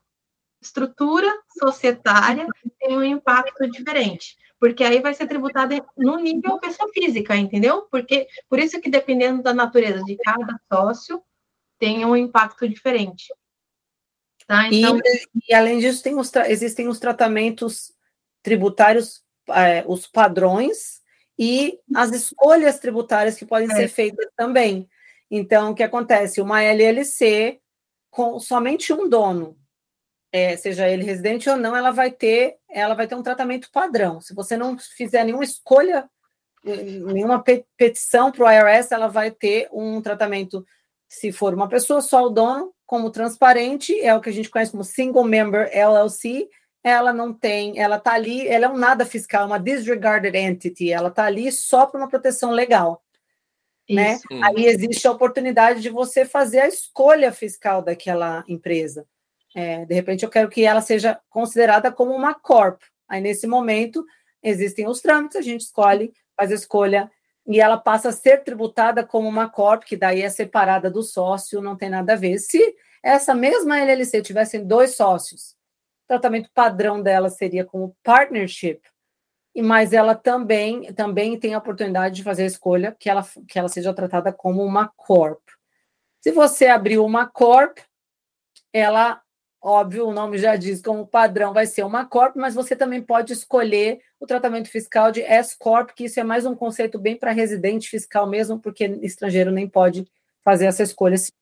[0.61, 1.25] estrutura
[1.57, 2.45] societária
[2.77, 7.83] tem um impacto diferente, porque aí vai ser tributada no nível pessoa física, entendeu?
[7.83, 11.23] Porque por isso que dependendo da natureza de cada sócio
[11.79, 13.33] tem um impacto diferente.
[14.45, 14.67] Tá?
[14.67, 14.97] Então...
[14.97, 17.93] E, e, além disso, tem os existem os tratamentos
[18.43, 20.99] tributários, é, os padrões
[21.37, 23.75] e as escolhas tributárias que podem é.
[23.75, 24.89] ser feitas também.
[25.29, 26.41] Então, o que acontece?
[26.41, 27.59] Uma LLC
[28.09, 29.55] com somente um dono,
[30.31, 34.19] é, seja ele residente ou não, ela vai ter, ela vai ter um tratamento padrão.
[34.21, 36.09] Se você não fizer nenhuma escolha,
[36.63, 37.43] nenhuma
[37.77, 40.65] petição para o IRS, ela vai ter um tratamento.
[41.07, 44.71] Se for uma pessoa só o dono, como transparente, é o que a gente conhece
[44.71, 46.49] como single member LLC.
[46.83, 51.09] Ela não tem, ela está ali, ela é um nada fiscal, uma disregarded entity, ela
[51.09, 53.03] está ali só para uma proteção legal.
[53.89, 54.19] Né?
[54.43, 59.05] Aí existe a oportunidade de você fazer a escolha fiscal daquela empresa.
[59.55, 62.81] É, de repente, eu quero que ela seja considerada como uma corp.
[63.07, 64.05] Aí, nesse momento,
[64.43, 67.11] existem os trâmites, a gente escolhe, faz a escolha
[67.47, 71.61] e ela passa a ser tributada como uma corp, que daí é separada do sócio,
[71.61, 72.37] não tem nada a ver.
[72.37, 75.53] Se essa mesma LLC tivesse dois sócios,
[76.03, 78.81] o tratamento padrão dela seria como partnership,
[79.61, 83.69] mas ela também também tem a oportunidade de fazer a escolha que ela que ela
[83.69, 85.41] seja tratada como uma corp.
[86.21, 87.79] Se você abrir uma corp,
[88.73, 89.21] ela
[89.61, 93.33] Óbvio, o nome já diz como padrão vai ser uma corp, mas você também pode
[93.33, 97.33] escolher o tratamento fiscal de S corp, que isso é mais um conceito bem para
[97.33, 100.07] residente fiscal mesmo, porque estrangeiro nem pode
[100.45, 101.17] fazer essa escolha.
[101.17, 101.33] Se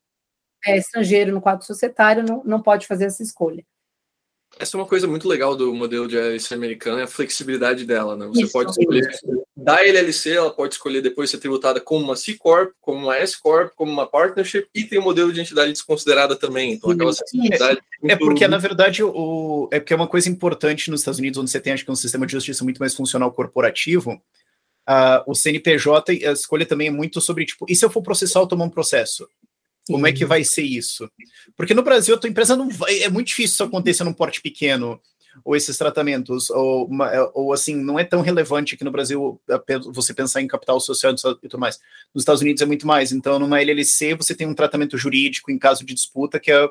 [0.65, 3.63] é estrangeiro no quadro societário, não, não pode fazer essa escolha.
[4.59, 8.15] Essa é uma coisa muito legal do modelo de LLC americano, é a flexibilidade dela,
[8.15, 8.25] né?
[8.27, 9.07] Você Isso, pode escolher
[9.55, 13.39] da LLC, ela pode escolher depois ser tributada como uma C Corp, como uma S
[13.39, 16.73] Corp, como uma partnership, e tem o modelo de entidade desconsiderada também.
[16.73, 17.81] Então, aquela flexibilidade.
[18.03, 21.37] É, é porque, na verdade, o, é porque é uma coisa importante nos Estados Unidos,
[21.37, 24.13] onde você tem, acho que, um sistema de justiça muito mais funcional corporativo.
[24.89, 28.39] Uh, o CNPJ, a escolha também é muito sobre, tipo, e se eu for processar
[28.39, 29.27] ou tomar um processo?
[29.87, 31.09] Como é que vai ser isso?
[31.55, 34.41] Porque no Brasil a tua empresa não vai, é muito difícil isso acontecer num porte
[34.41, 34.99] pequeno
[35.45, 36.89] ou esses tratamentos ou,
[37.33, 39.39] ou assim não é tão relevante aqui no Brasil
[39.93, 41.79] você pensar em capital social e tudo mais.
[42.13, 43.11] Nos Estados Unidos é muito mais.
[43.11, 46.69] Então numa LLC você tem um tratamento jurídico em caso de disputa que é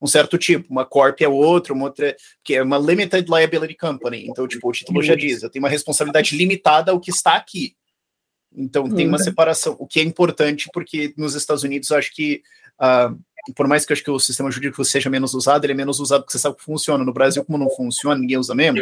[0.00, 2.14] um certo tipo, uma corp é outro, uma outra,
[2.44, 4.26] que é uma limited liability company.
[4.28, 7.74] Então, tipo, o título já diz, eu tenho uma responsabilidade limitada ao que está aqui.
[8.56, 9.24] Então tem uma uhum.
[9.24, 12.42] separação, o que é importante, porque nos Estados Unidos eu acho que,
[12.80, 15.76] uh, por mais que eu acho que o sistema jurídico seja menos usado, ele é
[15.76, 17.04] menos usado porque você sabe que funciona.
[17.04, 18.80] No Brasil, como não funciona, ninguém usa mesmo.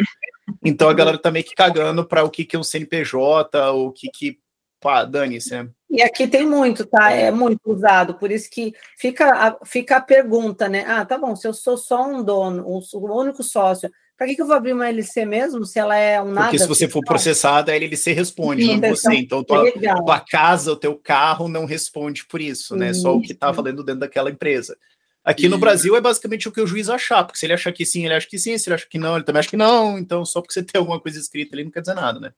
[0.63, 3.87] Então a galera tá meio que cagando para o que, que é um CNPJ, ou
[3.87, 4.39] o que que.
[4.79, 5.69] Pá, dane-se, né?
[5.89, 7.11] E aqui tem muito, tá?
[7.11, 10.83] É muito usado, por isso que fica a, fica a pergunta, né?
[10.85, 14.35] Ah, tá bom, se eu sou só um dono, um, o único sócio, para que,
[14.35, 16.47] que eu vou abrir uma LC mesmo se ela é um nada?
[16.47, 19.13] Porque se você for processada, a LC responde, Sim, não você.
[19.13, 22.91] Então, tua, tua, casa, o teu carro não responde por isso, né?
[22.91, 23.01] Isso.
[23.01, 24.77] Só o que está valendo dentro daquela empresa.
[25.23, 27.83] Aqui no Brasil é basicamente o que o juiz achar, porque se ele achar que
[27.83, 29.97] sim, ele acha que sim, se ele acha que não, ele também acha que não.
[29.97, 32.31] Então, só porque você tem alguma coisa escrita ali não quer dizer nada, né?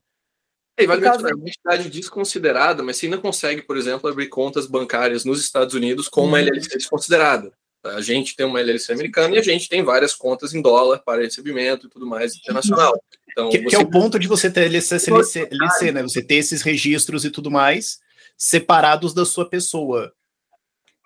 [0.74, 1.34] É, vale causa...
[1.34, 6.08] uma entidade desconsiderada, mas você ainda consegue, por exemplo, abrir contas bancárias nos Estados Unidos
[6.08, 7.52] com uma LLC desconsiderada.
[7.94, 11.22] A gente tem uma LLC americana e a gente tem várias contas em dólar para
[11.22, 13.00] recebimento e tudo mais internacional.
[13.30, 13.68] Então, que, você...
[13.68, 16.02] que é o ponto de você ter LLC, LLC, LLC, né?
[16.02, 17.98] Você ter esses registros e tudo mais
[18.36, 20.12] separados da sua pessoa.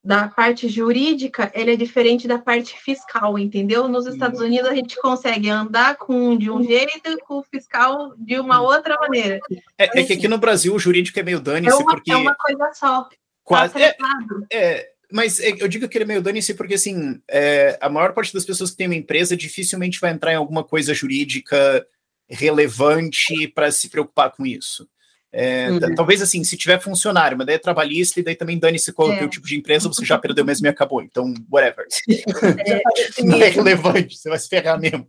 [0.08, 3.90] da parte jurídica, ele é diferente da parte fiscal, entendeu?
[3.90, 8.14] Nos Estados Unidos a gente consegue andar com de um jeito e com o fiscal
[8.18, 9.42] de uma outra maneira.
[9.78, 12.10] É, é que aqui no Brasil o jurídico é meio dane-se, é porque...
[12.14, 13.02] É uma coisa só.
[13.02, 13.10] Tá
[13.44, 13.98] Quase, tá é,
[14.50, 18.14] é, mas é, eu digo que ele é meio dane-se porque, assim, é, a maior
[18.14, 21.86] parte das pessoas que tem uma empresa dificilmente vai entrar em alguma coisa jurídica
[22.30, 24.88] relevante para se preocupar com isso.
[25.32, 25.96] É, uhum.
[25.96, 29.24] Talvez assim, se tiver funcionário, uma ideia trabalhista, e daí também dane-se qual é.
[29.24, 31.02] o tipo de empresa, você já perdeu mesmo e acabou.
[31.02, 31.86] Então, whatever.
[33.18, 35.08] É, não é relevante, você vai se ferrar mesmo.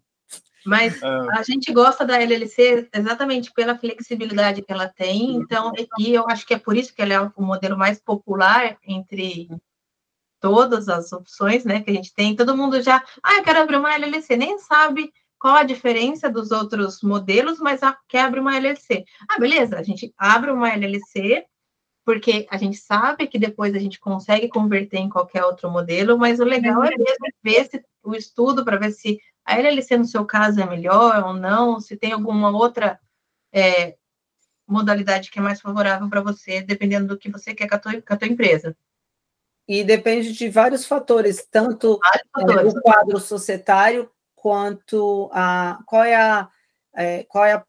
[0.66, 6.14] Mas uh, a gente gosta da LLC exatamente pela flexibilidade que ela tem, então, e
[6.14, 9.48] eu acho que é por isso que ela é o modelo mais popular entre
[10.40, 12.36] todas as opções, né, que a gente tem.
[12.36, 16.50] Todo mundo já, ah, eu quero abrir uma LLC, nem sabe qual a diferença dos
[16.50, 19.04] outros modelos, mas ah, quer abrir uma LLC.
[19.28, 21.46] Ah, beleza, a gente abre uma LLC,
[22.04, 26.40] porque a gente sabe que depois a gente consegue converter em qualquer outro modelo, mas
[26.40, 30.24] o legal é mesmo ver se, o estudo para ver se a LLC, no seu
[30.24, 32.98] caso, é melhor ou não, se tem alguma outra
[33.52, 33.96] é,
[34.66, 38.02] modalidade que é mais favorável para você, dependendo do que você quer com a tua,
[38.02, 38.76] com a tua empresa.
[39.66, 42.74] E depende de vários fatores, tanto vários fatores.
[42.74, 44.10] É, o quadro societário,
[44.40, 46.48] quanto a qual é a,
[46.94, 47.64] é, qual é a,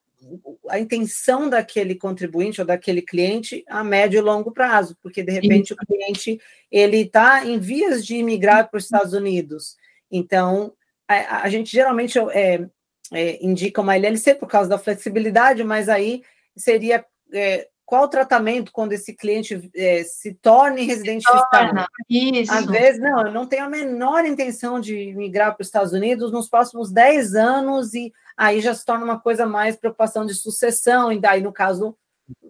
[0.70, 5.70] a, intenção daquele contribuinte ou daquele cliente a médio e longo prazo, porque de repente
[5.70, 5.74] Sim.
[5.74, 6.42] o cliente
[6.72, 9.78] ele está em vias de migrar para os Estados Unidos.
[10.12, 10.74] Então
[11.08, 12.68] a, a gente geralmente é,
[13.12, 16.22] é, indica uma LLC por causa da flexibilidade, mas aí
[16.56, 17.04] seria
[17.34, 21.88] é, qual o tratamento quando esse cliente é, se torne residente se fiscal?
[22.08, 22.54] Isso.
[22.54, 26.32] Às vezes, não, eu não tenho a menor intenção de migrar para os Estados Unidos
[26.32, 31.12] nos próximos 10 anos, e aí já se torna uma coisa mais preocupação de sucessão,
[31.12, 31.98] e daí, no caso,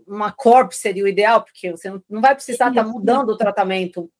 [0.05, 4.11] uma corp seria o ideal, porque você não vai precisar estar tá mudando o tratamento.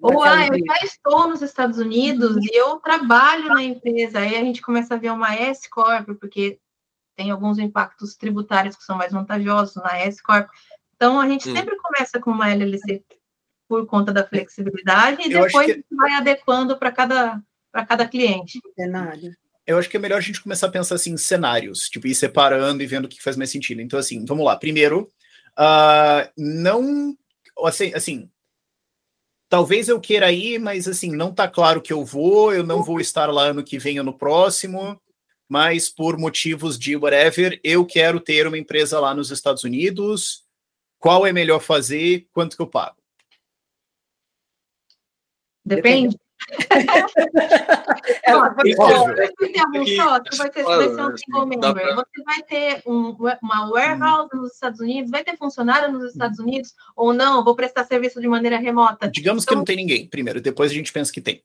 [0.00, 4.40] Ou, ah, eu já estou nos Estados Unidos e eu trabalho na empresa, aí a
[4.40, 6.58] gente começa a ver uma S-Corp, porque
[7.16, 10.48] tem alguns impactos tributários que são mais vantajosos na S-Corp.
[10.94, 11.54] Então, a gente hum.
[11.54, 13.04] sempre começa com uma LLC
[13.68, 15.84] por conta da flexibilidade e Eu depois que...
[15.90, 17.42] vai adequando para cada,
[17.86, 18.60] cada cliente.
[18.74, 19.34] Cenário.
[19.66, 22.14] Eu acho que é melhor a gente começar a pensar assim, em cenários, tipo, ir
[22.14, 23.80] separando e vendo o que faz mais sentido.
[23.80, 24.56] Então, assim, vamos lá.
[24.56, 25.08] Primeiro,
[25.58, 27.16] uh, não.
[27.64, 28.28] Assim, assim,
[29.48, 33.00] talvez eu queira ir, mas assim, não está claro que eu vou, eu não vou
[33.00, 35.00] estar lá ano que vem ou no próximo
[35.48, 40.44] mas por motivos de whatever, eu quero ter uma empresa lá nos Estados Unidos.
[40.98, 42.26] Qual é melhor fazer?
[42.32, 42.96] Quanto que eu pago?
[45.64, 46.16] Depende.
[48.24, 48.32] é,
[50.36, 51.94] vai ter, vai ser um single member.
[51.94, 54.38] Você vai ter um, uma warehouse hum.
[54.38, 56.44] nos Estados Unidos, vai ter funcionário nos Estados hum.
[56.44, 59.08] Unidos, ou não, vou prestar serviço de maneira remota.
[59.08, 61.42] Digamos então, que não tem ninguém, primeiro, depois a gente pensa que tem.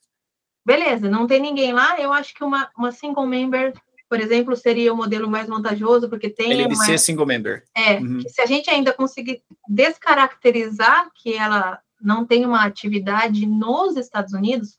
[0.65, 3.73] Beleza, não tem ninguém lá, eu acho que uma, uma single member
[4.09, 6.51] por exemplo, seria o modelo mais vantajoso, porque tem.
[6.51, 6.97] LLC uma...
[6.97, 7.63] single member.
[7.75, 8.21] É, uhum.
[8.27, 14.77] se a gente ainda conseguir descaracterizar que ela não tem uma atividade nos Estados Unidos,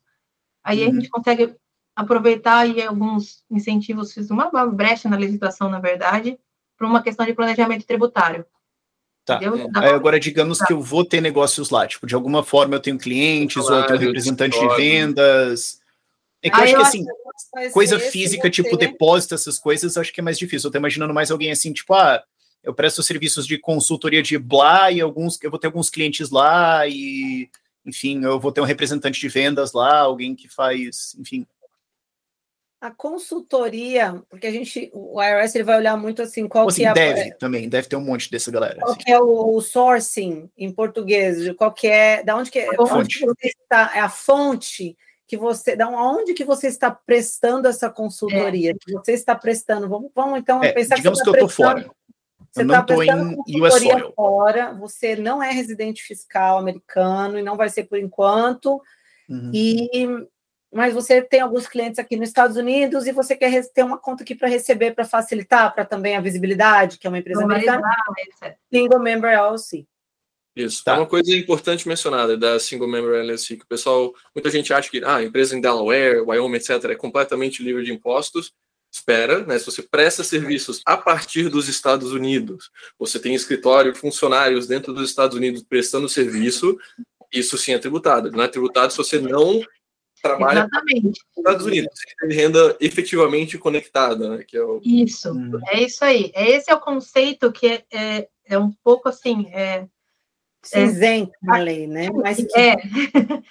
[0.64, 0.90] aí uhum.
[0.90, 1.54] a gente consegue
[1.94, 6.38] aproveitar aí alguns incentivos, fiz uma brecha na legislação, na verdade,
[6.76, 8.46] para uma questão de planejamento tributário.
[9.24, 9.40] Tá.
[9.76, 10.66] Aí, agora, digamos tá.
[10.66, 13.80] que eu vou ter negócios lá, tipo, de alguma forma eu tenho clientes, claro, ou
[13.80, 15.80] eu tenho representante de vendas.
[16.42, 17.06] É que eu acho que assim,
[17.72, 20.68] coisa física, tipo depósito, essas coisas, acho que é mais difícil.
[20.68, 22.22] Eu tô imaginando mais alguém assim, tipo, ah,
[22.62, 26.86] eu presto serviços de consultoria de blá e alguns, eu vou ter alguns clientes lá
[26.86, 27.48] e,
[27.84, 31.46] enfim, eu vou ter um representante de vendas lá, alguém que faz, enfim.
[32.80, 36.86] A consultoria, porque a gente, o IRS ele vai olhar muito assim, qual assim, que
[36.86, 38.76] é deve a, também, deve ter um monte dessa galera.
[38.78, 39.00] Qual assim.
[39.00, 43.18] que é o, o, sourcing em português, qual que é, da onde que é, onde
[43.18, 44.96] que você está, é a fonte
[45.28, 48.70] que você, da onde que você está prestando essa consultoria?
[48.70, 48.74] É.
[48.74, 49.86] Que você está prestando?
[49.86, 51.88] Vamos, vamos então é, pensar digamos que, que eu estou fora.
[52.50, 57.68] Você está prestando em US fora, você não é residente fiscal americano e não vai
[57.68, 58.80] ser por enquanto.
[59.28, 59.50] Uhum.
[59.52, 60.06] E
[60.72, 64.22] mas você tem alguns clientes aqui nos Estados Unidos e você quer ter uma conta
[64.22, 67.88] aqui para receber, para facilitar, para também a visibilidade, que é uma empresa americana.
[68.70, 69.86] Single Member LLC.
[70.58, 70.82] Isso.
[70.84, 70.94] Tá.
[70.94, 74.90] É uma coisa importante mencionada da Single Member LLC, que o pessoal, muita gente acha
[74.90, 78.52] que ah, a empresa em Delaware, Wyoming, etc., é completamente livre de impostos.
[78.90, 79.58] Espera, né?
[79.58, 85.08] Se você presta serviços a partir dos Estados Unidos, você tem escritório, funcionários dentro dos
[85.08, 86.76] Estados Unidos prestando serviço,
[87.32, 88.32] isso sim é tributado.
[88.32, 89.62] Não é tributado se você não
[90.20, 91.04] trabalha Exatamente.
[91.04, 94.44] nos Estados Unidos, tem renda efetivamente conectada, né?
[94.44, 94.80] Que é o...
[94.82, 95.60] Isso, hum.
[95.68, 96.32] é isso aí.
[96.34, 99.48] Esse é o conceito que é, é, é um pouco assim.
[99.52, 99.86] É
[100.68, 102.08] cinzento é, na lei, né?
[102.10, 102.76] Mas é.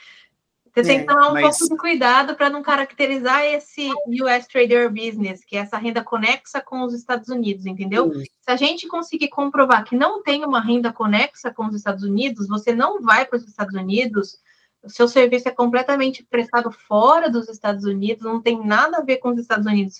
[0.78, 1.58] Você tem que é, tomar um mas...
[1.58, 6.62] pouco de cuidado para não caracterizar esse US Trader Business, que é essa renda conexa
[6.62, 8.14] com os Estados Unidos, entendeu?
[8.14, 8.24] Sim.
[8.24, 12.48] Se a gente conseguir comprovar que não tem uma renda conexa com os Estados Unidos,
[12.48, 14.38] você não vai para os Estados Unidos,
[14.84, 19.18] o seu serviço é completamente prestado fora dos Estados Unidos, não tem nada a ver
[19.18, 19.98] com os Estados Unidos.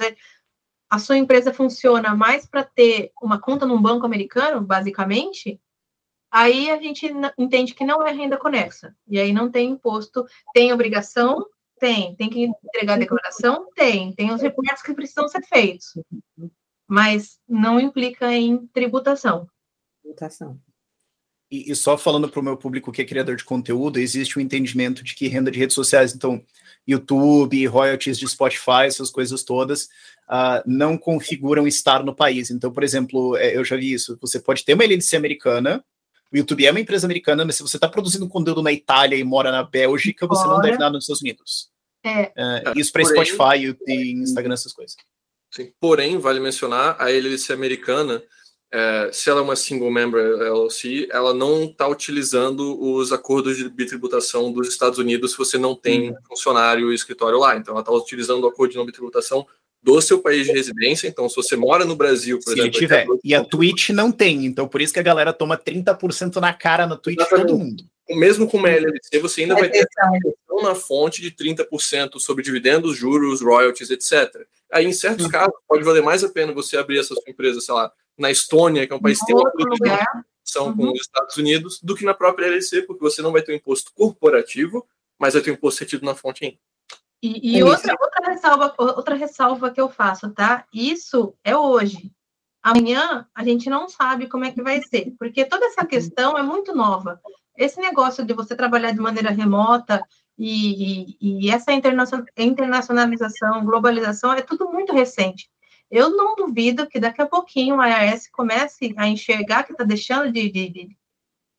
[0.90, 5.60] a sua empresa funciona mais para ter uma conta num banco americano, basicamente,
[6.32, 8.96] aí a gente entende que não é renda conexa.
[9.08, 11.46] E aí não tem imposto, tem obrigação
[11.80, 12.16] Tem.
[12.16, 13.70] Tem que entregar a declaração?
[13.76, 14.14] Tem.
[14.14, 15.94] Tem os reportes que precisam ser feitos.
[16.88, 19.48] Mas não implica em tributação.
[20.02, 20.60] Tributação.
[21.50, 24.42] E, e só falando para o meu público que é criador de conteúdo, existe um
[24.42, 26.44] entendimento de que renda de redes sociais, então
[26.86, 29.86] YouTube, royalties de Spotify, essas coisas todas,
[30.30, 32.50] uh, não configuram estar no país.
[32.52, 35.84] Então, por exemplo, é, eu já vi isso, você pode ter uma LLC americana,
[36.32, 39.24] o YouTube é uma empresa americana, mas se você está produzindo conteúdo na Itália e
[39.24, 41.70] mora na Bélgica, você não deve nada nos Estados Unidos.
[42.04, 42.32] É.
[42.38, 44.96] Uh, isso para Spotify e Instagram, essas coisas.
[45.52, 45.72] Sim.
[45.80, 48.22] Porém, vale mencionar, a LLC americana,
[48.72, 53.70] é, se ela é uma single member LLC, ela não está utilizando os acordos de
[53.70, 56.16] bitributação dos Estados Unidos se você não tem uhum.
[56.28, 57.56] funcionário e escritório lá.
[57.56, 59.48] Então, ela está utilizando o acordo de não bitributação
[59.82, 61.08] do seu país de residência.
[61.08, 62.80] Então, se você mora no Brasil, por se exemplo.
[62.80, 63.08] tiver.
[63.24, 64.46] E a Twitch não tem.
[64.46, 67.48] Então, por isso que a galera toma 30% na cara na Twitch Exatamente.
[67.48, 67.84] todo mundo.
[68.10, 72.96] Mesmo com uma LLC, você ainda vai ter questão na fonte de 30% sobre dividendos,
[72.96, 74.46] juros, royalties, etc.
[74.72, 75.32] Aí, em certos uhum.
[75.32, 78.88] casos, pode valer mais a pena você abrir essa sua empresa, sei lá, na Estônia,
[78.88, 79.52] que é um país que tem uma
[80.48, 80.78] são uhum.
[80.78, 83.56] com os Estados Unidos, do que na própria LLC, porque você não vai ter um
[83.56, 84.88] imposto corporativo,
[85.20, 86.58] mas vai ter um imposto retido na fonte ainda.
[87.22, 90.66] E, e é outra, outra, ressalva, outra ressalva que eu faço, tá?
[90.72, 92.12] Isso é hoje.
[92.62, 95.88] Amanhã a gente não sabe como é que vai ser, porque toda essa uhum.
[95.88, 97.20] questão é muito nova.
[97.56, 100.04] Esse negócio de você trabalhar de maneira remota
[100.38, 105.50] e, e, e essa internacionalização, globalização, é tudo muito recente.
[105.90, 110.32] Eu não duvido que daqui a pouquinho a IRS comece a enxergar que está deixando
[110.32, 110.98] de, de, de,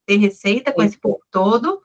[0.06, 1.82] ter receita com esse povo todo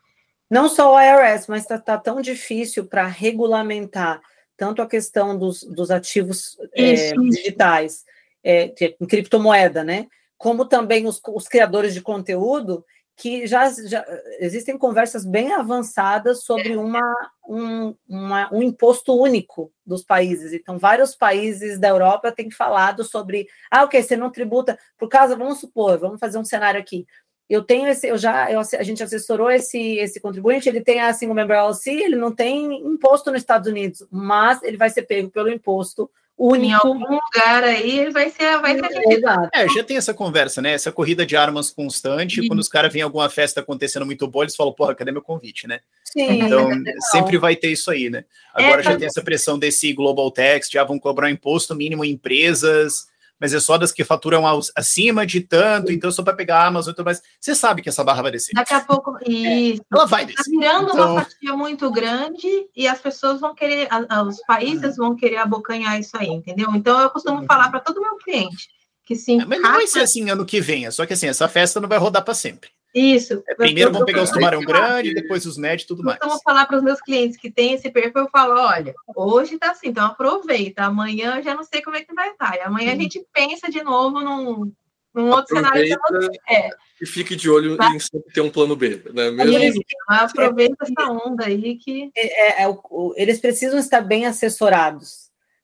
[0.54, 4.22] não só o IRS, mas está tá tão difícil para regulamentar
[4.56, 8.04] tanto a questão dos, dos ativos é, digitais,
[8.44, 10.06] é, em criptomoeda, né?
[10.38, 12.86] Como também os, os criadores de conteúdo,
[13.16, 14.06] que já, já,
[14.40, 17.02] existem conversas bem avançadas sobre uma,
[17.48, 20.54] um, uma, um imposto único dos países.
[20.54, 25.36] Então, vários países da Europa têm falado sobre, ah, ok, você não tributa, por causa,
[25.36, 27.06] vamos supor, vamos fazer um cenário aqui,
[27.50, 31.14] eu tenho esse, eu já, eu, a gente assessorou esse, esse contribuinte, ele tem a
[31.14, 35.30] single member LLC, ele não tem imposto nos Estados Unidos, mas ele vai ser pego
[35.30, 36.66] pelo imposto único.
[36.66, 39.24] Em algum lugar aí ele vai ser, vai ser
[39.54, 40.74] É, já tem essa conversa, né?
[40.74, 42.48] Essa corrida de armas constante, Sim.
[42.48, 45.68] quando os caras vêm alguma festa acontecendo muito boa, eles falam, porra, cadê meu convite,
[45.68, 45.80] né?
[46.04, 46.44] Sim.
[46.44, 46.70] Então,
[47.12, 48.26] sempre vai ter isso aí, né?
[48.54, 52.04] Agora é, já tem essa pressão desse global tax, já vão cobrar um imposto mínimo
[52.04, 53.08] em empresas,
[53.44, 56.94] mas é só das que faturam acima de tanto, então só para pegar a Amazon
[56.94, 57.22] e tudo mais.
[57.42, 58.54] Você sabe que essa barra vai descer.
[58.56, 59.84] Daqui a pouco, isso.
[59.94, 60.40] É, ela vai descer.
[60.40, 61.12] Está virando então...
[61.12, 63.90] uma fatia muito grande e as pessoas vão querer,
[64.26, 66.70] os países vão querer abocanhar isso aí, entendeu?
[66.74, 67.46] Então eu costumo uhum.
[67.46, 68.70] falar para todo meu cliente
[69.06, 69.42] que sim.
[69.42, 71.82] É, mas não vai ser assim ano que vem, é só que assim, essa festa
[71.82, 72.70] não vai rodar para sempre.
[72.94, 73.44] Isso.
[73.48, 76.18] É, primeiro vão pegar os tubarão grande, depois os médios e tudo mais.
[76.18, 79.58] Então, vou falar para os meus clientes que têm esse perfil, eu falo, olha, hoje
[79.58, 82.56] tá assim, então aproveita, amanhã eu já não sei como é que vai estar.
[82.56, 83.02] E amanhã a uhum.
[83.02, 84.72] gente pensa de novo num,
[85.14, 86.32] num outro aproveita cenário.
[86.48, 86.70] É.
[87.02, 89.32] E fique de olho em sempre ter um plano B, né?
[89.32, 89.82] Mesmo...
[90.08, 92.12] Aproveita essa onda aí que...
[92.16, 92.78] É, é, é
[93.16, 95.23] eles precisam estar bem assessorados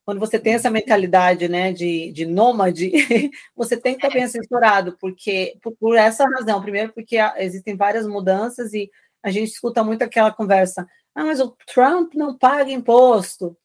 [0.09, 2.91] quando você tem essa mentalidade né, de, de nômade,
[3.55, 8.07] você tem que estar bem assessorado, porque por, por essa razão, primeiro porque existem várias
[8.07, 8.89] mudanças e
[9.21, 13.55] a gente escuta muito aquela conversa, ah, mas o Trump não paga imposto.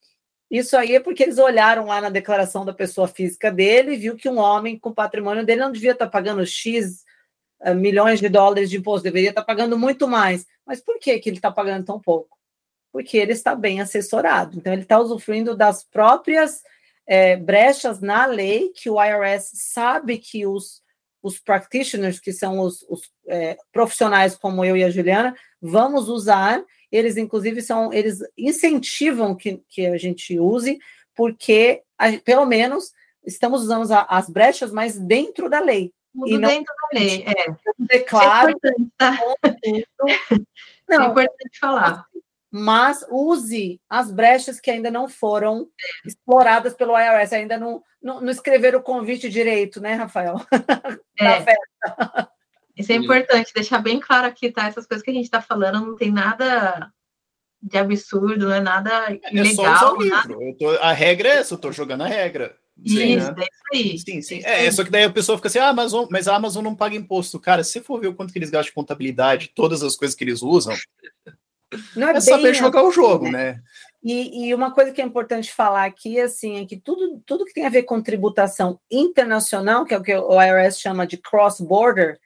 [0.51, 4.15] Isso aí é porque eles olharam lá na declaração da pessoa física dele e viu
[4.15, 7.05] que um homem com patrimônio dele não devia estar pagando X
[7.63, 10.47] uh, milhões de dólares de imposto, deveria estar pagando muito mais.
[10.67, 12.37] Mas por que, que ele está pagando tão pouco?
[12.95, 14.57] Porque ele está bem assessorado.
[14.57, 16.63] Então, ele está usufruindo das próprias
[17.05, 20.81] é, brechas na lei que o IRS sabe que os,
[21.21, 26.63] os practitioners, que são os, os é, profissionais como eu e a Juliana, vamos usar.
[26.93, 30.79] Eles, inclusive, são, eles incentivam que, que a gente use,
[31.17, 31.83] porque,
[32.25, 32.93] pelo menos,
[33.27, 35.93] estamos usando as brechas, mas dentro da lei.
[36.13, 37.57] Tudo e não, dentro da lei, é.
[37.77, 38.51] Declaro.
[38.51, 39.19] É importante, tá?
[40.89, 42.07] Não, é importante falar
[42.57, 45.67] mas use as brechas que ainda não foram
[46.07, 50.37] exploradas pelo IRS, ainda não, não, não escreveram o convite direito, né, Rafael?
[51.21, 51.45] É.
[52.77, 54.67] Isso é importante, deixar bem claro aqui, tá?
[54.67, 56.91] Essas coisas que a gente está falando não tem nada
[57.63, 59.97] de absurdo, não é nada é, é ilegal.
[59.99, 60.35] Nada...
[60.59, 62.57] Tô, a regra é essa, eu estou jogando a regra.
[62.85, 63.37] Sim, isso, né?
[63.39, 63.99] é isso aí.
[63.99, 64.41] Sim, sim.
[64.45, 66.75] É, é, só que daí a pessoa fica assim, ah, mas, mas a Amazon não
[66.75, 67.39] paga imposto.
[67.39, 70.17] Cara, se você for ver o quanto que eles gastam de contabilidade, todas as coisas
[70.17, 70.75] que eles usam,
[71.97, 73.61] não é, é saber jogar assim, o jogo, né?
[74.03, 77.55] E, e, uma coisa que é importante falar aqui, assim, é que tudo, tudo que
[77.55, 82.19] tem a ver com tributação internacional, que é o que o IRS chama de cross-border,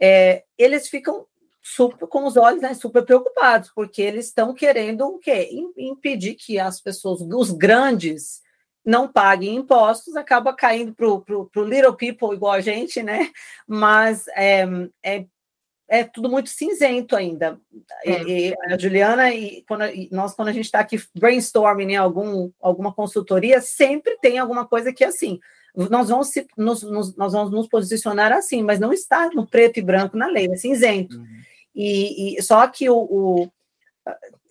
[0.00, 1.24] é, eles ficam
[1.62, 5.48] super com os olhos né, super preocupados, porque eles estão querendo o quê?
[5.76, 8.40] Impedir que as pessoas, os grandes,
[8.86, 13.30] não paguem impostos, acaba caindo para o little people igual a gente, né?
[13.66, 14.64] Mas é,
[15.02, 15.26] é,
[15.88, 17.60] é tudo muito cinzento ainda.
[18.04, 18.22] É.
[18.22, 21.96] E, e a Juliana, e quando, e nós, quando a gente está aqui brainstorming em
[21.96, 25.38] algum, alguma consultoria, sempre tem alguma coisa que é assim.
[25.74, 29.78] Nós vamos, se, nos, nos, nós vamos nos posicionar assim, mas não está no preto
[29.78, 31.16] e branco na lei, é cinzento.
[31.16, 31.26] Uhum.
[31.74, 33.52] E, e, só que o, o,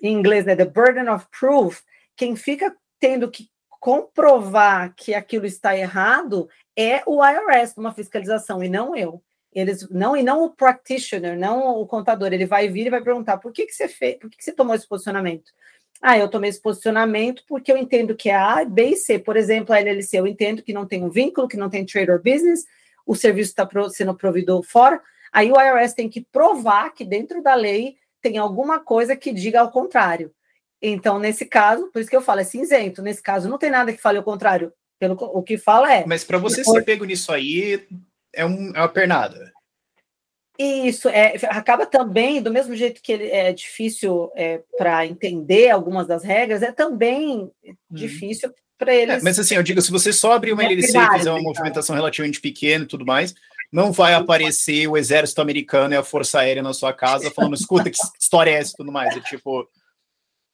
[0.01, 1.81] em inglês, né, the burden of proof,
[2.15, 8.69] quem fica tendo que comprovar que aquilo está errado é o IRS numa fiscalização e
[8.69, 9.21] não eu.
[9.56, 12.34] Eles não e não o practitioner, não o contador.
[12.34, 14.51] Ele vai vir e vai perguntar por que, que você fez, por que, que você
[14.51, 15.51] tomou esse posicionamento?
[16.01, 19.18] Ah, eu tomei esse posicionamento porque eu entendo que é A, B e C.
[19.18, 22.12] Por exemplo, a LLC, eu entendo que não tem um vínculo, que não tem trade
[22.12, 22.66] or business,
[23.06, 25.01] o serviço está sendo provido fora.
[25.32, 29.62] Aí o IRS tem que provar que dentro da lei tem alguma coisa que diga
[29.62, 30.34] ao contrário.
[30.82, 33.01] Então, nesse caso, por isso que eu falo, é cinzento.
[33.01, 34.74] Nesse caso, não tem nada que fale ao contrário.
[34.99, 36.06] Pelo, o que fala é.
[36.06, 37.86] Mas para você ser pego nisso aí,
[38.36, 39.53] é, um, é uma pernada.
[40.57, 46.07] Isso, é, acaba também, do mesmo jeito que ele é difícil é, para entender algumas
[46.07, 47.75] das regras, é também hum.
[47.91, 49.15] difícil para é, eles.
[49.17, 51.95] É, mas assim, eu digo, se você só abrir uma LLC e fizer uma movimentação
[51.95, 53.36] relativamente pequena e tudo mais,
[53.71, 57.89] não vai aparecer o exército americano e a força aérea na sua casa falando, escuta,
[57.89, 59.15] que história é essa e tudo mais.
[59.17, 59.67] É tipo,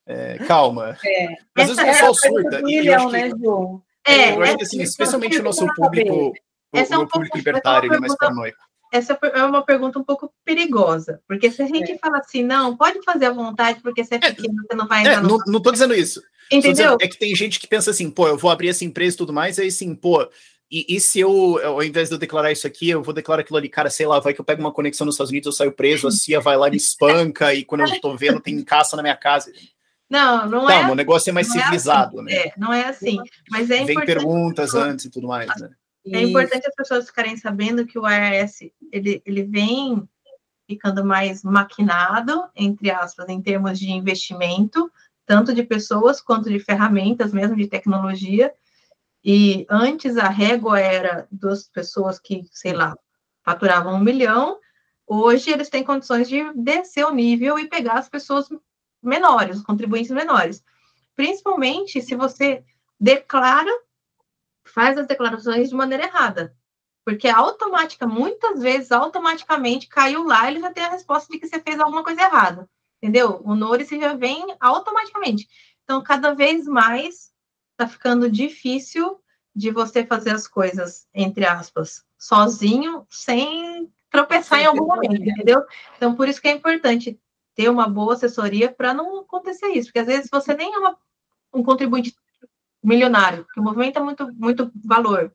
[0.08, 0.98] é, calma.
[1.06, 1.28] É.
[1.56, 2.62] Às vezes o pessoal surta.
[2.66, 3.84] E eu acho que, né, Ju?
[4.08, 6.34] É, eu acho que assim, especialmente o nosso público,
[6.74, 10.32] o, é um público libertário, ele é mais paranoico essa é uma pergunta um pouco
[10.44, 11.98] perigosa, porque se a gente é.
[11.98, 15.00] fala assim, não, pode fazer à vontade, porque você é, é pequeno, você não vai
[15.00, 15.38] entrar é, no...
[15.48, 16.22] Não, estou dizendo isso.
[16.52, 16.72] Entendeu?
[16.72, 19.18] Dizendo, é que tem gente que pensa assim, pô, eu vou abrir essa empresa e
[19.18, 20.30] tudo mais, aí sim, pô,
[20.70, 23.58] e, e, se eu, ao invés de eu declarar isso aqui, eu vou declarar aquilo
[23.58, 25.72] ali, cara, sei lá, vai que eu pego uma conexão nos Estados Unidos, eu saio
[25.72, 28.98] preso, a CIA vai lá e me espanca, e quando eu tô vendo, tem caça
[28.98, 29.52] na minha casa.
[30.10, 30.92] Não, não Calma, é.
[30.92, 32.34] o negócio é mais é civilizado, assim, né?
[32.34, 33.18] É, não é assim.
[33.50, 35.70] Mas é Vem perguntas antes e tudo mais, né?
[36.06, 40.08] É importante as pessoas ficarem sabendo que o IRS ele, ele vem
[40.68, 44.92] ficando mais maquinado, entre aspas, em termos de investimento,
[45.26, 48.54] tanto de pessoas quanto de ferramentas, mesmo de tecnologia.
[49.24, 52.98] E antes a régua era das pessoas que, sei lá,
[53.44, 54.58] faturavam um milhão,
[55.06, 58.48] hoje eles têm condições de descer o nível e pegar as pessoas
[59.04, 60.64] menores, os contribuintes menores.
[61.16, 62.64] Principalmente se você
[63.00, 63.72] declara
[64.66, 66.56] faz as declarações de maneira errada.
[67.04, 71.60] Porque automática, muitas vezes, automaticamente caiu lá, ele já tem a resposta de que você
[71.60, 72.70] fez alguma coisa errada.
[73.02, 73.42] Entendeu?
[73.44, 75.48] O Norice já vem automaticamente.
[75.84, 77.32] Então, cada vez mais
[77.72, 79.20] está ficando difícil
[79.56, 85.64] de você fazer as coisas, entre aspas, sozinho, sem tropeçar em algum momento, entendeu?
[85.98, 87.20] Então, por isso que é importante
[87.56, 90.98] ter uma boa assessoria para não acontecer isso, porque às vezes você nem é uma,
[91.54, 92.16] um contribuinte
[92.84, 95.34] milionário, que movimenta muito, muito valor.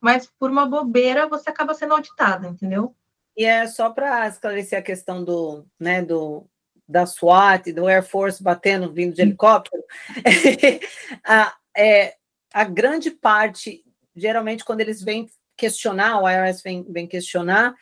[0.00, 2.94] Mas por uma bobeira você acaba sendo auditado, entendeu?
[3.36, 6.46] E é só para esclarecer a questão do, né, do,
[6.88, 9.82] da SWAT, do Air Force batendo, vindo de helicóptero,
[11.24, 12.16] a, é,
[12.52, 17.74] a grande parte, geralmente, quando eles vêm questionar, o IRS vem, vem questionar,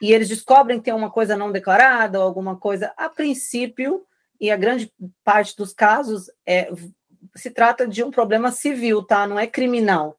[0.00, 4.04] e eles descobrem que tem uma coisa não declarada, ou alguma coisa, a princípio,
[4.40, 4.92] e a grande
[5.24, 6.70] parte dos casos é,
[7.36, 9.26] se trata de um problema civil, tá?
[9.26, 10.18] Não é criminal.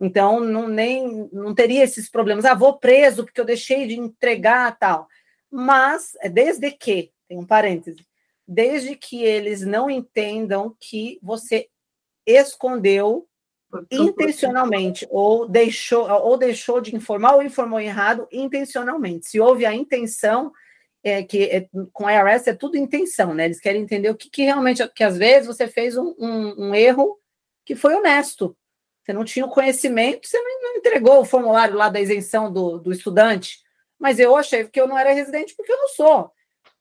[0.00, 2.44] Então, não, nem, não teria esses problemas.
[2.44, 5.06] Ah, vou preso porque eu deixei de entregar tal.
[5.50, 8.04] Mas, é desde que, tem um parêntese,
[8.46, 11.68] desde que eles não entendam que você
[12.26, 13.28] escondeu
[13.90, 19.28] intencionalmente ou deixou ou deixou de informar ou informou errado intencionalmente.
[19.28, 20.52] Se houve a intenção,
[21.02, 23.46] é, que é, com IRS é tudo intenção, né?
[23.46, 26.74] Eles querem entender o que, que realmente, que às vezes você fez um, um, um,
[26.74, 27.18] erro
[27.64, 28.56] que foi honesto.
[29.02, 32.78] Você não tinha o conhecimento, você não, não entregou o formulário lá da isenção do,
[32.78, 33.58] do estudante,
[33.98, 36.32] mas eu achei que eu não era residente porque eu não sou.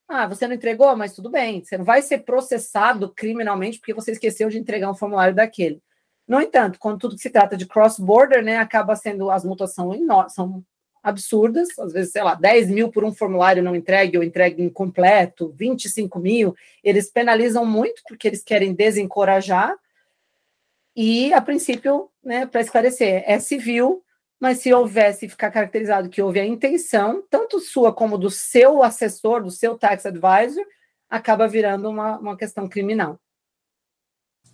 [0.07, 1.63] Ah, você não entregou, mas tudo bem.
[1.63, 5.81] Você não vai ser processado criminalmente porque você esqueceu de entregar um formulário daquele.
[6.27, 9.91] No entanto, quando tudo se trata de cross-border, né, acaba sendo as multas são,
[10.29, 10.63] são
[11.03, 15.53] absurdas, às vezes, sei lá, 10 mil por um formulário não entregue ou entregue incompleto,
[15.55, 19.75] 25 mil, eles penalizam muito porque eles querem desencorajar.
[20.95, 24.03] E, a princípio, né, para esclarecer, é civil,
[24.39, 29.43] mas se houvesse ficar caracterizado que houve a intenção, tanto sua como do seu assessor,
[29.43, 30.65] do seu tax advisor,
[31.09, 33.19] acaba virando uma, uma questão criminal.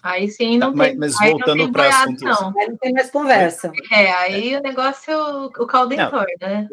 [0.07, 0.97] Aí sim não Tá, mas- tem.
[0.97, 2.59] mas aí voltando não tem boiada, assuntos- não.
[2.59, 3.71] Aí não tem mais conversa.
[3.91, 5.13] É, aí o negócio,
[5.45, 6.07] o caldo Não.
[6.07, 6.67] entorna, né?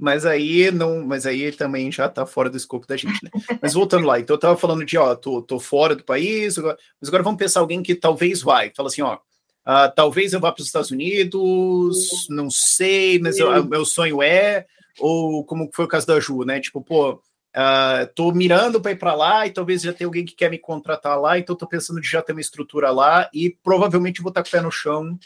[0.00, 3.30] Mas aí não, mas aí também já tá fora do escopo da gente, né?
[3.60, 6.78] Mas voltando lá, então eu tava falando de, ó, tô, tô fora do país, agora-
[7.00, 8.72] mas agora vamos pensar alguém que talvez vai.
[8.76, 9.18] Fala assim, ó,
[9.64, 14.66] ah, talvez eu vá para os Estados Unidos, não sei, mas eu- meu sonho é,
[15.00, 16.60] ou como foi o caso da Ju, né?
[16.60, 17.20] Tipo, pô,
[17.54, 20.58] ah, tô mirando para ir para lá e talvez já tenha alguém que quer me
[20.58, 24.42] contratar lá, então tô pensando de já ter uma estrutura lá e provavelmente vou estar
[24.42, 25.18] com o pé no chão.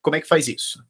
[0.00, 0.82] Como é que faz isso?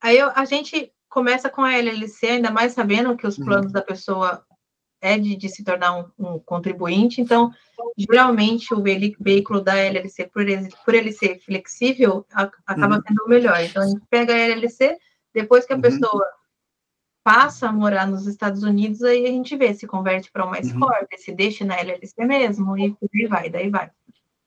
[0.00, 3.44] Aí eu- a gente começa com a LLC, ainda mais sabendo que os Uhum.
[3.44, 4.44] planos da pessoa
[5.00, 7.20] é de, de se tornar um, um contribuinte.
[7.20, 7.52] Então,
[7.96, 13.02] geralmente, o veí- veículo da LLC, por ele, por ele ser flexível, a- acaba Uhum.
[13.06, 13.60] sendo o melhor.
[13.60, 14.96] Então, a gente pega a LLC,
[15.32, 15.82] depois que a Uhum.
[15.82, 16.26] pessoa
[17.24, 20.60] passa a morar nos Estados Unidos, aí a gente vê se converte para uma Uhum.
[20.60, 23.90] S-Corp, se deixa na LLC mesmo, e por aí vai, daí vai.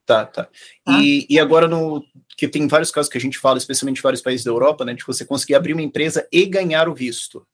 [0.06, 0.48] Tá, tá.
[0.88, 2.02] E, e agora no
[2.38, 4.94] que tem vários casos que a gente fala, especialmente em vários países da Europa, né,
[4.94, 7.46] de você conseguir abrir uma empresa e ganhar o visto.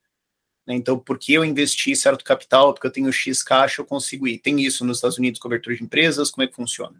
[0.67, 4.37] Né, Então, porque eu investi certo capital, porque eu tenho X caixa, eu consigo ir.
[4.39, 6.95] Tem isso nos Estados Unidos, cobertura de empresas, como é que funciona?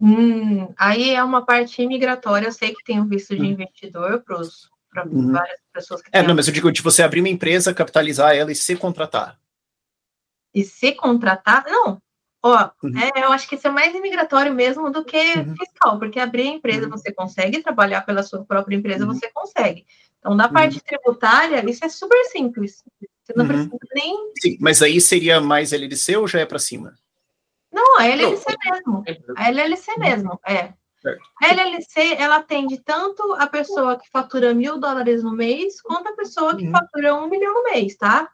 [0.00, 3.50] Hum, aí é uma parte imigratória, eu sei que tem o visto de Uhum.
[3.50, 4.40] investidor para
[5.04, 5.32] Uhum.
[5.32, 8.50] várias pessoas que É, não, mas eu digo de você abrir uma empresa, capitalizar ela
[8.52, 9.38] e se contratar.
[10.54, 12.00] e se contratar, não.
[12.42, 12.92] Ó, Uhum.
[12.98, 15.54] é, eu acho que isso é mais imigratório mesmo do que Uhum.
[15.56, 16.90] fiscal, porque abrir a empresa Uhum.
[16.92, 19.12] você consegue, trabalhar pela sua própria empresa Uhum.
[19.12, 19.84] você consegue.
[20.18, 22.82] Então, da parte tributária, isso é super simples.
[23.22, 23.48] Você não Uhum.
[23.48, 24.32] precisa nem.
[24.40, 26.94] Sim, mas aí seria mais LLC ou já é para cima?
[27.70, 29.04] Não, a LLC mesmo.
[29.06, 30.72] É, A LLC mesmo, é.
[31.42, 36.56] LLC, ela atende tanto a pessoa que fatura mil dólares no mês, quanto a pessoa
[36.56, 36.72] que Uhum.
[36.72, 38.30] fatura um milhão no mês, tá?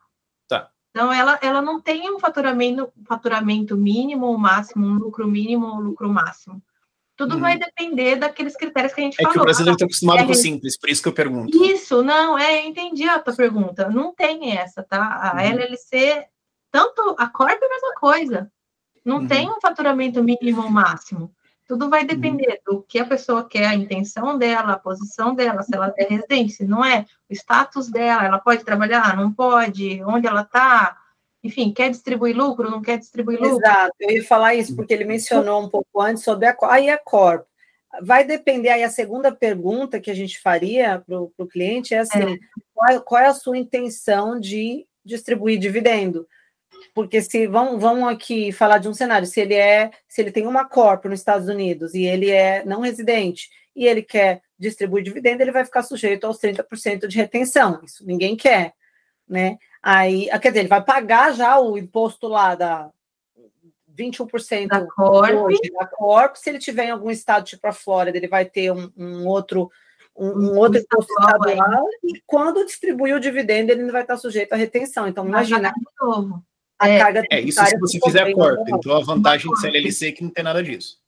[0.48, 0.70] Tá.
[0.90, 5.80] Então, ela, ela não tem um faturamento, faturamento mínimo ou máximo, um lucro mínimo ou
[5.80, 6.62] lucro máximo.
[7.16, 7.40] Tudo Uhum.
[7.42, 9.44] vai depender daqueles critérios que a gente É que o falou.
[9.44, 11.64] brasileiro está acostumado com o é- simples, por isso que eu pergunto.
[11.64, 13.88] Isso, não, é, eu entendi a tua pergunta.
[13.90, 15.20] Não tem essa, tá?
[15.22, 15.40] A Uhum.
[15.40, 16.24] LLC,
[16.70, 18.50] tanto a Corp é a mesma coisa.
[19.04, 19.28] Não Uhum.
[19.28, 21.34] tem um faturamento mínimo ou máximo.
[21.72, 25.74] Tudo vai depender do que a pessoa quer, a intenção dela, a posição dela, se
[25.74, 30.26] ela é residente, se não é, o status dela, ela pode trabalhar, não pode, onde
[30.26, 30.94] ela está,
[31.42, 33.56] enfim, quer distribuir lucro, não quer distribuir lucro.
[33.56, 36.98] Exato, eu ia falar isso, porque ele mencionou um pouco antes sobre a, aí a
[36.98, 37.46] Corp.
[38.02, 42.38] Vai depender, aí a segunda pergunta que a gente faria para o cliente é assim,
[42.74, 46.28] Qual, qual é a sua intenção de distribuir dividendo?
[46.94, 50.46] Porque se vamos, vamos aqui falar de um cenário, se ele é, se ele tem
[50.46, 55.42] uma corp nos Estados Unidos e ele é não residente e ele quer distribuir dividendo,
[55.42, 57.80] ele vai ficar sujeito aos 30% de retenção.
[57.82, 58.74] Isso ninguém quer,
[59.28, 59.58] né?
[59.82, 62.90] Aí, ah, quer dizer, ele vai pagar já o imposto lá da
[63.96, 68.16] 21% Da Corp, hoje da Corp, se ele tiver em algum estado, tipo a Flórida,
[68.16, 69.70] ele vai ter um, um outro
[70.16, 72.06] um, um outro imposto estadual, é.
[72.06, 75.08] e quando distribuir o dividendo, ele não vai estar sujeito à retenção.
[75.08, 75.72] Então, imagina.
[76.82, 78.68] A É, carga É isso se você fizer também corp.
[78.68, 81.00] não- Então a vantagem de ser LLC é que não tem nada disso.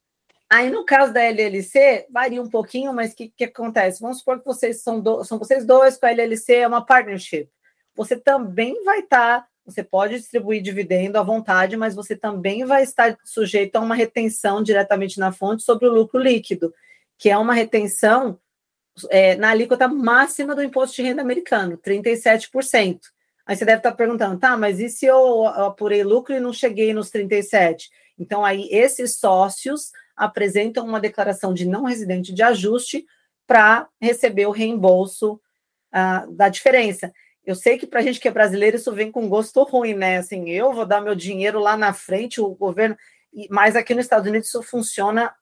[0.50, 4.00] Aí, no caso da LLC, varia um pouquinho, mas o que, que acontece?
[4.00, 7.48] Vamos supor que vocês são, do- são vocês dois, com a LLC é uma partnership.
[7.96, 13.16] Você também vai estar, você pode distribuir dividendo à vontade, mas você também vai estar
[13.24, 16.72] sujeito a uma retenção diretamente na fonte sobre o lucro líquido,
[17.18, 18.38] que é uma retenção
[19.10, 23.00] é, na alíquota máxima do imposto de renda americano, 37%.
[23.46, 26.94] Aí você deve estar perguntando, tá, mas e se eu apurei lucro e não cheguei
[26.94, 27.88] nos 37%?
[28.18, 33.04] Então, aí, esses sócios apresentam uma declaração de não residente de ajuste
[33.46, 35.40] para receber o reembolso
[35.92, 37.12] ah, da diferença.
[37.44, 40.18] Eu sei que para a gente que é brasileiro isso vem com gosto ruim, né?
[40.18, 42.96] Assim, eu vou dar meu dinheiro lá na frente, o governo.
[43.50, 45.34] Mas aqui nos Estados Unidos isso funciona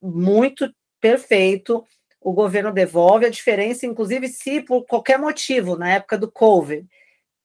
[0.00, 1.84] muito perfeito.
[2.20, 6.86] O governo devolve a diferença, inclusive se por qualquer motivo, na época do COVID,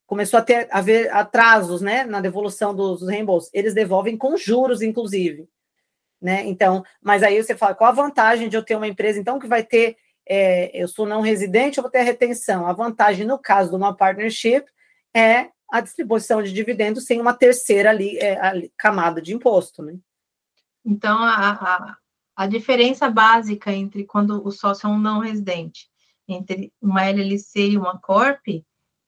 [0.09, 4.81] começou a ter haver atrasos né, na devolução dos, dos reembolsos, eles devolvem com juros,
[4.81, 5.47] inclusive.
[6.19, 6.47] Né?
[6.47, 9.45] Então, mas aí você fala, qual a vantagem de eu ter uma empresa, então, que
[9.45, 12.65] vai ter, é, eu sou não residente, eu vou ter a retenção.
[12.65, 14.65] A vantagem, no caso de uma partnership,
[15.15, 19.95] é a distribuição de dividendos sem uma terceira ali, é, ali, camada de imposto, né?
[20.83, 21.97] Então, a, a,
[22.35, 25.87] a diferença básica entre quando o sócio é um não residente,
[26.27, 28.47] entre uma LLC e uma Corp,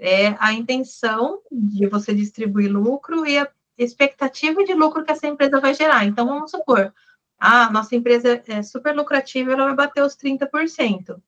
[0.04, 3.48] é a intenção de você distribuir lucro e a
[3.78, 6.04] expectativa de lucro que essa empresa vai gerar.
[6.06, 6.92] Então, vamos supor,
[7.40, 11.22] a nossa empresa é super lucrativa, ela vai bater os 30%.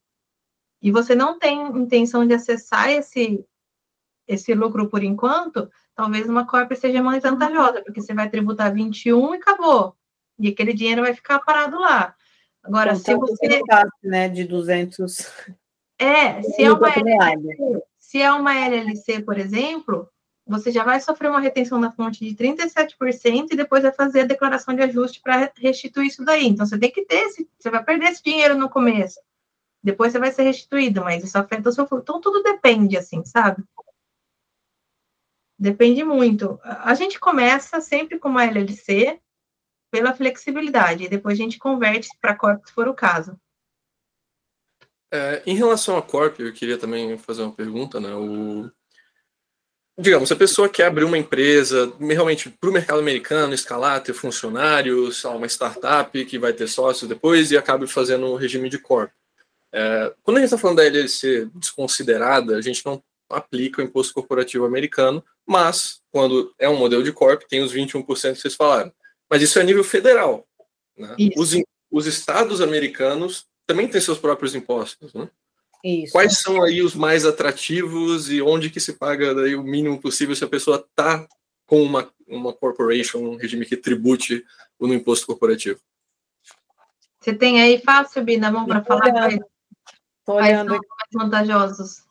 [0.82, 3.45] E você não tem intenção de acessar esse,
[4.28, 9.36] esse lucro por enquanto, talvez uma Corp seja mais vantajosa, porque você vai tributar 21
[9.36, 9.95] e acabou.
[10.40, 12.16] E aquele dinheiro vai ficar parado lá.
[12.64, 13.62] Agora, então, se você.
[14.04, 15.32] né, de 200.
[16.00, 16.91] É, se é, uma
[18.14, 20.07] se é uma LLC, por exemplo,
[20.45, 24.26] você já vai sofrer uma retenção da fonte de 37% e depois vai fazer a
[24.26, 26.45] declaração de ajuste para restituir isso daí.
[26.45, 29.19] Então, você tem que ter esse, você vai perder esse dinheiro no começo.
[29.81, 32.03] Depois você vai ser restituído, mas isso afeta o seu fluxo.
[32.03, 33.64] Então, tudo depende, assim, sabe?
[35.57, 36.60] Depende muito.
[36.61, 39.19] A gente começa sempre com uma LLC
[39.90, 43.35] pela flexibilidade, e depois a gente converte para corpo se for o caso.
[45.14, 48.11] É, em relação a corp, eu queria também fazer uma pergunta, né?
[48.15, 48.68] O,
[49.95, 55.23] digamos, a pessoa quer abrir uma empresa realmente para o mercado americano, escalar, ter funcionários,
[55.23, 59.11] uma startup que vai ter sócios depois e acabe fazendo o regime de corp.
[59.72, 62.99] É, quando a gente está falando da LLC desconsiderada, a gente não
[63.30, 68.03] aplica o imposto corporativo americano, mas quando é um modelo de corp, tem os 21%
[68.03, 68.91] que vocês falaram.
[69.30, 70.48] Mas isso é a nível federal.
[70.98, 71.15] Né?
[71.38, 71.56] Os,
[71.91, 75.14] os estados americanos também têm seus próprios impostos.
[75.14, 75.30] Né?
[75.84, 76.14] Isso.
[76.14, 80.35] Quais são aí os mais atrativos e onde que se paga daí o mínimo possível
[80.35, 81.27] se a pessoa está
[81.65, 84.45] com uma, uma corporation, um regime que tribute
[84.80, 85.80] no imposto corporativo?
[87.19, 89.40] Você tem aí fácil, Bina, mão para falar quais,
[90.26, 90.81] quais mais
[91.14, 92.03] vantajosos?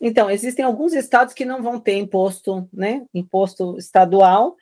[0.00, 3.06] Então, existem alguns estados que não vão ter imposto, né?
[3.14, 4.56] Imposto estadual,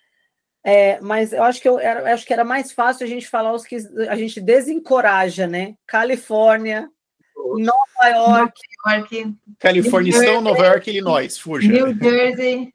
[0.65, 3.53] é, mas eu acho que eu, eu, acho que era mais fácil a gente falar
[3.53, 3.77] os que
[4.09, 5.77] a gente desencoraja, né?
[5.87, 6.89] Califórnia,
[7.37, 11.71] Nova York, York Califórnia estão, Nova York, Illinois, fuja.
[11.71, 12.73] New Jersey,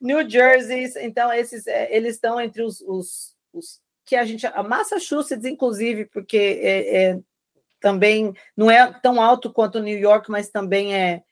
[0.00, 0.92] New Jersey.
[1.00, 6.04] Então esses é, eles estão entre os, os, os, que a gente, a Massachusetts, inclusive,
[6.04, 7.18] porque é, é,
[7.80, 11.22] também não é tão alto quanto New York, mas também é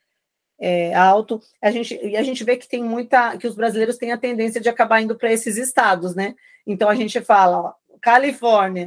[0.61, 4.13] é, alto, a gente, e a gente vê que tem muita, que os brasileiros têm
[4.13, 6.35] a tendência de acabar indo para esses estados, né?
[6.67, 8.87] Então a gente fala, ó, Califórnia,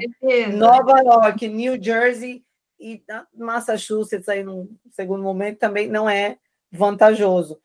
[0.55, 2.43] Nova York, New Jersey
[2.79, 3.03] e
[3.35, 6.37] Massachusetts aí no segundo momento também não é
[6.71, 7.59] vantajoso.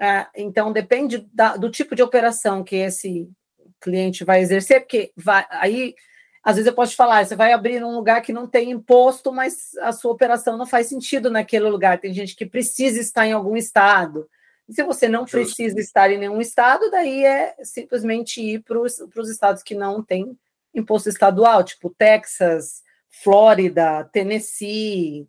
[0.00, 3.30] É, então depende da, do tipo de operação que esse
[3.78, 5.94] cliente vai exercer, porque vai, aí
[6.42, 9.30] às vezes eu posso te falar, você vai abrir num lugar que não tem imposto,
[9.30, 12.00] mas a sua operação não faz sentido naquele lugar.
[12.00, 14.28] Tem gente que precisa estar em algum estado.
[14.66, 19.28] E se você não precisa estar em nenhum estado, daí é simplesmente ir para os
[19.30, 20.38] estados que não têm
[20.74, 25.28] imposto estadual, tipo Texas, Flórida, Tennessee.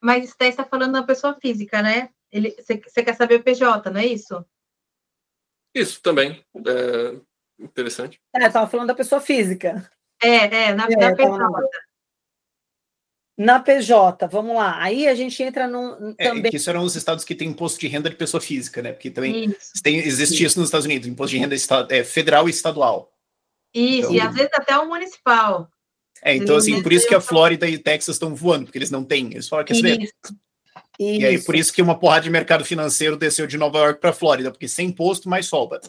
[0.00, 2.08] Mas isso daí está falando da pessoa física, né?
[2.30, 4.44] Ele, você quer saber o PJ, não é isso?
[5.74, 6.42] Isso também.
[6.56, 7.20] É
[7.58, 8.18] interessante.
[8.34, 9.90] É, estava falando da pessoa física.
[10.22, 11.68] É, é, na, é, na PJ.
[13.38, 14.82] Na PJ, vamos lá.
[14.82, 16.14] Aí a gente entra num.
[16.18, 16.50] É, também...
[16.50, 18.92] que serão os estados que têm imposto de renda de pessoa física, né?
[18.92, 21.54] Porque também tem, existe isso nos Estados Unidos, imposto de renda
[21.90, 23.12] é, federal e estadual.
[23.72, 25.70] Isso, então, e às vezes até o municipal.
[26.20, 28.90] É, então assim, por isso que a Flórida e o Texas estão voando, porque eles
[28.90, 29.30] não têm.
[29.30, 30.34] Eles falam que isso.
[30.98, 34.12] E aí, por isso que uma porrada de mercado financeiro desceu de Nova York para
[34.12, 35.80] Flórida, porque sem imposto, mais solta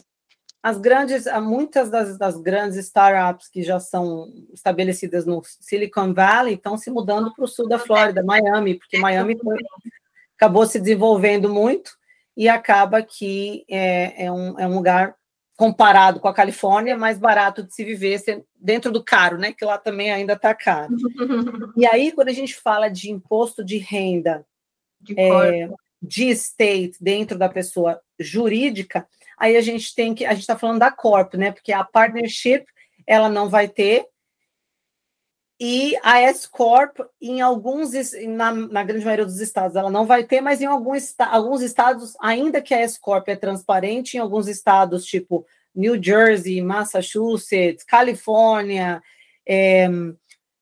[0.62, 6.76] as grandes, muitas das, das, grandes startups que já são estabelecidas no Silicon Valley estão
[6.76, 9.56] se mudando para o sul da Flórida, Miami, porque Miami foi,
[10.36, 11.92] acabou se desenvolvendo muito
[12.36, 15.14] e acaba que é, é, um, é um lugar
[15.56, 18.18] comparado com a Califórnia mais barato de se viver
[18.54, 19.52] dentro do caro, né?
[19.52, 20.94] Que lá também ainda está caro.
[21.76, 24.46] e aí, quando a gente fala de imposto de renda
[24.98, 25.68] de, é,
[26.00, 29.06] de estate dentro da pessoa jurídica,
[29.40, 31.50] aí a gente tem que, a gente está falando da Corp, né?
[31.50, 32.64] Porque a partnership
[33.06, 34.06] ela não vai ter,
[35.62, 37.90] e a S-Corp, em alguns,
[38.26, 42.14] na, na, grande maioria dos estados, ela não vai ter, mas em alguns, alguns estados,
[42.18, 45.44] ainda que a S-Corp é transparente, em alguns estados, tipo
[45.74, 49.02] New Jersey, Massachusetts, Califórnia,
[49.46, 49.86] é,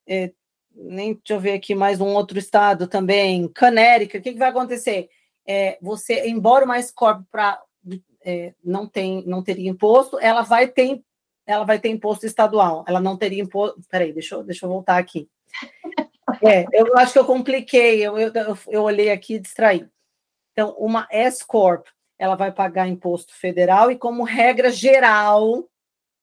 [0.09, 0.33] é,
[0.75, 4.49] nem deixa eu ver aqui mais um outro estado também, Connecticut, o que, que vai
[4.49, 5.09] acontecer?
[5.47, 7.63] É, você, embora uma S-Corp para
[8.29, 11.03] é, não tem, não teria imposto, ela vai ter,
[11.47, 12.85] ela vai ter imposto estadual.
[12.87, 13.81] Ela não teria imposto.
[13.89, 15.27] Peraí, deixa eu, deixa eu voltar aqui.
[16.45, 18.33] É, eu acho que eu compliquei, eu, eu,
[18.69, 19.89] eu olhei aqui e distraí.
[20.53, 21.87] Então, uma S-Corp,
[22.19, 25.67] ela vai pagar imposto federal e, como regra geral,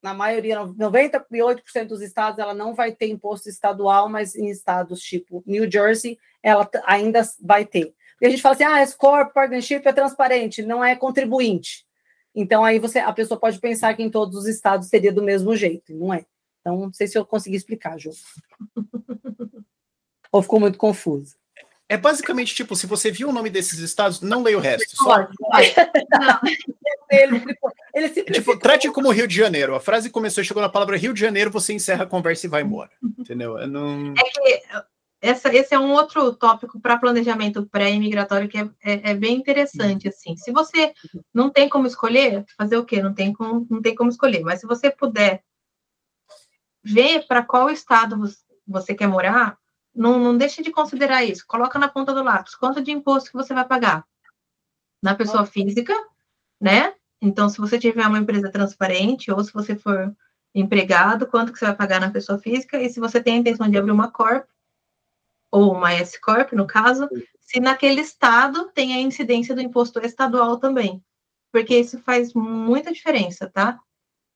[0.04, 5.44] na maioria, 98% dos estados, ela não vai ter imposto estadual, mas em estados tipo
[5.44, 7.96] New Jersey, ela ainda vai ter.
[8.12, 11.85] Porque a gente fala assim, ah, S-Corp, partnership é transparente, não é contribuinte.
[12.36, 15.56] Então, aí você, a pessoa pode pensar que em todos os estados seria do mesmo
[15.56, 16.26] jeito, não é?
[16.60, 18.12] Então, não sei se eu consegui explicar, Ju.
[20.32, 21.36] Ou ficou muito confuso.
[21.88, 24.98] É basicamente tipo, se você viu o nome desses estados, não leia o resto.
[24.98, 25.20] Só...
[25.20, 25.28] Não.
[27.12, 27.46] ele,
[27.94, 29.76] ele tipo, trate como Rio de Janeiro.
[29.76, 32.64] A frase começou, chegou na palavra Rio de Janeiro, você encerra a conversa e vai
[32.64, 32.90] embora.
[33.20, 33.58] Entendeu?
[33.60, 34.14] É, não...
[34.18, 34.62] é que
[35.26, 40.08] essa, esse é um outro tópico para planejamento pré-imigratório que é, é, é, bem interessante.
[40.08, 40.94] Assim, se você
[41.34, 43.02] não tem como escolher, fazer o quê?
[43.02, 44.42] Não tem como, não tem como escolher.
[44.42, 45.44] Mas se você puder
[46.84, 48.16] ver para qual estado
[48.68, 49.58] você quer morar,
[49.94, 51.44] não, não deixe de considerar isso.
[51.48, 54.06] Coloca na ponta do lápis quanto de imposto que você vai pagar
[55.02, 55.94] na pessoa física,
[56.62, 56.94] né?
[57.20, 60.16] Então, se você tiver uma empresa transparente ou se você for
[60.54, 63.68] empregado, quanto que você vai pagar na pessoa física e se você tem a intenção
[63.68, 64.48] de abrir uma corp
[65.52, 67.08] ou uma S corp, no caso,
[67.40, 71.04] se naquele estado tem a incidência do imposto estadual também,
[71.52, 73.80] porque isso faz muita diferença, tá?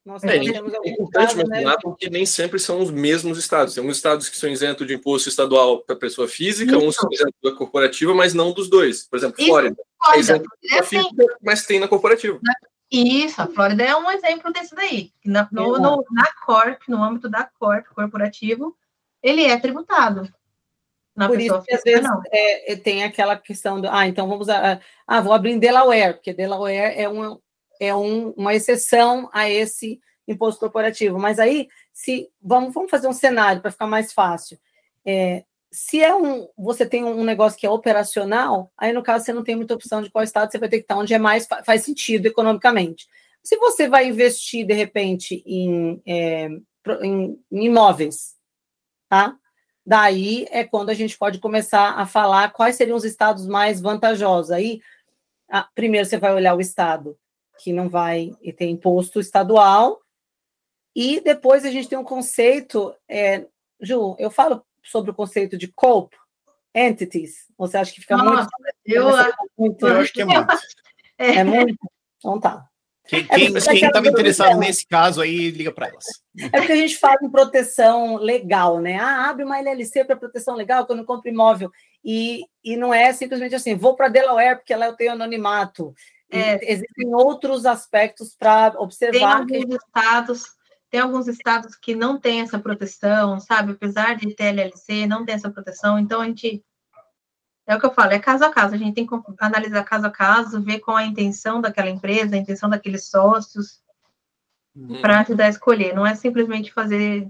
[0.06, 1.78] Nossa, é, é importante mencionar né?
[1.82, 3.74] porque nem sempre são os mesmos estados.
[3.74, 6.86] Tem alguns estados que são isentos de imposto estadual para pessoa física, Isso.
[6.86, 9.06] uns são isentos da corporativa, mas não dos dois.
[9.08, 9.76] Por exemplo, Isso, Flórida.
[10.02, 10.18] Flórida.
[10.18, 11.04] É isento é assim.
[11.04, 12.40] física, mas tem na corporativa.
[12.90, 15.12] Isso, a Flórida é um exemplo desse daí.
[15.24, 18.76] Na, no, no, na Corp, no âmbito da Corp, corporativo,
[19.22, 20.28] ele é tributado.
[21.20, 24.80] Na Por isso que às vezes é, tem aquela questão do, ah, então vamos, a,
[25.06, 27.38] ah, vou abrir em Delaware, porque Delaware é uma,
[27.78, 31.20] é um, uma exceção a esse imposto corporativo.
[31.20, 34.58] Mas aí, se vamos, vamos fazer um cenário para ficar mais fácil.
[35.06, 39.34] É, se é um, você tem um negócio que é operacional, aí no caso você
[39.34, 41.50] não tem muita opção de qual estado você vai ter que estar onde é mais
[41.66, 43.10] faz sentido economicamente.
[43.44, 46.48] Se você vai investir de repente em, é,
[47.02, 48.36] em, em imóveis,
[49.10, 49.38] tá?
[49.90, 54.52] Daí é quando a gente pode começar a falar quais seriam os estados mais vantajosos.
[54.52, 54.84] Aí,
[55.50, 57.18] a, primeiro você vai olhar o estado
[57.58, 60.00] que não vai ter imposto estadual.
[60.96, 63.48] E depois a gente tem um conceito, é,
[63.82, 66.16] Ju, eu falo sobre o conceito de COPE,
[66.76, 67.48] entities.
[67.58, 69.06] Você acha que fica Nossa, muito, eu,
[69.58, 69.88] muito?
[69.88, 70.54] Eu acho que é muito.
[71.18, 71.80] É, é muito?
[72.20, 72.69] Então tá.
[73.10, 76.06] Quem estava é interessado nesse caso aí, liga para elas.
[76.38, 78.98] É porque a gente fala em proteção legal, né?
[79.00, 81.72] Ah, abre uma LLC para proteção legal quando compra imóvel.
[82.04, 85.94] E, e não é simplesmente assim, vou para Delaware porque lá eu tenho anonimato.
[86.32, 89.46] É, existem outros aspectos para observar.
[89.48, 89.86] Tem alguns, que...
[89.86, 90.44] estados,
[90.92, 93.72] tem alguns estados que não têm essa proteção, sabe?
[93.72, 95.98] Apesar de ter LLC, não tem essa proteção.
[95.98, 96.64] Então, a gente.
[97.70, 98.74] É o que eu falo, é caso a caso.
[98.74, 102.40] A gente tem que analisar caso a caso, ver qual a intenção daquela empresa, a
[102.40, 103.80] intenção daqueles sócios,
[104.76, 105.00] uhum.
[105.02, 105.94] para ajudar a escolher.
[105.94, 107.28] Não é simplesmente fazer.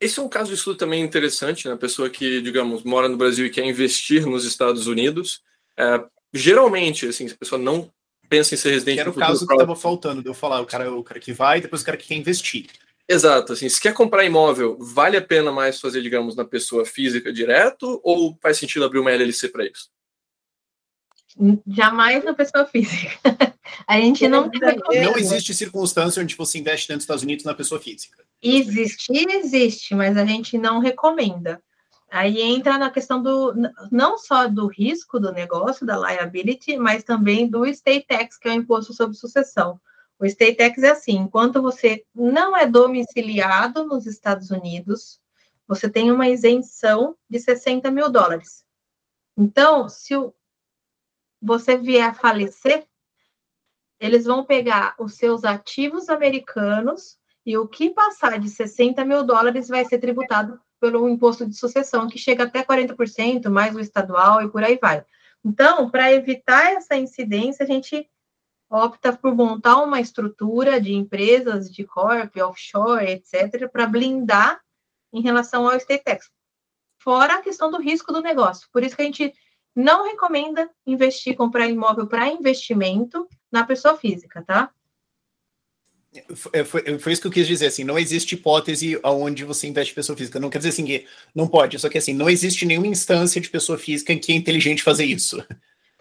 [0.00, 1.74] Esse é um caso de estudo também interessante, né?
[1.74, 5.42] A pessoa que, digamos, mora no Brasil e quer investir nos Estados Unidos.
[5.76, 7.92] É, geralmente, assim, a pessoa não
[8.30, 8.94] pensa em ser residente.
[8.94, 11.34] Que era o caso que estava faltando, de eu falar, o cara, o cara que
[11.34, 12.70] vai, depois o cara que quer investir.
[13.12, 17.32] Exato, assim, se quer comprar imóvel, vale a pena mais fazer, digamos, na pessoa física
[17.32, 19.90] direto, ou faz sentido abrir uma LLC para isso?
[21.66, 23.18] Jamais na pessoa física.
[23.84, 24.48] a gente não
[25.02, 28.22] Não existe circunstância onde você investe dentro dos Estados Unidos na pessoa física.
[28.40, 31.60] Existe, existe, mas a gente não recomenda.
[32.12, 33.52] Aí entra na questão do
[33.90, 38.52] não só do risco do negócio, da liability, mas também do state tax, que é
[38.52, 39.80] o imposto sobre sucessão.
[40.20, 45.18] O state tax é assim: enquanto você não é domiciliado nos Estados Unidos,
[45.66, 48.64] você tem uma isenção de 60 mil dólares.
[49.34, 50.14] Então, se
[51.40, 52.86] você vier a falecer,
[53.98, 59.68] eles vão pegar os seus ativos americanos e o que passar de 60 mil dólares
[59.68, 64.50] vai ser tributado pelo imposto de sucessão, que chega até 40%, mais o estadual e
[64.50, 65.04] por aí vai.
[65.42, 68.06] Então, para evitar essa incidência, a gente
[68.70, 74.60] opta por montar uma estrutura de empresas de corp, offshore, etc., para blindar
[75.12, 76.30] em relação ao state tax.
[77.02, 78.68] Fora a questão do risco do negócio.
[78.72, 79.34] Por isso que a gente
[79.74, 84.70] não recomenda investir, comprar imóvel para investimento na pessoa física, tá?
[86.52, 89.94] É, foi, foi, isso que eu quis dizer, assim, não existe hipótese onde você investe
[89.94, 90.40] pessoa física.
[90.40, 93.48] Não quer dizer assim que não pode, só que assim, não existe nenhuma instância de
[93.48, 95.44] pessoa física em que é inteligente fazer isso.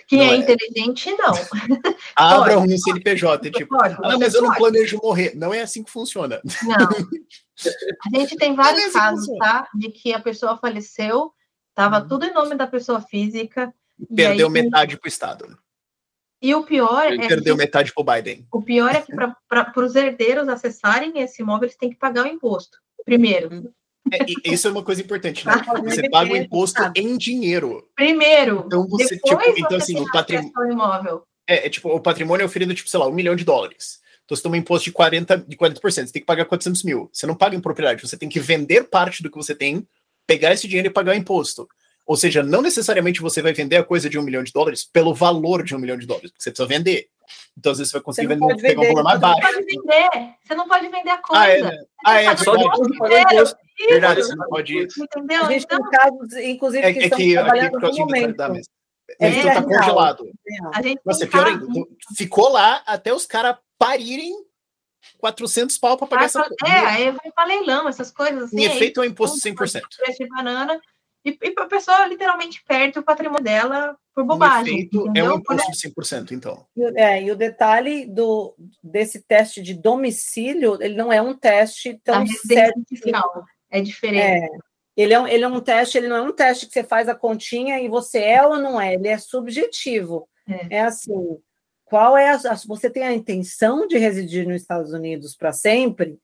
[0.10, 1.34] Que não é, é, inteligente, não.
[2.15, 5.36] Abra um CNPJ, tipo, pode, ah, mas eu não planejo morrer.
[5.36, 6.41] Não é assim que funciona.
[6.64, 6.90] Não.
[8.15, 9.68] A gente tem vários é casos, tá?
[9.76, 11.34] De que a pessoa faleceu,
[11.69, 12.07] estava hum.
[12.07, 13.72] tudo em nome da pessoa física.
[14.15, 15.60] Perdeu aí, metade para o Estado.
[16.41, 18.48] E o pior Ele é perdeu que, metade para o Biden.
[18.52, 22.27] O pior é que para os herdeiros acessarem esse imóvel, eles têm que pagar o
[22.27, 22.80] imposto
[23.10, 23.73] primeiro.
[24.11, 25.53] É, isso é uma coisa importante, né?
[25.84, 27.88] Você paga o imposto em dinheiro.
[27.95, 28.63] Primeiro.
[28.65, 31.23] Então você, tipo, então assim, o patrimônio.
[31.47, 33.99] É, é, tipo, o patrimônio é oferido, tipo, sei lá, um milhão de dólares.
[34.23, 37.09] Então você toma um imposto de 40%, de 40%, você tem que pagar 400 mil.
[37.11, 39.88] Você não paga em propriedade, você tem que vender parte do que você tem,
[40.27, 41.67] pegar esse dinheiro e pagar o imposto.
[42.10, 45.14] Ou seja, não necessariamente você vai vender a coisa de um milhão de dólares pelo
[45.14, 47.07] valor de um milhão de dólares, porque você precisa vender.
[47.56, 49.40] Então, às vezes, você vai conseguir vender, vender, pegar um valor mais baixo.
[49.40, 51.44] Você não pode vender, você não pode vender a coisa.
[51.44, 53.57] Ah, é, ah, é só depois de pagar imposto.
[53.88, 54.88] Verdade, você não pode.
[54.98, 55.45] Entendeu?
[55.45, 57.99] A gente então, tem casos, inclusive, É, que é estão que aqui trabalhando por causa
[57.99, 58.36] momento.
[58.38, 58.69] da mesa.
[59.19, 60.31] É então tá congelado.
[60.73, 61.64] A gente Nossa, é pior ainda.
[61.64, 61.88] Então,
[62.18, 64.34] Ficou lá até os caras parirem
[65.19, 68.61] 400 pau pra pagar Vai essa É, aí vai pra leilão, essas coisas assim.
[68.61, 69.81] Em efeito, é um imposto compra 100%.
[69.95, 70.81] preço de banana
[71.26, 74.90] e, e a pessoa literalmente perde o patrimônio dela por Em bobagem.
[75.16, 76.66] é um imposto de 5%, então.
[76.76, 81.34] E o- É, e o detalhe do, desse teste de domicílio, ele não é um
[81.36, 82.74] teste tão sério.
[82.88, 84.46] fiscal é diferente.
[84.46, 84.50] É,
[84.98, 87.08] ele, é, um- ele é um teste, ele não é um teste que você faz
[87.08, 90.28] a continha e você é ou não é, ele é subjetivo.
[90.48, 90.78] É.
[90.78, 91.38] É, assim,
[91.86, 96.18] qual é a, a- você tem a intenção de residir nos Estados Unidos para sempre?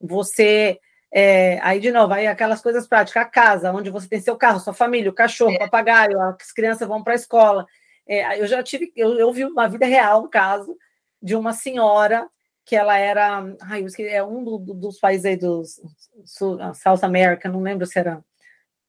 [0.00, 0.78] Você
[1.12, 4.60] é, aí de novo, aí aquelas coisas práticas, a casa, onde você tem seu carro,
[4.60, 7.66] sua família, o cachorro, o papagaio, as crianças vão para a escola.
[8.06, 10.76] É, eu já tive, eu, eu vi uma vida real, um caso
[11.22, 12.28] de uma senhora
[12.64, 15.80] que ela era, ai, esqueci, é um do- do- dos países aí dos
[16.24, 18.22] Sul- South America, não lembro se era,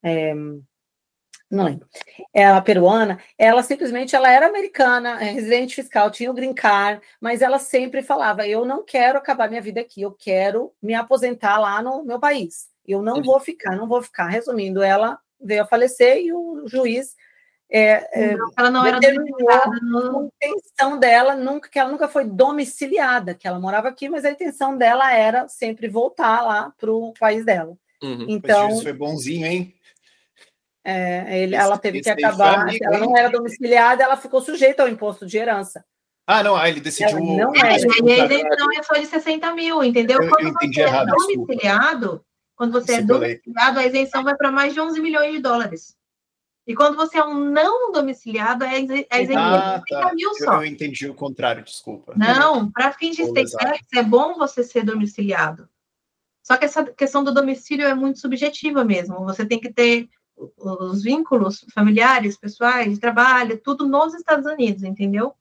[0.02, 0.32] é,
[1.52, 1.86] não lembro,
[2.32, 7.42] ela peruana, ela simplesmente, ela era americana, é, residente fiscal, tinha o green card, mas
[7.42, 11.82] ela sempre falava, eu não quero acabar minha vida aqui, eu quero me aposentar lá
[11.82, 16.22] no meu país, eu não vou ficar, não vou ficar, resumindo, ela veio a falecer
[16.24, 17.14] e o juiz
[17.74, 22.06] é, é, Ela não era determinou domiciliada no- a intenção dela nunca que ela nunca
[22.06, 26.92] foi domiciliada, que ela morava aqui, mas a intenção dela era sempre voltar lá para
[26.92, 27.74] o país dela.
[28.02, 28.26] Uhum.
[28.28, 29.74] Então, Mas foi bonzinho, hein?
[30.84, 32.66] É, ele- esse- ela teve que foi acabar.
[32.82, 35.84] ela não era domiciliada, ela ficou sujeita ao imposto de herança.
[36.26, 37.18] Ah, não, ah, ele decidiu.
[37.18, 37.72] Ela não ele é.
[37.72, 40.18] É, e a isenção é só de 60 mil, entendeu?
[40.18, 41.34] Eu- eu quando entendi você errado, é desculpa.
[41.46, 42.24] domiciliado,
[42.56, 45.96] quando você é domiciliado, a isenção vai para mais de 11 milhões de dólares.
[46.64, 49.04] E quando você é um não domiciliado, a isenção
[49.36, 50.14] Ah, é 60 tá.
[50.14, 50.54] mil Eu, só.
[50.54, 52.14] eu entendi o contrário, desculpa.
[52.16, 53.64] Não, para fins de Ou state exato.
[53.66, 55.68] tax, é bom você ser domiciliado.
[56.40, 59.24] Só que essa questão do domicílio é muito subjetiva mesmo.
[59.24, 65.34] Você tem que ter os vínculos familiares, pessoais, de trabalho, tudo nos Estados Unidos, entendeu?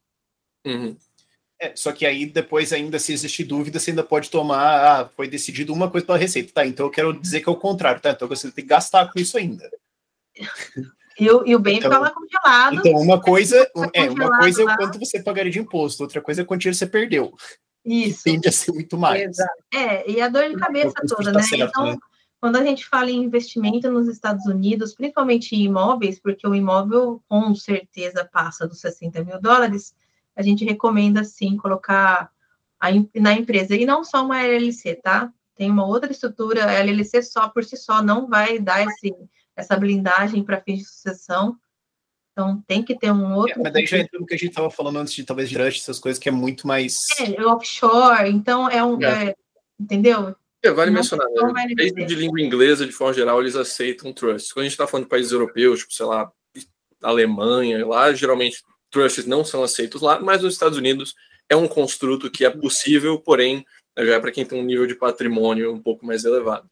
[0.65, 0.95] Uhum.
[1.59, 5.01] É, só que aí depois, ainda se existir dúvida, você ainda pode tomar.
[5.01, 6.51] Ah, foi decidido uma coisa pela receita.
[6.53, 8.09] Tá, então eu quero dizer que é o contrário, tá?
[8.11, 9.69] Então você tem que gastar com isso ainda.
[11.19, 12.75] E, o- e o bem Então- fica lá congelado.
[12.75, 16.19] Então, uma coisa, Tá é, uma coisa é o quanto você pagaria de imposto, outra
[16.21, 17.31] coisa é quanto dinheiro você perdeu.
[17.83, 18.23] Que Isso.
[18.23, 19.21] tende a ser muito mais.
[19.21, 19.63] Exato.
[19.73, 21.43] É, e a dor de cabeça toda, tá né?
[21.43, 21.97] certo, então, né?
[22.41, 27.23] Quando a gente fala em investimento nos Estados Unidos, principalmente em imóveis, porque o imóvel
[27.29, 29.95] com certeza passa dos 60 mil dólares,
[30.35, 32.31] a gente recomenda sim colocar
[32.79, 33.75] a na empresa.
[33.75, 35.31] E não só uma LLC, tá?
[35.55, 39.13] Tem uma outra estrutura, a LLC só por si só não vai dar esse,
[39.55, 41.55] essa blindagem para fins de sucessão.
[42.31, 43.61] Então tem que ter um É, outro.
[43.61, 45.99] mas daí já entra no que a gente estava falando antes de talvez trust, essas
[45.99, 47.05] coisas que é muito mais.
[47.19, 48.99] É, offshore, então é um.
[49.03, 49.27] É.
[49.27, 49.35] é,
[49.79, 50.35] entendeu?
[50.63, 51.75] É, vale Não- mencionar, né?
[51.75, 54.53] Países de língua inglesa, de forma geral, eles aceitam trusts.
[54.53, 56.31] Quando a gente está falando de países europeus, tipo, sei lá,
[57.01, 61.15] Alemanha, lá, geralmente, trusts não são aceitos lá, mas nos Estados Unidos
[61.49, 63.65] é um construto que é possível, porém,
[63.97, 66.69] já é para quem tem um nível de patrimônio um pouco mais elevado.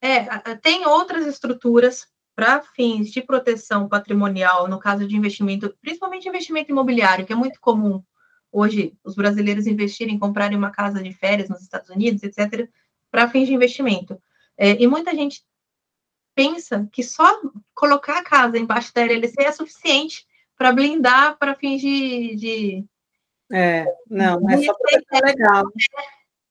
[0.00, 0.24] É,
[0.62, 7.26] tem outras estruturas para fins de proteção patrimonial, no caso de investimento, principalmente investimento imobiliário,
[7.26, 8.02] que é muito comum
[8.52, 12.68] hoje os brasileiros investirem, comprarem uma casa de férias nos Estados Unidos, etc.,
[13.10, 14.20] para fins de investimento.
[14.58, 15.42] É, e muita gente
[16.34, 17.40] pensa que só
[17.74, 20.26] colocar a casa embaixo da LLC é suficiente
[20.56, 22.84] para blindar para fins de, de
[23.52, 25.64] É, não, é só proteção legal.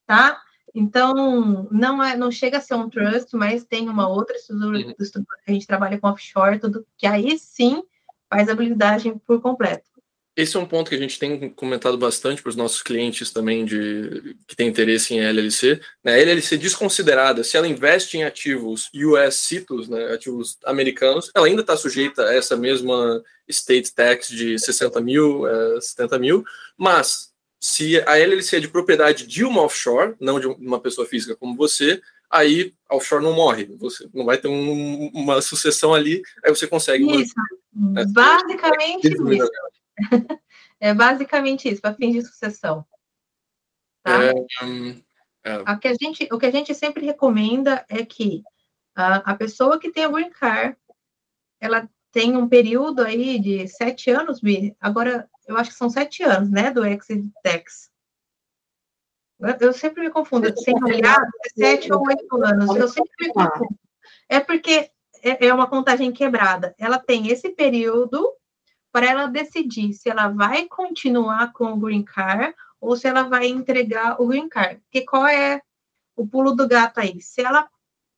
[0.05, 0.41] tá?
[0.73, 5.37] Então, não é, não chega a ser um trust, mas tem uma outra estrutura, estrutura
[5.43, 7.81] que a gente trabalha com offshore, tudo, que aí sim
[8.29, 9.89] faz a blindagem por completo.
[10.35, 13.63] Esse é um ponto que a gente tem comentado bastante para os nossos clientes também
[13.63, 15.79] de que têm interesse em LLC.
[16.03, 16.13] Né?
[16.15, 21.61] A LLC desconsiderada, se ela investe em ativos US CITOS, né, ativos americanos, ela ainda
[21.61, 26.43] está sujeita a essa mesma state tax de 60 mil, eh, 70 mil,
[26.77, 31.35] mas se a LLC é de propriedade de uma offshore, não de uma pessoa física
[31.35, 36.21] como você, aí a offshore não morre, você não vai ter um- uma sucessão ali,
[36.43, 37.33] aí você consegue Isso,
[37.97, 39.49] É, basicamente isso.
[40.79, 42.85] É basicamente isso, para fins de sucessão.
[44.03, 44.23] Tá?
[44.23, 45.01] É, hum,
[45.43, 48.43] é, A que a gente, o que a gente sempre recomenda é que
[48.93, 50.77] a, a pessoa que tem o green card,
[51.59, 56.23] ela tem um período aí de sete anos, Bi, agora eu acho que são sete
[56.23, 57.91] anos, né, do exit tax.
[59.39, 60.97] Eu, eu sempre me confundo, eu sem confirmar.
[60.97, 63.79] olhar, é sete ou oito anos, eu sempre me confundo.
[64.29, 64.91] É porque
[65.21, 66.73] é, é uma contagem quebrada.
[66.77, 68.31] Ela tem esse período
[68.95, 73.47] para ela decidir se ela vai continuar com o green card ou se ela vai
[73.47, 74.79] entregar o green card.
[74.83, 75.61] Porque qual é
[76.15, 77.19] o pulo do gato aí?
[77.19, 77.69] Se ela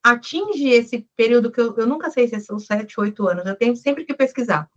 [0.03, 3.75] atinge esse período que eu, eu nunca sei se são sete, oito anos, eu tenho
[3.75, 4.69] sempre que pesquisar.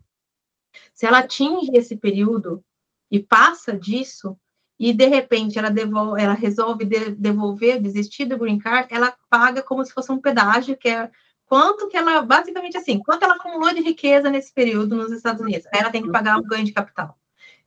[0.95, 2.65] Se ela atinge esse período
[3.11, 4.39] e passa disso,
[4.79, 9.63] e de repente ela, devolve, ela resolve de, devolver, desistir do green card, ela paga
[9.63, 11.11] como se fosse um pedágio, que é
[11.51, 15.67] quanto que ela, basicamente assim, quanto ela acumulou de riqueza nesse período nos Estados Unidos.
[15.75, 17.19] Aí ela tem que pagar o ganho de capital.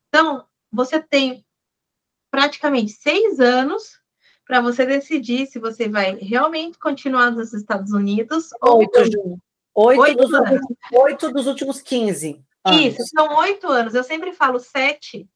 [0.07, 1.45] Então, você tem
[2.31, 3.99] praticamente seis anos
[4.47, 8.99] para você decidir se você vai realmente continuar nos Estados Unidos oito,
[9.73, 10.61] ou oito, oito, dos últimos,
[10.93, 12.41] oito dos últimos 15.
[12.64, 12.80] Anos.
[12.80, 13.93] Isso, são oito anos.
[13.93, 15.27] Eu sempre falo sete,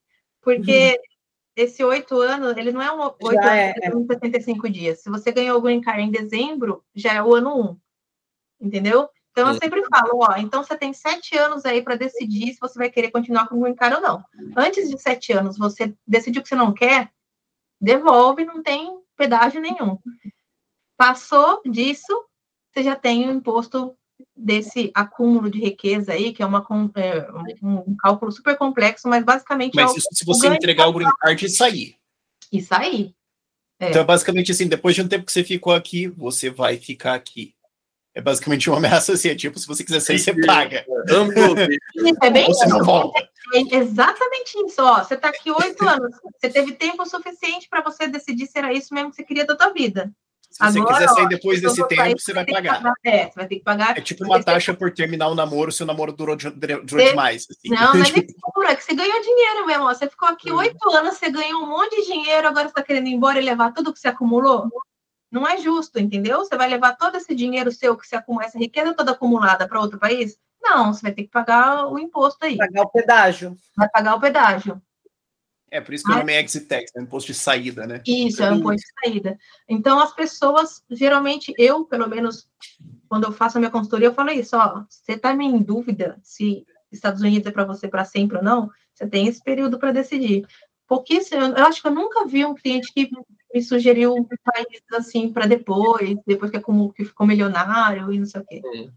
[0.41, 1.63] porque uhum.
[1.65, 3.91] esse oito anos, ele não é um oito anos, é, é.
[3.91, 5.01] 75 dias.
[5.01, 7.86] Se você ganhou o Green Card em dezembro, já é o ano um
[8.59, 9.09] entendeu?
[9.31, 12.79] Então, eu sempre falo, ó, então você tem sete anos aí para decidir se você
[12.79, 14.23] vai querer continuar com o green card ou não.
[14.55, 17.11] Antes de sete anos, você decidiu que você não quer,
[17.79, 19.99] devolve, não tem pedágio nenhum.
[20.97, 22.25] Passou disso,
[22.73, 23.95] você já tem o imposto
[24.35, 26.65] desse acúmulo de riqueza aí, que é, uma,
[26.95, 27.27] é
[27.61, 29.75] um, cálculo super complexo, mas basicamente...
[29.75, 31.95] Mas é o, se você entregar o green card e sair.
[32.51, 33.13] E sair.
[33.79, 33.91] É.
[33.91, 37.53] Então, basicamente assim, depois de um tempo que você ficou aqui, você vai ficar aqui.
[38.17, 40.83] É basicamente uma ameaça assim, é tipo, se você quiser sair, você paga.
[42.23, 43.21] É bem você não volta.
[43.53, 45.03] É exatamente isso, ó.
[45.03, 48.91] Você está aqui oito anos, você teve tempo suficiente para você decidir se era isso
[48.91, 50.11] mesmo que você queria da sua vida.
[50.49, 52.81] Se você Agora, quiser sair depois desse tempo, você vai pagar.
[52.81, 52.93] pagar.
[53.05, 53.95] É, você vai ter que pagar.
[53.95, 57.45] É tipo uma taxa por terminar o namoro se o namoro durou, durou demais.
[57.51, 57.69] Assim.
[57.69, 58.27] Não, não é nem
[58.67, 59.83] é que você ganhou dinheiro mesmo.
[59.83, 59.93] Ó.
[59.93, 63.07] Você ficou aqui oito anos, você ganhou um monte de dinheiro, agora você está querendo
[63.07, 64.67] ir embora e levar tudo que você acumulou?
[65.31, 66.39] Não é justo, entendeu?
[66.39, 69.79] Você vai levar todo esse dinheiro seu, que se acumula, essa riqueza toda acumulada para
[69.79, 70.37] outro país?
[70.61, 72.57] Não, você vai ter que pagar o imposto aí.
[72.57, 73.57] Pagar o pedágio.
[73.75, 74.81] Vai pagar o pedágio.
[75.69, 78.01] É, por isso que o nome é exit tax, é imposto de saída, né?
[78.07, 79.37] Isso, é um imposto de saída.
[79.67, 82.47] Então, as pessoas, geralmente, eu, pelo menos,
[83.09, 86.65] quando eu faço a minha consultoria, eu falo isso, ó, você está em dúvida se
[86.89, 90.47] Estados Unidos é para você para sempre ou não, você tem esse período para decidir.
[90.87, 93.09] Pouquíssimo, eu acho que eu nunca vi um cliente que
[93.57, 98.25] me sugeriu países assim para depois, depois que, é como, que ficou milionário e não
[98.25, 98.61] sei o quê.
[98.63, 98.91] Hum.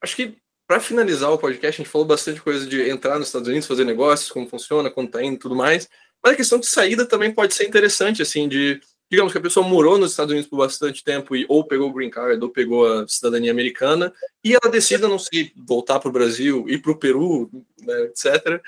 [0.00, 0.36] Acho que
[0.66, 3.84] para finalizar o podcast, a gente falou bastante coisa de entrar nos Estados Unidos, fazer
[3.84, 5.88] negócios, como funciona, quando tá indo tudo mais.
[6.22, 8.80] Mas a questão de saída também pode ser interessante, assim, de
[9.10, 11.92] digamos que a pessoa morou nos Estados Unidos por bastante tempo e ou pegou o
[11.92, 14.10] green card ou pegou a cidadania americana
[14.42, 17.50] e ela decida, não sei, voltar para o Brasil, ir para o Peru,
[17.80, 18.62] né, etc.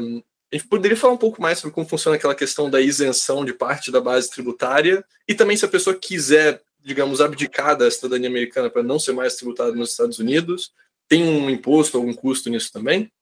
[0.00, 3.44] Um, a gente poderia falar um pouco mais sobre como funciona aquela questão da isenção
[3.44, 8.28] de parte da base tributária e também se a pessoa quiser, digamos, abdicar da cidadania
[8.28, 10.72] americana para não ser mais tributada nos Estados Unidos,
[11.08, 13.12] tem um imposto, algum custo nisso também?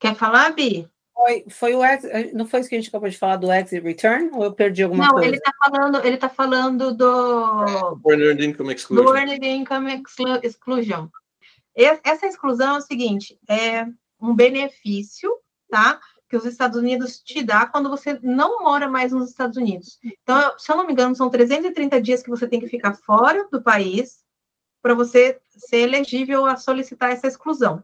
[0.00, 0.88] Quer falar, Bi?
[1.14, 1.80] Foi, foi o
[2.32, 4.82] não foi isso que a gente acabou de falar do exit return ou eu perdi
[4.82, 5.26] alguma não, coisa?
[5.26, 9.04] Não, ele está falando, ele tá falando do Earned Income Exclusion.
[9.04, 10.02] Do Earned Income
[10.42, 11.08] Exclusion.
[11.76, 13.86] Essa exclusão é o seguinte, é
[14.20, 15.30] um benefício,
[15.68, 16.00] tá?
[16.28, 19.98] Que os Estados Unidos te dá quando você não mora mais nos Estados Unidos.
[20.22, 23.48] Então, se eu não me engano, são 330 dias que você tem que ficar fora
[23.50, 24.24] do país
[24.82, 27.82] para você ser elegível a solicitar essa exclusão.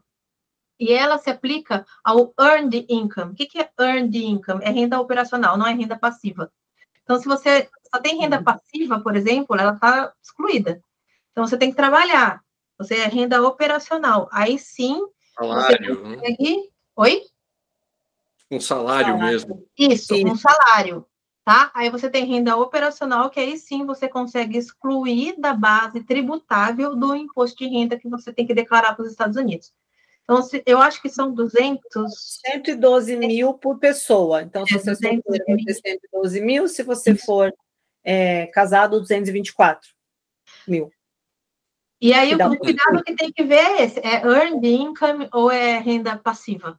[0.79, 3.33] E ela se aplica ao earned income.
[3.33, 4.63] O que é earned income?
[4.63, 6.53] É renda operacional, não é renda passiva.
[7.03, 10.83] Então, se você só tem renda passiva, por exemplo, ela está excluída.
[11.33, 12.43] Então, você tem que trabalhar.
[12.79, 14.29] Você é renda operacional.
[14.31, 15.01] Aí sim,
[15.39, 16.03] Salário.
[16.09, 16.23] Né?
[16.97, 17.23] Oi?
[18.51, 19.67] Um salário, salário, mesmo.
[19.77, 21.07] Isso, um salário.
[21.45, 21.71] Tá?
[21.75, 27.15] Aí você tem renda operacional, que aí sim você consegue excluir da base tributável do
[27.15, 29.73] imposto de renda que você tem que declarar para os Estados Unidos.
[30.25, 32.41] Então, se, eu acho que são 200...
[32.45, 34.43] 112 mil por pessoa.
[34.43, 36.67] Então, se você é solteiro, vai ter 112 mil.
[36.67, 37.55] Se você for
[38.03, 39.89] é, casado, 224
[40.67, 40.91] mil.
[42.01, 45.51] E aí o um cuidado que tem que ver é esse, é earned income ou
[45.51, 46.79] é renda passiva?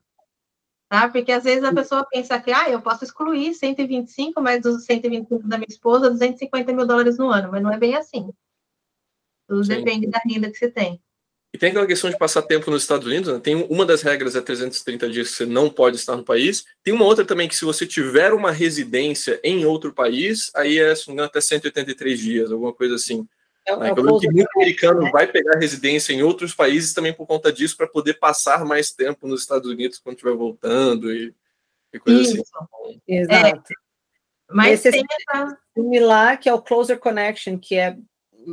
[0.88, 1.08] Tá?
[1.08, 5.46] Porque às vezes a pessoa pensa que ah, eu posso excluir 125, mas dos 125
[5.46, 8.30] da minha esposa, 250 mil dólares no ano, mas não é bem assim.
[9.46, 9.76] Tudo Sim.
[9.76, 11.00] depende da renda que você tem.
[11.52, 13.40] E tem aquela questão de passar tempo nos Estados Unidos, né?
[13.40, 16.64] tem uma das regras é 330 dias que você não pode estar no país.
[16.82, 20.94] Tem uma outra também que se você tiver uma residência em outro país, aí é,
[20.94, 23.26] se não engano, até 183 dias, alguma coisa assim.
[23.68, 23.92] É, né?
[23.92, 27.86] Lembro que muito americano vai pegar residência em outros países também por conta disso, para
[27.86, 31.34] poder passar mais tempo nos Estados Unidos quando estiver voltando e,
[31.92, 32.40] e coisa assim.
[32.40, 32.52] Isso.
[32.56, 33.00] assim.
[33.06, 33.72] Exato.
[33.72, 33.88] É.
[34.50, 35.58] Mas Esse tem essa...
[35.74, 37.96] similar, que é o Closer Connection, que é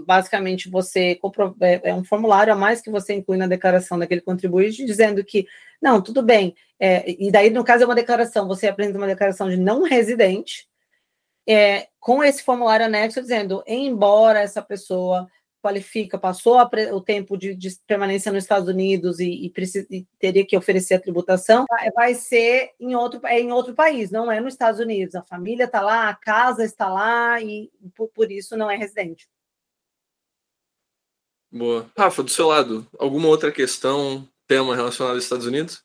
[0.05, 1.17] basicamente você
[1.61, 5.47] é, é um formulário a mais que você inclui na declaração daquele contribuinte, dizendo que,
[5.81, 9.49] não, tudo bem, é, e daí, no caso, é uma declaração, você apresenta uma declaração
[9.49, 10.67] de não residente,
[11.47, 15.27] é, com esse formulário anexo, dizendo, embora essa pessoa
[15.65, 16.59] qualifica, passou
[16.93, 20.93] o tempo de, de, permanência nos Estados Unidos e, e, precisa, e, teria que oferecer
[20.93, 21.65] a tributação,
[21.95, 25.15] vai ser em outro, é em outro país, não é nos Estados Unidos.
[25.15, 29.27] A família está lá, a casa está lá e por, por isso não é residente.
[31.51, 31.89] Boa.
[31.97, 35.84] Rafa, do seu lado, alguma outra questão, tema relacionado aos Estados Unidos?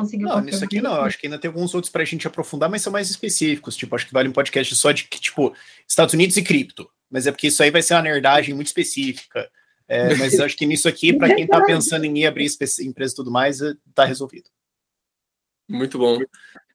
[0.00, 0.94] Conseguiu não, nisso aqui não.
[0.96, 3.76] Eu acho que ainda tem alguns outros para a gente aprofundar, mas são mais específicos.
[3.76, 5.54] Tipo, acho que vale um podcast só de tipo
[5.86, 9.50] Estados Unidos e cripto mas é porque isso aí vai ser uma nerdagem muito específica.
[9.86, 12.46] É, mas acho que nisso aqui, para quem está pensando em ir abrir
[12.80, 14.50] empresa e tudo mais, está resolvido.
[15.68, 16.18] Muito bom.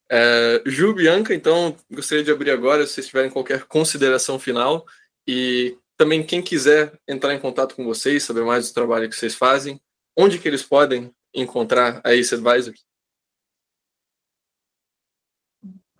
[0.09, 4.85] É, Ju, Bianca, então, gostaria de abrir agora, se vocês tiverem qualquer consideração final.
[5.27, 9.35] E também quem quiser entrar em contato com vocês, saber mais do trabalho que vocês
[9.35, 9.79] fazem,
[10.17, 12.83] onde que eles podem encontrar a Ace Advisors?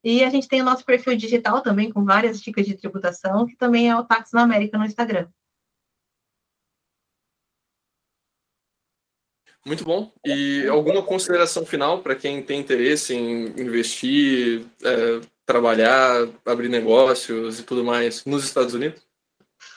[0.04, 3.56] e a gente tem o nosso perfil digital também, com várias dicas de tributação, que
[3.56, 5.28] também é o Tax na América no Instagram.
[9.66, 10.14] Muito bom.
[10.26, 17.64] E alguma consideração final para quem tem interesse em investir, é, trabalhar, abrir negócios e
[17.64, 19.06] tudo mais nos Estados Unidos?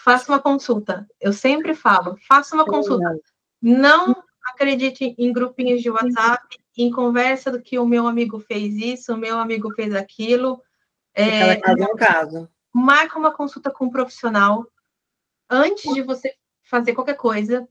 [0.05, 1.09] Faça uma consulta.
[1.21, 3.19] Eu sempre falo, faça uma consulta.
[3.61, 4.15] Não
[4.61, 9.17] acredite em grupinhos de WhatsApp, em conversa do que o meu amigo fez isso, o
[9.17, 10.63] meu amigo fez aquilo.
[11.15, 12.49] É, caso é um caso.
[12.73, 14.67] Marca uma consulta com um profissional
[15.49, 17.67] antes de você fazer qualquer coisa.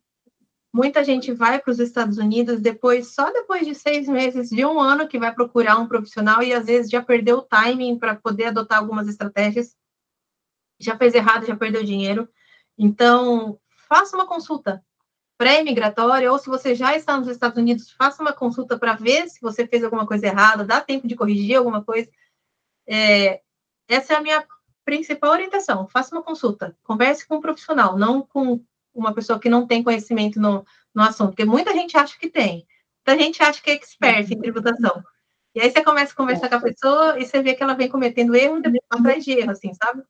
[0.74, 4.80] Muita gente vai para os Estados Unidos depois, só depois de seis meses, de um
[4.80, 8.46] ano, que vai procurar um profissional e às vezes já perdeu o timing para poder
[8.46, 9.76] adotar algumas estratégias.
[10.80, 12.28] Já fez errado, já perdeu dinheiro.
[12.78, 14.84] Então, faça uma consulta
[15.40, 19.40] pré-imigratória, ou se você já está nos Estados Unidos, faça uma consulta para ver se
[19.40, 22.10] você fez alguma coisa errada, dá tempo de corrigir alguma coisa.
[22.86, 23.42] É,
[23.88, 24.46] essa é a minha
[24.84, 25.88] principal orientação.
[25.88, 28.62] Faça uma consulta, converse com um profissional, não com
[28.94, 32.68] uma pessoa que não tem conhecimento no, no assunto, porque muita gente acha que tem,
[33.08, 35.02] muita gente acha que é expert em tributação.
[35.56, 37.88] E aí você começa a conversar com a pessoa e você vê que ela vem
[37.88, 40.04] cometendo erro atrás de erro, assim, sabe?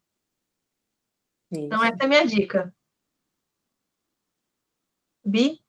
[1.51, 2.73] Então, essa é a minha dica.
[5.29, 5.59] Bi?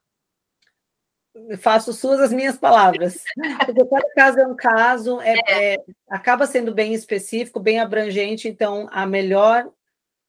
[1.59, 3.23] Faço suas as minhas palavras.
[3.67, 5.75] Porque cada caso é um caso, é, é.
[5.75, 9.71] É, acaba sendo bem específico, bem abrangente, então a melhor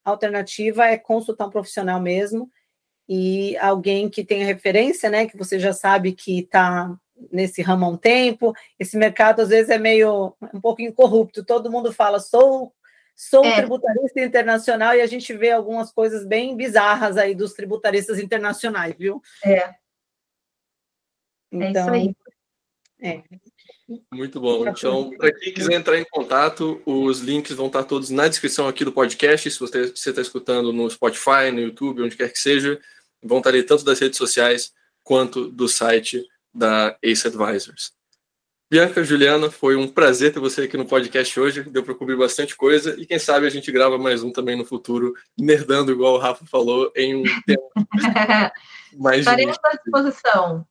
[0.03, 2.49] alternativa é consultar um profissional mesmo
[3.07, 5.27] e alguém que tenha referência, né?
[5.27, 6.95] Que você já sabe que está
[7.31, 8.53] nesse ramo há um tempo.
[8.79, 11.43] Esse mercado às vezes é meio um pouco incorrupto.
[11.43, 12.73] Todo mundo fala, sou
[13.21, 13.57] Sou é.
[13.57, 19.21] tributarista internacional e a gente vê algumas coisas bem bizarras aí dos tributaristas internacionais, viu?
[19.45, 19.57] É.
[19.57, 19.75] é
[21.51, 22.15] então, é
[22.99, 23.23] É.
[24.11, 24.67] Muito bom.
[24.67, 28.83] Então, para quem quiser entrar em contato, os links vão estar todos na descrição aqui
[28.83, 29.51] do podcast.
[29.51, 32.81] Se você está escutando no Spotify, no YouTube, onde quer que seja,
[33.21, 34.73] vão estar ali tanto das redes sociais
[35.03, 37.93] quanto do site da Ace Advisors.
[38.71, 41.61] Bianca, Juliana, foi um prazer ter você aqui no podcast hoje.
[41.61, 44.63] Deu para cobrir bastante coisa e quem sabe a gente grava mais um também no
[44.63, 47.69] futuro, nerdando igual o Rafa falou, em um tempo
[48.97, 50.65] mais Estaremos à disposição.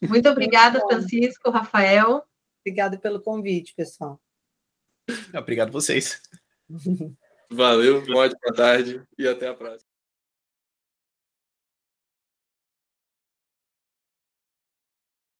[0.00, 2.24] Muito obrigada, Francisco, Rafael.
[2.64, 4.18] Obrigado pelo convite, pessoal.
[5.34, 6.22] Obrigado a vocês.
[7.50, 9.89] Valeu, uma ótima tarde e até a próxima.